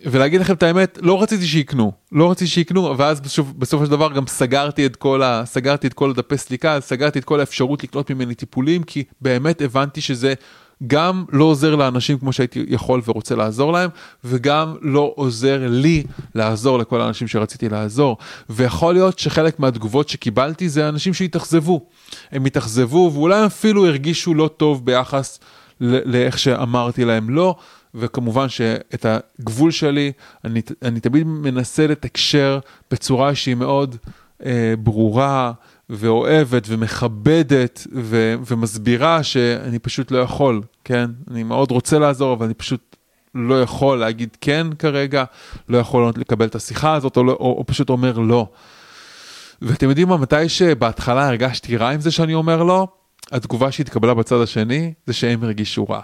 ולהגיד 0.05 0.41
לכם 0.41 0.53
את 0.53 0.63
האמת, 0.63 0.99
לא 1.01 1.21
רציתי 1.23 1.45
שיקנו, 1.45 1.91
לא 2.11 2.31
רציתי 2.31 2.51
שיקנו, 2.51 2.97
ואז 2.97 3.21
בסוף, 3.21 3.47
בסופו 3.57 3.85
של 3.85 3.91
דבר 3.91 4.13
גם 4.13 4.27
סגרתי 4.27 4.85
את 4.85 4.95
כל, 4.95 5.23
ה, 5.23 5.41
סגרתי 5.45 5.87
את 5.87 5.93
כל 5.93 6.09
הדפי 6.09 6.37
סליקה, 6.37 6.81
סגרתי 6.81 7.19
את 7.19 7.25
כל 7.25 7.39
האפשרות 7.39 7.83
לקנות 7.83 8.11
ממני 8.11 8.35
טיפולים, 8.35 8.83
כי 8.83 9.03
באמת 9.21 9.61
הבנתי 9.61 10.01
שזה 10.01 10.33
גם 10.87 11.25
לא 11.31 11.43
עוזר 11.43 11.75
לאנשים 11.75 12.19
כמו 12.19 12.33
שהייתי 12.33 12.65
יכול 12.67 13.01
ורוצה 13.05 13.35
לעזור 13.35 13.71
להם, 13.71 13.89
וגם 14.23 14.75
לא 14.81 15.13
עוזר 15.15 15.67
לי 15.69 16.03
לעזור 16.35 16.79
לכל 16.79 17.01
האנשים 17.01 17.27
שרציתי 17.27 17.69
לעזור. 17.69 18.17
ויכול 18.49 18.93
להיות 18.93 19.19
שחלק 19.19 19.59
מהתגובות 19.59 20.09
שקיבלתי 20.09 20.69
זה 20.69 20.89
אנשים 20.89 21.13
שהתאכזבו. 21.13 21.85
הם 22.31 22.45
התאכזבו 22.45 23.11
ואולי 23.13 23.45
אפילו 23.45 23.85
הרגישו 23.85 24.33
לא 24.33 24.49
טוב 24.57 24.85
ביחס 24.85 25.39
לאיך 25.81 26.39
שאמרתי 26.39 27.05
להם 27.05 27.29
לא. 27.29 27.55
וכמובן 27.95 28.49
שאת 28.49 29.05
הגבול 29.05 29.71
שלי 29.71 30.11
אני, 30.45 30.61
אני 30.81 30.99
תמיד 30.99 31.27
מנסה 31.27 31.87
לתקשר 31.87 32.59
בצורה 32.91 33.35
שהיא 33.35 33.55
מאוד 33.55 33.95
אה, 34.45 34.73
ברורה 34.79 35.51
ואוהבת 35.89 36.63
ומכבדת 36.67 37.87
ו, 37.95 38.35
ומסבירה 38.47 39.23
שאני 39.23 39.79
פשוט 39.79 40.11
לא 40.11 40.17
יכול, 40.17 40.61
כן? 40.83 41.09
אני 41.31 41.43
מאוד 41.43 41.71
רוצה 41.71 41.99
לעזור 41.99 42.33
אבל 42.33 42.45
אני 42.45 42.53
פשוט 42.53 42.95
לא 43.35 43.61
יכול 43.61 43.99
להגיד 43.99 44.37
כן 44.41 44.67
כרגע, 44.79 45.23
לא 45.69 45.77
יכול 45.77 46.11
לקבל 46.17 46.45
את 46.45 46.55
השיחה 46.55 46.93
הזאת 46.93 47.17
או, 47.17 47.23
לא, 47.23 47.31
או, 47.31 47.55
או 47.57 47.63
פשוט 47.67 47.89
אומר 47.89 48.19
לא. 48.19 48.47
ואתם 49.61 49.89
יודעים 49.89 50.07
מה, 50.07 50.17
מתי 50.17 50.49
שבהתחלה 50.49 51.27
הרגשתי 51.27 51.77
רע 51.77 51.89
עם 51.89 52.01
זה 52.01 52.11
שאני 52.11 52.33
אומר 52.33 52.63
לא, 52.63 52.87
התגובה 53.31 53.71
שהתקבלה 53.71 54.13
בצד 54.13 54.41
השני 54.41 54.93
זה 55.05 55.13
שהם 55.13 55.43
הרגישו 55.43 55.85
רע. 55.85 56.01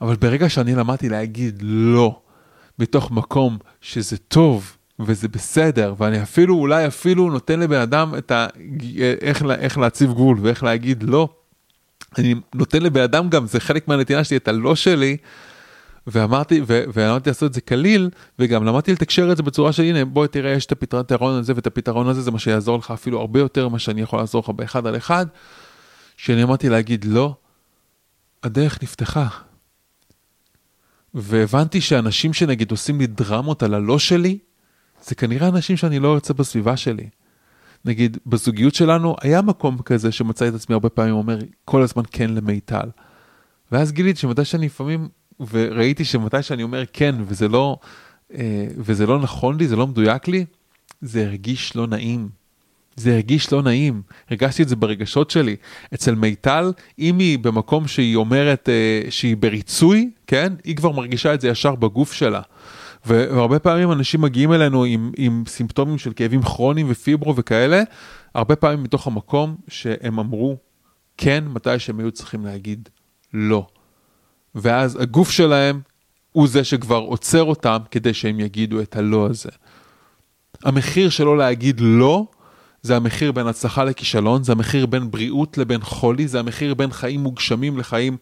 אבל 0.00 0.16
ברגע 0.16 0.48
שאני 0.48 0.74
למדתי 0.74 1.08
להגיד 1.08 1.58
לא, 1.62 2.20
מתוך 2.78 3.10
מקום 3.10 3.58
שזה 3.80 4.16
טוב 4.16 4.76
וזה 4.98 5.28
בסדר, 5.28 5.94
ואני 5.98 6.22
אפילו, 6.22 6.54
אולי 6.54 6.86
אפילו 6.86 7.30
נותן 7.30 7.60
לבן 7.60 7.80
אדם 7.80 8.14
את 8.18 8.30
ה... 8.30 8.46
איך, 9.20 9.42
איך 9.58 9.78
להציב 9.78 10.12
גבול 10.12 10.38
ואיך 10.40 10.62
להגיד 10.62 11.02
לא, 11.02 11.28
אני 12.18 12.34
נותן 12.54 12.82
לבן 12.82 13.00
אדם 13.00 13.28
גם, 13.28 13.46
זה 13.46 13.60
חלק 13.60 13.88
מהנתינה 13.88 14.24
שלי, 14.24 14.36
את 14.36 14.48
הלא 14.48 14.74
שלי, 14.74 15.16
ואמרתי, 16.06 16.60
ו- 16.66 16.82
ולמדתי 16.94 17.30
לעשות 17.30 17.48
את 17.48 17.54
זה 17.54 17.60
קליל, 17.60 18.10
וגם 18.38 18.64
למדתי 18.64 18.92
לתקשר 18.92 19.32
את 19.32 19.36
זה 19.36 19.42
בצורה 19.42 19.72
של 19.72 19.82
הנה 19.82 20.04
בוא 20.04 20.26
תראה 20.26 20.50
יש 20.50 20.66
את 20.66 20.72
הפתרון 20.72 21.38
הזה 21.38 21.52
ואת 21.56 21.66
הפתרון 21.66 22.08
הזה, 22.08 22.22
זה 22.22 22.30
מה 22.30 22.38
שיעזור 22.38 22.78
לך 22.78 22.90
אפילו 22.90 23.20
הרבה 23.20 23.40
יותר 23.40 23.68
ממה 23.68 23.78
שאני 23.78 24.00
יכול 24.00 24.18
לעזור 24.18 24.42
לך 24.44 24.50
באחד 24.50 24.86
על 24.86 24.96
אחד, 24.96 25.26
שאני 26.16 26.42
למדתי 26.42 26.68
להגיד 26.68 27.04
לא, 27.04 27.34
הדרך 28.42 28.82
נפתחה. 28.82 29.28
והבנתי 31.14 31.80
שאנשים 31.80 32.32
שנגיד 32.32 32.70
עושים 32.70 32.98
לי 32.98 33.06
דרמות 33.06 33.62
על 33.62 33.74
הלא 33.74 33.98
שלי, 33.98 34.38
זה 35.04 35.14
כנראה 35.14 35.48
אנשים 35.48 35.76
שאני 35.76 35.98
לא 35.98 36.14
ארצה 36.14 36.34
בסביבה 36.34 36.76
שלי. 36.76 37.08
נגיד, 37.84 38.18
בזוגיות 38.26 38.74
שלנו 38.74 39.16
היה 39.20 39.42
מקום 39.42 39.78
כזה 39.82 40.12
שמצא 40.12 40.48
את 40.48 40.54
עצמי 40.54 40.72
הרבה 40.72 40.88
פעמים 40.88 41.14
אומר 41.14 41.38
כל 41.64 41.82
הזמן 41.82 42.02
כן 42.10 42.30
למיטל. 42.30 42.88
ואז 43.72 43.92
גיליתי 43.92 44.20
שמתי 44.20 44.44
שאני 44.44 44.66
לפעמים, 44.66 45.08
וראיתי 45.50 46.04
שמתי 46.04 46.42
שאני 46.42 46.62
אומר 46.62 46.84
כן 46.92 47.14
וזה 47.26 47.48
לא, 47.48 47.78
אה, 48.34 48.66
וזה 48.76 49.06
לא 49.06 49.18
נכון 49.18 49.56
לי, 49.58 49.68
זה 49.68 49.76
לא 49.76 49.86
מדויק 49.86 50.28
לי, 50.28 50.44
זה 51.00 51.26
הרגיש 51.26 51.76
לא 51.76 51.86
נעים. 51.86 52.39
זה 52.96 53.14
הרגיש 53.14 53.52
לא 53.52 53.62
נעים, 53.62 54.02
הרגשתי 54.30 54.62
את 54.62 54.68
זה 54.68 54.76
ברגשות 54.76 55.30
שלי. 55.30 55.56
אצל 55.94 56.14
מיטל, 56.14 56.72
אם 56.98 57.18
היא 57.18 57.38
במקום 57.38 57.88
שהיא 57.88 58.16
אומרת 58.16 58.68
אה, 58.68 59.10
שהיא 59.10 59.36
בריצוי, 59.36 60.10
כן, 60.26 60.52
היא 60.64 60.76
כבר 60.76 60.90
מרגישה 60.90 61.34
את 61.34 61.40
זה 61.40 61.48
ישר 61.48 61.74
בגוף 61.74 62.12
שלה. 62.12 62.40
והרבה 63.06 63.58
פעמים 63.58 63.92
אנשים 63.92 64.20
מגיעים 64.20 64.52
אלינו 64.52 64.84
עם, 64.84 65.12
עם 65.16 65.44
סימפטומים 65.46 65.98
של 65.98 66.12
כאבים 66.16 66.42
כרוניים 66.42 66.86
ופיברו 66.90 67.36
וכאלה, 67.36 67.82
הרבה 68.34 68.56
פעמים 68.56 68.82
מתוך 68.82 69.06
המקום 69.06 69.56
שהם 69.68 70.18
אמרו 70.18 70.56
כן 71.16 71.44
מתי 71.48 71.78
שהם 71.78 72.00
היו 72.00 72.10
צריכים 72.10 72.44
להגיד 72.46 72.88
לא. 73.34 73.66
ואז 74.54 75.02
הגוף 75.02 75.30
שלהם 75.30 75.80
הוא 76.32 76.48
זה 76.48 76.64
שכבר 76.64 76.96
עוצר 76.96 77.42
אותם 77.42 77.78
כדי 77.90 78.14
שהם 78.14 78.40
יגידו 78.40 78.80
את 78.80 78.96
הלא 78.96 79.26
הזה. 79.26 79.50
המחיר 80.64 81.10
שלו 81.10 81.36
להגיד 81.36 81.80
לא, 81.80 82.26
זה 82.82 82.96
המחיר 82.96 83.32
בין 83.32 83.46
הצלחה 83.46 83.84
לכישלון, 83.84 84.44
זה 84.44 84.52
המחיר 84.52 84.86
בין 84.86 85.10
בריאות 85.10 85.58
לבין 85.58 85.80
חולי, 85.80 86.28
זה 86.28 86.40
המחיר 86.40 86.74
בין 86.74 86.92
חיים 86.92 87.20
מוגשמים 87.20 87.78
לחיים, 87.78 88.16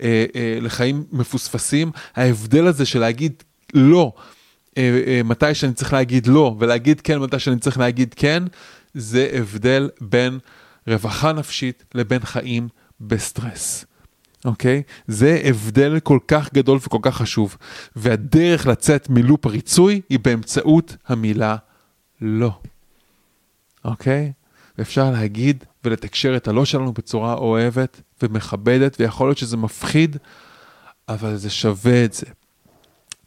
אה, 0.00 0.24
אה, 0.36 0.58
לחיים 0.60 1.04
מפוספסים. 1.12 1.90
ההבדל 2.16 2.66
הזה 2.66 2.86
של 2.86 2.98
להגיד 2.98 3.42
לא, 3.74 4.12
אה, 4.78 5.02
אה, 5.06 5.20
מתי 5.24 5.54
שאני 5.54 5.72
צריך 5.72 5.92
להגיד 5.92 6.26
לא, 6.26 6.56
ולהגיד 6.58 7.00
כן 7.00 7.18
מתי 7.18 7.38
שאני 7.38 7.58
צריך 7.58 7.78
להגיד 7.78 8.14
כן, 8.14 8.42
זה 8.94 9.28
הבדל 9.32 9.90
בין 10.00 10.38
רווחה 10.86 11.32
נפשית 11.32 11.84
לבין 11.94 12.24
חיים 12.24 12.68
בסטרס. 13.00 13.84
אוקיי? 14.44 14.82
Okay? 14.86 14.92
זה 15.08 15.40
הבדל 15.44 16.00
כל 16.00 16.18
כך 16.28 16.52
גדול 16.54 16.78
וכל 16.82 16.98
כך 17.02 17.16
חשוב. 17.16 17.56
והדרך 17.96 18.66
לצאת 18.66 19.10
מלופ 19.10 19.46
הריצוי 19.46 20.00
היא 20.08 20.18
באמצעות 20.22 20.96
המילה 21.06 21.56
לא. 22.20 22.50
אוקיי? 23.84 24.32
ואפשר 24.78 25.10
להגיד 25.10 25.64
ולתקשר 25.84 26.36
את 26.36 26.48
הלא 26.48 26.64
שלנו 26.64 26.92
בצורה 26.92 27.34
אוהבת 27.34 28.00
ומכבדת, 28.22 28.96
ויכול 29.00 29.28
להיות 29.28 29.38
שזה 29.38 29.56
מפחיד, 29.56 30.16
אבל 31.08 31.36
זה 31.36 31.50
שווה 31.50 32.04
את 32.04 32.12
זה. 32.12 32.26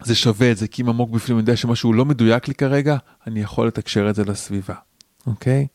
זה 0.04 0.16
שווה 0.16 0.52
את 0.52 0.58
זה, 0.58 0.68
כי 0.68 0.82
אם 0.82 0.90
עמוק 0.90 1.10
בפנים 1.10 1.38
אני 1.38 1.42
יודע 1.42 1.56
שמשהו 1.56 1.94
לא 1.94 2.06
מדויק 2.06 2.48
לי 2.48 2.54
כרגע, 2.54 2.98
אני 3.28 3.42
יכול 3.42 3.68
לתקשר 3.68 4.10
את 4.10 4.16
זה 4.16 4.24
לסביבה, 4.24 4.76
אוקיי? 5.28 5.68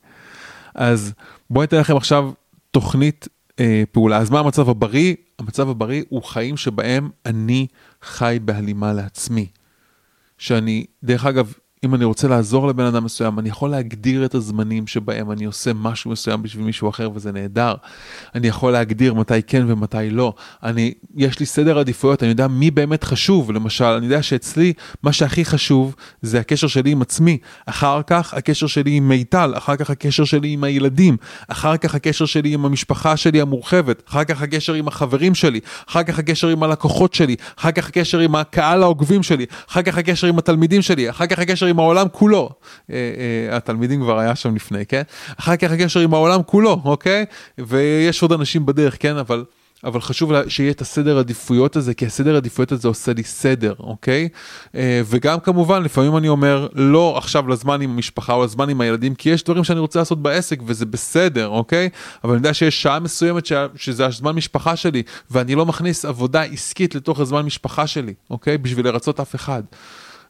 אז 0.75 1.13
בואו 1.51 1.63
ניתן 1.63 1.79
לכם 1.79 1.97
עכשיו 1.97 2.33
תוכנית 2.71 3.29
אה, 3.61 3.83
פעולה. 3.93 4.19
אז 4.19 4.31
מה 4.31 4.41
המצב 4.41 4.69
הבריא? 4.69 5.15
המצב 5.39 5.69
הבריא 5.69 6.03
הוא 6.09 6.23
חיים 6.23 6.57
שבהם 6.57 7.11
אני 7.27 7.67
חי 8.03 8.39
בהלימה 8.45 8.93
לעצמי. 8.93 9.47
שאני, 10.39 10.87
דרך 11.03 11.27
אגב, 11.27 11.53
אם 11.85 11.95
אני 11.95 12.05
רוצה 12.05 12.29
לעזור 12.29 12.69
לבן 12.69 12.85
אדם 12.85 13.05
מסוים, 13.05 13.39
אני 13.39 13.49
יכול 13.49 13.71
להגדיר 13.71 14.25
את 14.25 14.35
הזמנים 14.35 14.87
שבהם 14.87 15.33
אני 15.33 15.45
עושה 15.45 15.73
משהו 15.73 16.11
מסוים 16.11 16.43
בשביל 16.43 16.65
מישהו 16.65 16.89
אחר 16.89 17.11
וזה 17.15 17.33
נהדר. 17.33 17.75
אני 18.35 18.49
יכול 18.49 18.73
להגדיר 18.73 19.15
מתי 19.15 19.43
כן 19.47 19.65
ומתי 19.71 20.11
לא. 20.11 20.35
אני, 20.63 20.95
יש 21.17 21.41
לי 21.41 21.47
סדר 21.47 21.79
עדיפויות, 21.79 22.23
אני 22.23 22.31
יודע 22.31 22.49
מי 22.49 22.71
באמת 22.71 23.05
חשוב. 23.05 23.53
למשל, 23.53 23.85
אני 23.85 24.07
יודע 24.07 24.23
שאצלי 24.23 24.73
מה 25.03 25.13
שהכי 25.13 25.45
חשוב 25.45 25.95
זה 26.23 26.41
הקשר 26.41 26.67
שלי 26.67 26.91
עם 26.91 27.03
עצמי. 27.03 27.39
אחר 27.67 28.03
כך 28.07 28.35
הקשר 28.35 28.67
שלי 28.67 28.91
עם 28.91 29.09
מיטל, 29.09 29.53
אחר 29.57 29.77
כך 29.77 29.91
הקשר 29.91 30.25
שלי 30.25 30.49
עם 30.49 30.65
הילדים, 30.65 31.17
אחר 31.49 31.77
כך 31.77 31.95
הקשר 31.95 32.27
שלי 32.27 32.55
עם 32.55 32.65
המשפחה 32.65 33.17
שלי 33.17 33.41
המורחבת, 33.41 34.03
אחר 34.09 34.25
כך 34.25 34.43
הקשר 34.43 34.75
עם 34.75 34.89
החברים 34.89 35.35
שלי, 35.35 35.61
אחר 35.89 36.03
כך 36.03 36.19
הקשר 36.19 36.49
עם 36.49 36.63
הלקוחות 36.63 37.15
שלי, 37.15 37.37
אחר 37.59 37.73
כך 37.73 37.89
הקשר 37.89 38.19
עם 38.19 38.35
הקהל 38.35 38.83
העוקבים 38.83 39.23
שלי, 39.23 39.47
אחר 39.69 39.83
כך 39.83 39.99
הקשר 39.99 40.27
עם 40.27 40.39
התלמידים 40.39 40.83
שלי, 40.83 41.11
אחר 41.11 41.27
כך 41.27 41.39
הקשר 41.39 41.72
עם 41.73 41.79
העולם 41.79 42.07
כולו. 42.13 42.51
אה, 42.91 42.97
אה, 43.51 43.57
התלמידים 43.57 44.01
כבר 44.01 44.19
היה 44.19 44.35
שם 44.35 44.55
לפני, 44.55 44.87
כן? 44.87 45.03
אחר 45.37 45.57
כך 45.57 45.71
הקשר 45.71 46.01
עם 46.01 46.15
העולם 46.15 46.43
כולו, 46.47 46.81
אוקיי? 46.85 47.25
ויש 47.59 48.23
עוד 48.23 48.33
אנשים 48.33 48.67
בדרך, 48.67 48.97
כן? 49.01 49.17
אבל... 49.17 49.45
אבל 49.85 50.01
חשוב 50.01 50.33
שיהיה 50.49 50.71
את 50.71 50.81
הסדר 50.81 51.19
עדיפויות 51.19 51.77
הזה, 51.77 51.95
כי 51.95 52.07
הסדר 52.07 52.37
עדיפויות 52.37 52.73
הזה 52.73 52.89
עושה 52.89 53.13
לי 53.13 53.23
סדר, 53.23 53.75
אוקיי? 53.79 54.29
אה, 54.75 55.01
וגם 55.05 55.41
כמובן, 55.41 55.83
לפעמים 55.83 56.17
אני 56.17 56.29
אומר, 56.29 56.69
לא 56.75 57.19
עכשיו 57.19 57.49
לזמן 57.49 57.81
עם 57.81 57.91
המשפחה 57.91 58.33
או 58.33 58.45
לזמן 58.45 58.69
עם 58.69 58.81
הילדים, 58.81 59.15
כי 59.15 59.31
יש 59.31 59.45
דברים 59.45 59.65
שאני 59.65 59.81
רוצה 59.81 59.99
לעשות 59.99 60.23
בעסק 60.23 60.61
וזה 60.67 60.87
בסדר, 60.87 61.49
אוקיי? 61.49 61.89
אבל 62.25 62.33
אני 62.33 62.39
יודע 62.39 62.55
שיש 62.55 62.83
שעה 62.83 63.01
מסוימת 63.01 63.47
ש... 63.47 63.53
שזה 63.77 64.07
הזמן 64.07 64.33
משפחה 64.33 64.77
שלי, 64.77 65.03
ואני 65.31 65.55
לא 65.55 65.67
מכניס 65.67 66.05
עבודה 66.05 66.43
עסקית 66.43 66.95
לתוך 66.95 67.21
הזמן 67.21 67.43
משפחה 67.43 67.87
שלי, 67.87 68.15
אוקיי? 68.31 68.59
בשביל 68.59 68.87
לרצות 68.87 69.21
אף 69.21 69.35
אחד. 69.35 69.63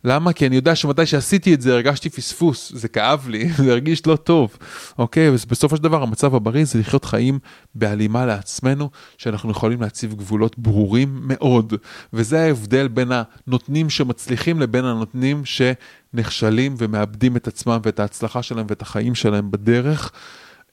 למה? 0.05 0.33
כי 0.33 0.47
אני 0.47 0.57
יודע 0.57 0.75
שמתי 0.75 1.07
שעשיתי 1.07 1.55
את 1.55 1.61
זה 1.61 1.73
הרגשתי 1.73 2.11
פספוס, 2.11 2.73
זה 2.75 2.89
כאב 2.89 3.29
לי, 3.29 3.49
זה 3.57 3.73
הרגיש 3.73 4.07
לא 4.07 4.17
טוב, 4.17 4.57
אוקיי? 4.99 5.29
ובסופו 5.29 5.77
של 5.77 5.83
דבר 5.83 6.03
המצב 6.03 6.35
הבריא 6.35 6.65
זה 6.65 6.79
לחיות 6.79 7.05
חיים 7.05 7.39
בהלימה 7.75 8.27
לעצמנו, 8.27 8.91
שאנחנו 9.19 9.51
יכולים 9.51 9.81
להציב 9.81 10.15
גבולות 10.15 10.59
ברורים 10.59 11.21
מאוד, 11.23 11.75
וזה 12.13 12.43
ההבדל 12.43 12.89
בין 12.89 13.09
הנותנים 13.13 13.91
שמצליחים 13.91 14.61
לבין 14.61 14.85
הנותנים 14.85 15.43
שנכשלים 15.45 16.75
ומאבדים 16.79 17.37
את 17.37 17.49
עצמם 17.49 17.81
ואת 17.83 18.01
ההצלחה 18.01 18.43
שלהם 18.43 18.67
ואת 18.69 18.83
החיים 18.83 19.15
שלהם 19.15 19.51
בדרך. 19.51 20.13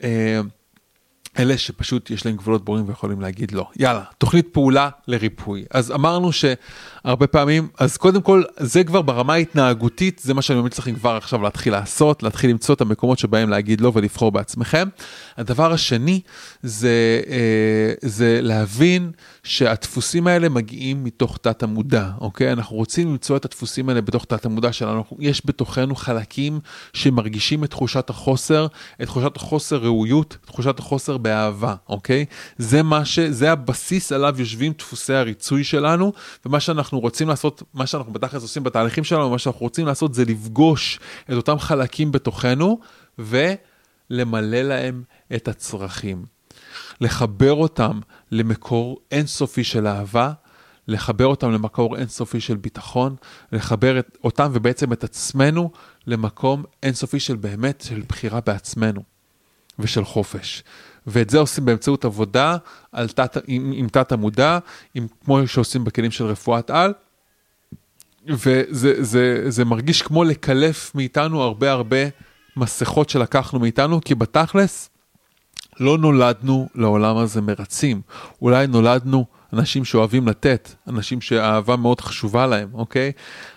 אה, 0.03 0.41
אלה 1.39 1.57
שפשוט 1.57 2.11
יש 2.11 2.25
להם 2.25 2.35
גבולות 2.35 2.65
ברורים 2.65 2.87
ויכולים 2.87 3.21
להגיד 3.21 3.51
לא. 3.51 3.69
יאללה, 3.75 4.03
תוכנית 4.17 4.47
פעולה 4.51 4.89
לריפוי. 5.07 5.65
אז 5.71 5.91
אמרנו 5.91 6.31
שהרבה 7.03 7.27
פעמים, 7.27 7.67
אז 7.79 7.97
קודם 7.97 8.21
כל, 8.21 8.43
זה 8.57 8.83
כבר 8.83 9.01
ברמה 9.01 9.33
ההתנהגותית, 9.33 10.21
זה 10.23 10.33
מה 10.33 10.41
שאני 10.41 10.59
ממליץ 10.59 10.79
לכם 10.79 10.95
כבר 10.95 11.15
עכשיו 11.15 11.41
להתחיל 11.41 11.73
לעשות, 11.73 12.23
להתחיל 12.23 12.49
למצוא 12.49 12.75
את 12.75 12.81
המקומות 12.81 13.19
שבהם 13.19 13.49
להגיד 13.49 13.81
לא 13.81 13.91
ולבחור 13.95 14.31
בעצמכם. 14.31 14.87
הדבר 15.37 15.73
השני 15.73 16.21
זה, 16.63 17.21
אה, 17.29 17.93
זה 18.01 18.39
להבין 18.41 19.11
שהדפוסים 19.43 20.27
האלה 20.27 20.49
מגיעים 20.49 21.03
מתוך 21.03 21.37
תת 21.41 21.63
המודע, 21.63 22.09
אוקיי? 22.21 22.51
אנחנו 22.51 22.75
רוצים 22.75 23.09
למצוא 23.09 23.37
את 23.37 23.45
הדפוסים 23.45 23.89
האלה 23.89 24.01
בתוך 24.01 24.25
תת 24.25 24.45
המודע 24.45 24.73
שלנו. 24.73 25.03
יש 25.19 25.41
בתוכנו 25.45 25.95
חלקים 25.95 26.59
שמרגישים 26.93 27.63
את 27.63 27.69
תחושת 27.69 28.09
החוסר, 28.09 28.67
את 29.01 29.05
תחושת 29.07 29.35
החוסר 29.35 29.77
ראויות, 29.77 30.37
תחושת 30.45 30.79
החוסר 30.79 31.17
באהבה, 31.17 31.75
אוקיי? 31.89 32.25
זה 32.57 32.83
מה 32.83 33.05
ש... 33.05 33.19
זה 33.19 33.51
הבסיס 33.51 34.11
עליו 34.11 34.35
יושבים 34.37 34.73
דפוסי 34.77 35.13
הריצוי 35.13 35.63
שלנו, 35.63 36.13
ומה 36.45 36.59
שאנחנו 36.59 36.88
רוצים 36.97 37.27
לעשות, 37.27 37.63
מה 37.73 37.87
שאנחנו 37.87 38.13
בתכלס 38.13 38.41
עושים 38.41 38.63
בתהליכים 38.63 39.03
שלנו, 39.03 39.29
מה 39.29 39.39
שאנחנו 39.39 39.59
רוצים 39.59 39.85
לעשות 39.85 40.13
זה 40.13 40.25
לפגוש 40.25 40.99
את 41.29 41.33
אותם 41.33 41.59
חלקים 41.59 42.11
בתוכנו, 42.11 42.79
ולמלא 43.19 44.61
להם 44.61 45.03
את 45.35 45.47
הצרכים. 45.47 46.25
לחבר 47.01 47.53
אותם 47.53 47.99
למקור 48.31 48.99
אינסופי 49.11 49.63
של 49.63 49.87
אהבה, 49.87 50.31
לחבר 50.87 51.25
אותם 51.25 51.51
למקור 51.51 51.97
אינסופי 51.97 52.41
של 52.41 52.55
ביטחון, 52.55 53.15
לחבר 53.51 53.99
את, 53.99 54.17
אותם 54.23 54.49
ובעצם 54.53 54.93
את 54.93 55.03
עצמנו 55.03 55.71
למקום 56.07 56.63
אינסופי 56.83 57.19
של 57.19 57.35
באמת, 57.35 57.83
של 57.87 58.01
בחירה 58.07 58.39
בעצמנו 58.41 59.01
ושל 59.79 60.05
חופש. 60.05 60.63
ואת 61.07 61.29
זה 61.29 61.37
עושים 61.39 61.65
באמצעות 61.65 62.05
עבודה 62.05 62.57
על 62.91 63.07
תת, 63.07 63.37
עם, 63.47 63.71
עם 63.75 63.87
תת 63.87 64.11
המודע, 64.11 64.59
עם, 64.95 65.07
כמו 65.25 65.47
שעושים 65.47 65.83
בכלים 65.83 66.11
של 66.11 66.25
רפואת 66.25 66.69
על. 66.69 66.93
וזה 68.27 69.03
זה, 69.03 69.43
זה 69.47 69.65
מרגיש 69.65 70.01
כמו 70.01 70.23
לקלף 70.23 70.95
מאיתנו 70.95 71.41
הרבה 71.41 71.71
הרבה 71.71 71.97
מסכות 72.57 73.09
שלקחנו 73.09 73.59
מאיתנו, 73.59 74.01
כי 74.01 74.15
בתכלס 74.15 74.89
לא 75.79 75.97
נולדנו 75.97 76.69
לעולם 76.75 77.17
הזה 77.17 77.41
מרצים. 77.41 78.01
אולי 78.41 78.67
נולדנו 78.67 79.25
אנשים 79.53 79.85
שאוהבים 79.85 80.27
לתת, 80.27 80.69
אנשים 80.87 81.21
שהאהבה 81.21 81.75
מאוד 81.75 82.01
חשובה 82.01 82.47
להם, 82.47 82.69
אוקיי? 82.73 83.11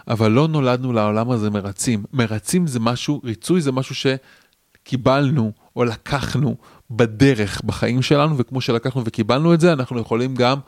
אבל 0.08 0.30
לא 0.30 0.48
נולדנו 0.48 0.92
לעולם 0.92 1.30
הזה 1.30 1.50
מרצים. 1.50 2.04
מרצים 2.12 2.66
זה 2.66 2.80
משהו, 2.80 3.20
ריצוי 3.24 3.60
זה 3.60 3.72
משהו 3.72 3.94
שקיבלנו 3.94 5.52
או 5.76 5.84
לקחנו 5.84 6.56
בדרך 6.96 7.62
בחיים 7.64 8.02
שלנו, 8.02 8.38
וכמו 8.38 8.60
שלקחנו 8.60 9.02
וקיבלנו 9.04 9.54
את 9.54 9.60
זה, 9.60 9.72
אנחנו 9.72 10.00
יכולים 10.00 10.34
גם 10.34 10.58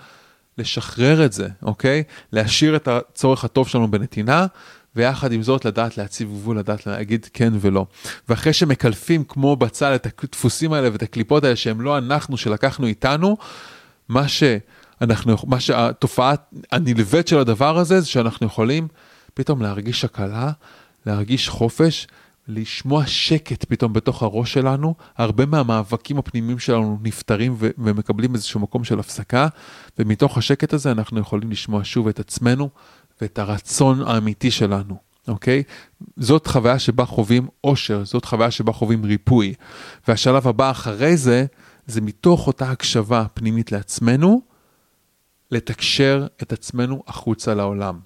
לשחרר 0.59 1.25
את 1.25 1.33
זה, 1.33 1.49
אוקיי? 1.62 2.03
להשאיר 2.33 2.77
את 2.77 2.89
הצורך 2.89 3.45
הטוב 3.45 3.68
שלנו 3.68 3.91
בנתינה, 3.91 4.47
ויחד 4.97 5.33
עם 5.33 5.43
זאת 5.43 5.64
לדעת 5.64 5.99
להציב 5.99 6.29
גבול, 6.29 6.59
לדעת 6.59 6.87
להגיד 6.87 7.27
כן 7.33 7.53
ולא. 7.61 7.87
ואחרי 8.29 8.53
שמקלפים 8.53 9.25
כמו 9.25 9.57
בצל 9.57 9.95
את 9.95 10.25
הדפוסים 10.25 10.72
האלה 10.72 10.93
ואת 10.93 11.03
הקליפות 11.03 11.45
האלה 11.45 11.57
שהם 11.57 11.81
לא 11.81 11.99
אנחנו 11.99 12.37
שלקחנו 12.37 12.87
איתנו, 12.87 13.37
מה 14.09 14.29
שאנחנו, 14.29 15.37
מה 15.47 15.61
שהתופעה 15.61 16.35
הנלווית 16.72 17.29
של 17.29 17.39
הדבר 17.39 17.79
הזה 17.79 18.01
זה 18.01 18.07
שאנחנו 18.07 18.47
יכולים 18.47 18.89
פתאום 19.35 19.62
להרגיש 19.62 20.05
הקלה, 20.05 20.51
להרגיש 21.07 21.49
חופש 21.49 22.07
לשמוע 22.49 23.07
שקט 23.07 23.64
פתאום 23.64 23.92
בתוך 23.92 24.22
הראש 24.22 24.53
שלנו, 24.53 24.95
הרבה 25.16 25.47
מהמאבקים 25.47 26.18
הפנימיים 26.18 26.59
שלנו 26.59 26.99
נפתרים 27.03 27.55
ו- 27.59 27.70
ומקבלים 27.78 28.34
איזשהו 28.34 28.61
מקום 28.61 28.84
של 28.84 28.99
הפסקה, 28.99 29.49
ומתוך 29.99 30.38
השקט 30.38 30.72
הזה 30.72 30.90
אנחנו 30.90 31.20
יכולים 31.20 31.51
לשמוע 31.51 31.80
שוב 31.84 32.09
את 32.09 32.20
עצמנו 32.20 32.70
ואת 33.20 33.38
הרצון 33.38 34.03
האמיתי 34.03 34.51
שלנו, 34.51 34.97
אוקיי? 35.28 35.62
זאת 36.16 36.47
חוויה 36.47 36.78
שבה 36.78 37.05
חווים 37.05 37.49
אושר, 37.64 38.05
זאת 38.05 38.24
חוויה 38.24 38.51
שבה 38.51 38.72
חווים 38.72 39.05
ריפוי. 39.05 39.55
והשלב 40.09 40.49
הבא 40.49 40.70
אחרי 40.70 41.16
זה, 41.16 41.45
זה 41.86 42.01
מתוך 42.01 42.47
אותה 42.47 42.70
הקשבה 42.70 43.26
פנימית 43.34 43.72
לעצמנו, 43.72 44.42
לתקשר 45.51 46.26
את 46.42 46.53
עצמנו 46.53 47.03
החוצה 47.07 47.55
לעולם, 47.55 47.99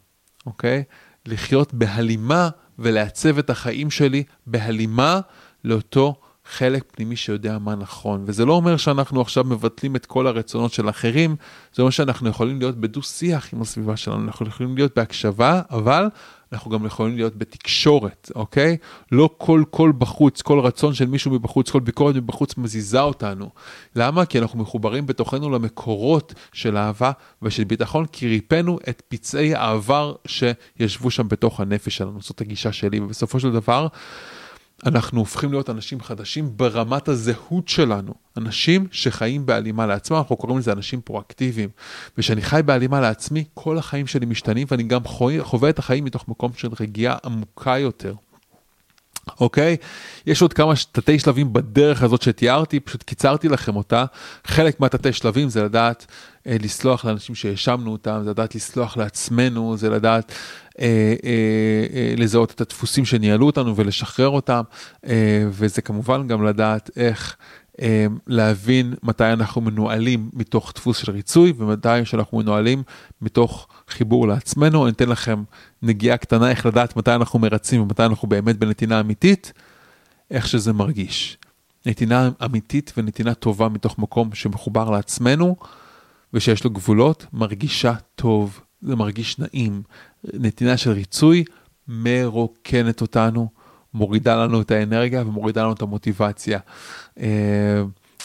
אוקיי? 0.47 0.85
לחיות 1.27 1.75
בהלימה 1.75 2.49
ולעצב 2.79 3.39
את 3.39 3.51
החיים 3.51 3.91
שלי 3.91 4.23
בהלימה 4.47 5.21
לאותו 5.65 6.21
חלק 6.51 6.85
פנימי 6.93 7.17
שיודע 7.17 7.59
מה 7.59 7.75
נכון. 7.75 8.25
וזה 8.27 8.45
לא 8.45 8.53
אומר 8.53 8.77
שאנחנו 8.77 9.21
עכשיו 9.21 9.45
מבטלים 9.45 9.97
את 9.97 10.07
כל 10.07 10.27
הרצונות 10.27 10.73
של 10.73 10.89
אחרים, 10.89 11.37
זה 11.75 11.83
אומר 11.83 11.91
שאנחנו 11.91 12.29
יכולים 12.29 12.59
להיות 12.59 12.77
בדו-שיח 12.77 13.55
עם 13.55 13.63
הסביבה 13.63 13.97
שלנו, 13.97 14.25
אנחנו 14.25 14.47
יכולים 14.47 14.77
להיות 14.77 14.93
בהקשבה, 14.97 15.63
אבל 15.71 16.09
אנחנו 16.53 16.71
גם 16.71 16.87
יכולים 16.87 17.17
להיות 17.17 17.37
בתקשורת, 17.37 18.31
אוקיי? 18.35 18.77
לא 19.13 19.31
כל 19.39 19.63
קול 19.71 19.93
בחוץ, 19.99 20.43
כל 20.43 20.61
רצון 20.61 20.95
של 20.95 21.07
מישהו 21.07 21.31
מבחוץ, 21.31 21.71
כל 21.71 21.81
ביקורת 21.81 22.15
מבחוץ 22.15 22.57
מזיזה 22.57 23.01
אותנו. 23.01 23.51
למה? 23.97 24.25
כי 24.25 24.39
אנחנו 24.39 24.59
מחוברים 24.59 25.07
בתוכנו 25.07 25.51
למקורות 25.51 26.35
של 26.53 26.77
אהבה 26.77 27.13
ושל 27.43 27.65
ביטחון, 27.65 28.07
כי 28.07 28.29
ריפאנו 28.29 28.79
את 28.89 29.03
פצעי 29.09 29.55
העבר 29.55 30.15
שישבו 30.27 31.11
שם 31.11 31.29
בתוך 31.29 31.61
הנפש 31.61 31.97
שלנו. 31.97 32.23
זאת 32.23 32.41
הגישה 32.41 32.73
שלי, 32.73 33.01
ובסופו 33.01 33.41
של 33.41 33.53
דבר, 33.53 33.87
אנחנו 34.87 35.21
הופכים 35.21 35.51
להיות 35.51 35.71
אנשים 35.71 36.01
חדשים 36.01 36.57
ברמת 36.57 37.09
הזהות 37.09 37.69
שלנו. 37.69 38.15
אנשים 38.37 38.87
שחיים 38.93 39.47
בהלימה 39.47 39.87
לעצמם, 39.87 40.17
אנחנו 40.17 40.37
קוראים 40.37 40.59
לזה 40.59 40.73
אנשים 40.73 41.01
פרואקטיביים. 41.01 41.69
וכשאני 42.19 42.43
חי 42.43 42.61
בהלימה 42.65 43.01
לעצמי, 43.01 43.45
כל 43.55 43.79
החיים 43.79 44.07
שלי 44.07 44.27
משתנים, 44.27 44.67
ואני 44.71 44.83
גם 44.83 45.01
חווה 45.43 45.71
את 45.71 45.79
החיים 45.79 46.05
מתוך 46.05 46.29
מקום 46.29 46.53
של 46.57 46.69
רגיעה 46.81 47.17
עמוקה 47.25 47.79
יותר. 47.79 48.15
אוקיי? 49.41 49.77
יש 50.27 50.43
עוד 50.43 50.53
כמה 50.53 50.73
תתי 50.93 51.19
שלבים 51.19 51.53
בדרך 51.53 52.03
הזאת 52.03 52.23
שתיארתי, 52.23 52.81
פשוט 52.81 53.03
קיצרתי 53.03 53.49
לכם 53.49 53.77
אותה. 53.77 54.05
חלק 54.45 54.81
מהתתי 54.81 55.13
שלבים 55.13 55.49
זה 55.49 55.63
לדעת 55.63 56.07
אה, 56.47 56.57
לסלוח 56.61 57.05
לאנשים 57.05 57.35
שהאשמנו 57.35 57.93
אותם, 57.93 58.21
זה 58.25 58.31
לדעת 58.31 58.55
לסלוח 58.55 58.97
לעצמנו, 58.97 59.77
זה 59.77 59.91
לדעת 59.91 60.33
אה, 60.81 60.87
אה, 61.25 61.87
אה, 61.95 62.15
לזהות 62.17 62.51
את 62.51 62.61
הדפוסים 62.61 63.05
שניהלו 63.05 63.47
אותנו 63.47 63.77
ולשחרר 63.77 64.29
אותם, 64.29 64.63
אה, 65.07 65.45
וזה 65.51 65.83
כמובן 65.83 66.29
גם 66.29 66.45
לדעת 66.45 66.91
איך 66.97 67.37
להבין 68.27 68.95
מתי 69.03 69.25
אנחנו 69.25 69.61
מנוהלים 69.61 70.31
מתוך 70.33 70.73
דפוס 70.75 70.99
של 70.99 71.13
ריצוי 71.13 71.53
ומתי 71.57 72.05
שאנחנו 72.05 72.39
מנוהלים 72.39 72.83
מתוך 73.23 73.69
חיבור 73.89 74.29
לעצמנו. 74.29 74.85
אני 74.85 74.93
אתן 74.93 75.09
לכם 75.09 75.43
נגיעה 75.83 76.17
קטנה 76.17 76.51
איך 76.51 76.67
לדעת 76.67 76.97
מתי 76.97 77.15
אנחנו 77.15 77.39
מרצים 77.39 77.83
ומתי 77.83 78.05
אנחנו 78.05 78.29
באמת 78.29 78.59
בנתינה 78.59 79.01
אמיתית, 79.01 79.53
איך 80.31 80.49
שזה 80.49 80.73
מרגיש. 80.73 81.39
נתינה 81.87 82.31
אמיתית 82.45 82.93
ונתינה 82.97 83.35
טובה 83.35 83.69
מתוך 83.69 83.99
מקום 83.99 84.31
שמחובר 84.35 84.91
לעצמנו 84.91 85.57
ושיש 86.35 86.65
לו 86.65 86.71
גבולות, 86.71 87.27
מרגישה 87.33 87.95
טוב, 88.15 88.61
זה 88.83 88.97
מרגיש 88.97 89.39
נעים. 89.39 89.83
נתינה 90.35 90.77
של 90.77 90.91
ריצוי 90.91 91.45
מרוקנת 91.89 93.01
אותנו, 93.01 93.49
מורידה 93.95 94.37
לנו 94.37 94.61
את 94.61 94.71
האנרגיה 94.71 95.23
ומורידה 95.23 95.63
לנו 95.63 95.73
את 95.73 95.83
המוטיבציה. 95.83 96.59
אה, 97.21 97.83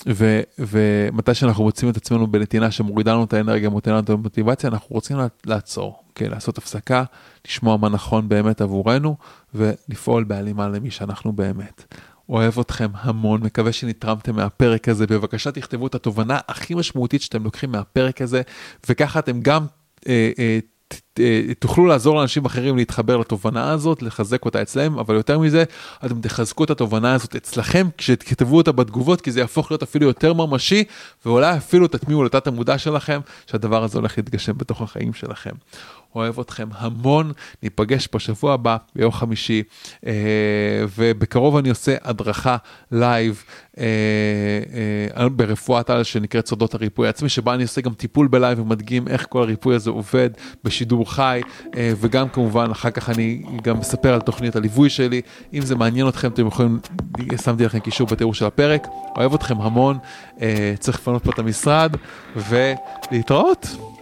ו, 0.07 0.41
ומתי 0.59 1.33
שאנחנו 1.33 1.63
מוצאים 1.63 1.91
את 1.91 1.97
עצמנו 1.97 2.27
בנתינה 2.27 2.71
שמורידה 2.71 3.13
לנו 3.13 3.23
את 3.23 3.33
האנרגיה, 3.33 3.69
מורידה 3.69 3.91
לנו 3.91 3.99
את 3.99 4.09
המוטיבציה, 4.09 4.69
אנחנו 4.69 4.87
רוצים 4.89 5.17
לעצור, 5.45 6.03
כן, 6.15 6.31
לעשות 6.31 6.57
הפסקה, 6.57 7.03
לשמוע 7.47 7.77
מה 7.77 7.89
נכון 7.89 8.29
באמת 8.29 8.61
עבורנו 8.61 9.15
ולפעול 9.53 10.23
בהלימה 10.23 10.67
למי 10.67 10.91
שאנחנו 10.91 11.33
באמת. 11.33 11.95
אוהב 12.29 12.59
אתכם 12.59 12.89
המון, 12.93 13.41
מקווה 13.43 13.71
שנתרמתם 13.71 14.35
מהפרק 14.35 14.89
הזה. 14.89 15.07
בבקשה 15.07 15.51
תכתבו 15.51 15.87
את 15.87 15.95
התובנה 15.95 16.39
הכי 16.47 16.75
משמעותית 16.75 17.21
שאתם 17.21 17.43
לוקחים 17.43 17.71
מהפרק 17.71 18.21
הזה, 18.21 18.41
וככה 18.89 19.19
אתם 19.19 19.41
גם 19.41 19.65
אה, 20.07 20.31
אה, 20.39 20.59
תוכלו 21.59 21.85
לעזור 21.85 22.15
לאנשים 22.15 22.45
אחרים 22.45 22.77
להתחבר 22.77 23.17
לתובנה 23.17 23.71
הזאת, 23.71 24.01
לחזק 24.01 24.45
אותה 24.45 24.61
אצלם, 24.61 24.99
אבל 24.99 25.15
יותר 25.15 25.39
מזה, 25.39 25.63
אתם 26.05 26.21
תחזקו 26.21 26.63
את 26.63 26.69
התובנה 26.69 27.13
הזאת 27.13 27.35
אצלכם 27.35 27.87
כשתכתבו 27.97 28.57
אותה 28.57 28.71
בתגובות, 28.71 29.21
כי 29.21 29.31
זה 29.31 29.39
יהפוך 29.39 29.71
להיות 29.71 29.83
אפילו 29.83 30.07
יותר 30.07 30.33
ממשי, 30.33 30.83
ואולי 31.25 31.57
אפילו 31.57 31.87
תטמיעו 31.87 32.23
לתת 32.23 32.47
המודע 32.47 32.77
שלכם, 32.77 33.19
שהדבר 33.47 33.83
הזה 33.83 33.97
הולך 33.97 34.17
להתגשם 34.17 34.57
בתוך 34.57 34.81
החיים 34.81 35.13
שלכם. 35.13 35.51
אוהב 36.15 36.39
אתכם 36.39 36.67
המון, 36.77 37.31
ניפגש 37.63 38.07
בשבוע 38.15 38.53
הבא, 38.53 38.77
ביום 38.95 39.11
חמישי, 39.11 39.63
אה, 40.05 40.13
ובקרוב 40.97 41.57
אני 41.57 41.69
עושה 41.69 41.95
הדרכה 42.03 42.57
live 42.91 43.43
אה, 43.77 43.85
אה, 45.17 45.29
ברפואת 45.29 45.89
על 45.89 46.03
שנקראת 46.03 46.47
סודות 46.47 46.73
הריפוי 46.73 47.07
העצמי, 47.07 47.29
שבה 47.29 47.53
אני 47.53 47.63
עושה 47.63 47.81
גם 47.81 47.93
טיפול 47.93 48.27
ב 48.27 48.34
live 48.34 48.59
ומדגים 48.59 49.07
איך 49.07 49.25
כל 49.29 49.41
הריפוי 49.41 49.75
הזה 49.75 49.89
עובד 49.89 50.29
בשידור 50.63 51.11
חי, 51.11 51.41
אה, 51.77 51.91
וגם 51.97 52.29
כמובן 52.29 52.71
אחר 52.71 52.91
כך 52.91 53.09
אני 53.09 53.43
גם 53.63 53.79
מספר 53.79 54.13
על 54.13 54.21
תוכנית 54.21 54.55
הליווי 54.55 54.89
שלי, 54.89 55.21
אם 55.53 55.61
זה 55.61 55.75
מעניין 55.75 56.07
אתכם 56.07 56.27
אתם 56.27 56.47
יכולים, 56.47 56.79
שמתי 57.43 57.65
לכם 57.65 57.79
קישור 57.79 58.07
בתיאור 58.07 58.33
של 58.33 58.45
הפרק, 58.45 58.87
אוהב 59.15 59.33
אתכם 59.33 59.61
המון, 59.61 59.97
אה, 60.41 60.73
צריך 60.79 60.99
לפנות 60.99 61.23
פה 61.23 61.31
את 61.31 61.39
המשרד, 61.39 61.95
ולהתראות. 62.35 63.92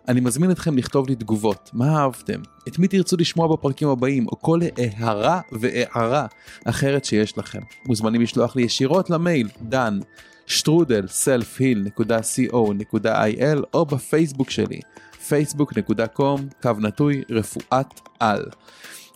אני 0.07 0.22
מזמין 0.22 0.51
אתכם 0.51 0.78
לכתוב 0.78 1.09
לי 1.09 1.15
תגובות, 1.15 1.69
מה 1.74 1.97
אהבתם, 1.97 2.41
את 2.67 2.80
מי 2.80 2.88
תרצו 2.88 3.17
לשמוע 3.17 3.55
בפרקים 3.55 3.88
הבאים, 3.88 4.28
או 4.28 4.41
כל 4.41 4.59
הערה 4.78 5.41
והערה 5.51 6.26
אחרת 6.65 7.05
שיש 7.05 7.38
לכם. 7.38 7.59
מוזמנים 7.86 8.22
לשלוח 8.22 8.55
לי 8.55 8.61
ישירות 8.61 9.09
למייל 9.09 9.49
דן 9.61 9.99
שטרודל 10.45 11.05
selfheal.co.il 11.05 13.59
או 13.74 13.86
בפייסבוק 13.86 14.49
שלי 14.49 14.80
facebook.com 15.30 16.41
קו 16.61 16.72
נטוי 16.80 17.24
רפואת 17.30 18.01
על. 18.19 18.45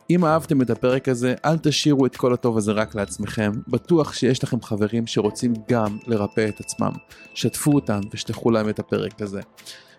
אם 0.10 0.26
אהבתם 0.26 0.62
את 0.62 0.70
הפרק 0.70 1.10
הזה, 1.10 1.36
אל 1.46 1.58
תשאירו 1.58 2.06
את 2.06 2.16
כל 2.16 2.34
הטוב 2.34 2.58
הזה 2.58 2.72
רק 2.72 2.96
לעצמכם. 2.96 3.52
בטוח 3.68 4.14
שיש 4.14 4.44
לכם 4.44 4.62
חברים 4.62 5.08
שרוצים 5.08 5.54
גם 5.70 5.98
לרפא 6.08 6.46
את 6.50 6.60
עצמם. 6.60 6.92
שתפו 7.34 7.72
אותם 7.72 8.00
ושלחו 8.14 8.52
להם 8.52 8.70
את 8.70 8.80
הפרק 8.80 9.22
הזה. 9.22 9.42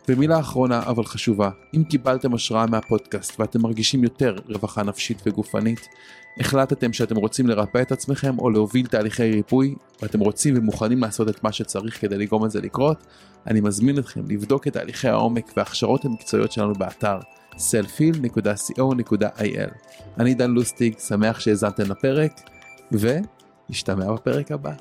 ומילה 0.08 0.40
אחרונה 0.40 0.82
אבל 0.82 1.04
חשובה, 1.04 1.50
אם 1.74 1.84
קיבלתם 1.84 2.34
השראה 2.34 2.66
מהפודקאסט 2.66 3.40
ואתם 3.40 3.60
מרגישים 3.62 4.04
יותר 4.04 4.36
רווחה 4.48 4.82
נפשית 4.82 5.22
וגופנית, 5.26 5.88
החלטתם 6.40 6.92
שאתם 6.92 7.16
רוצים 7.16 7.46
לרפא 7.46 7.82
את 7.82 7.92
עצמכם 7.92 8.38
או 8.38 8.50
להוביל 8.50 8.86
תהליכי 8.86 9.30
ריפוי, 9.30 9.74
ואתם 10.02 10.20
רוצים 10.20 10.58
ומוכנים 10.58 11.00
לעשות 11.00 11.28
את 11.28 11.44
מה 11.44 11.52
שצריך 11.52 12.00
כדי 12.00 12.18
לגרום 12.18 12.46
לזה 12.46 12.60
לקרות, 12.60 13.06
אני 13.46 13.60
מזמין 13.60 13.98
אתכם 13.98 14.20
לבדוק 14.28 14.66
את 14.66 14.72
תהליכי 14.72 15.08
העומק 15.08 15.52
וההכשרות 15.56 16.04
המקצועיות 16.04 16.52
שלנו 16.52 16.72
באתר 16.72 17.18
selfil.co.il. 17.56 18.70
אני 20.18 20.34
דן 20.34 20.50
לוסטיג, 20.50 20.98
שמח 20.98 21.40
שהאזנתם 21.40 21.90
לפרק, 21.90 22.40
ונשתמע 22.92 24.12
בפרק 24.12 24.52
הבא. 24.52 24.72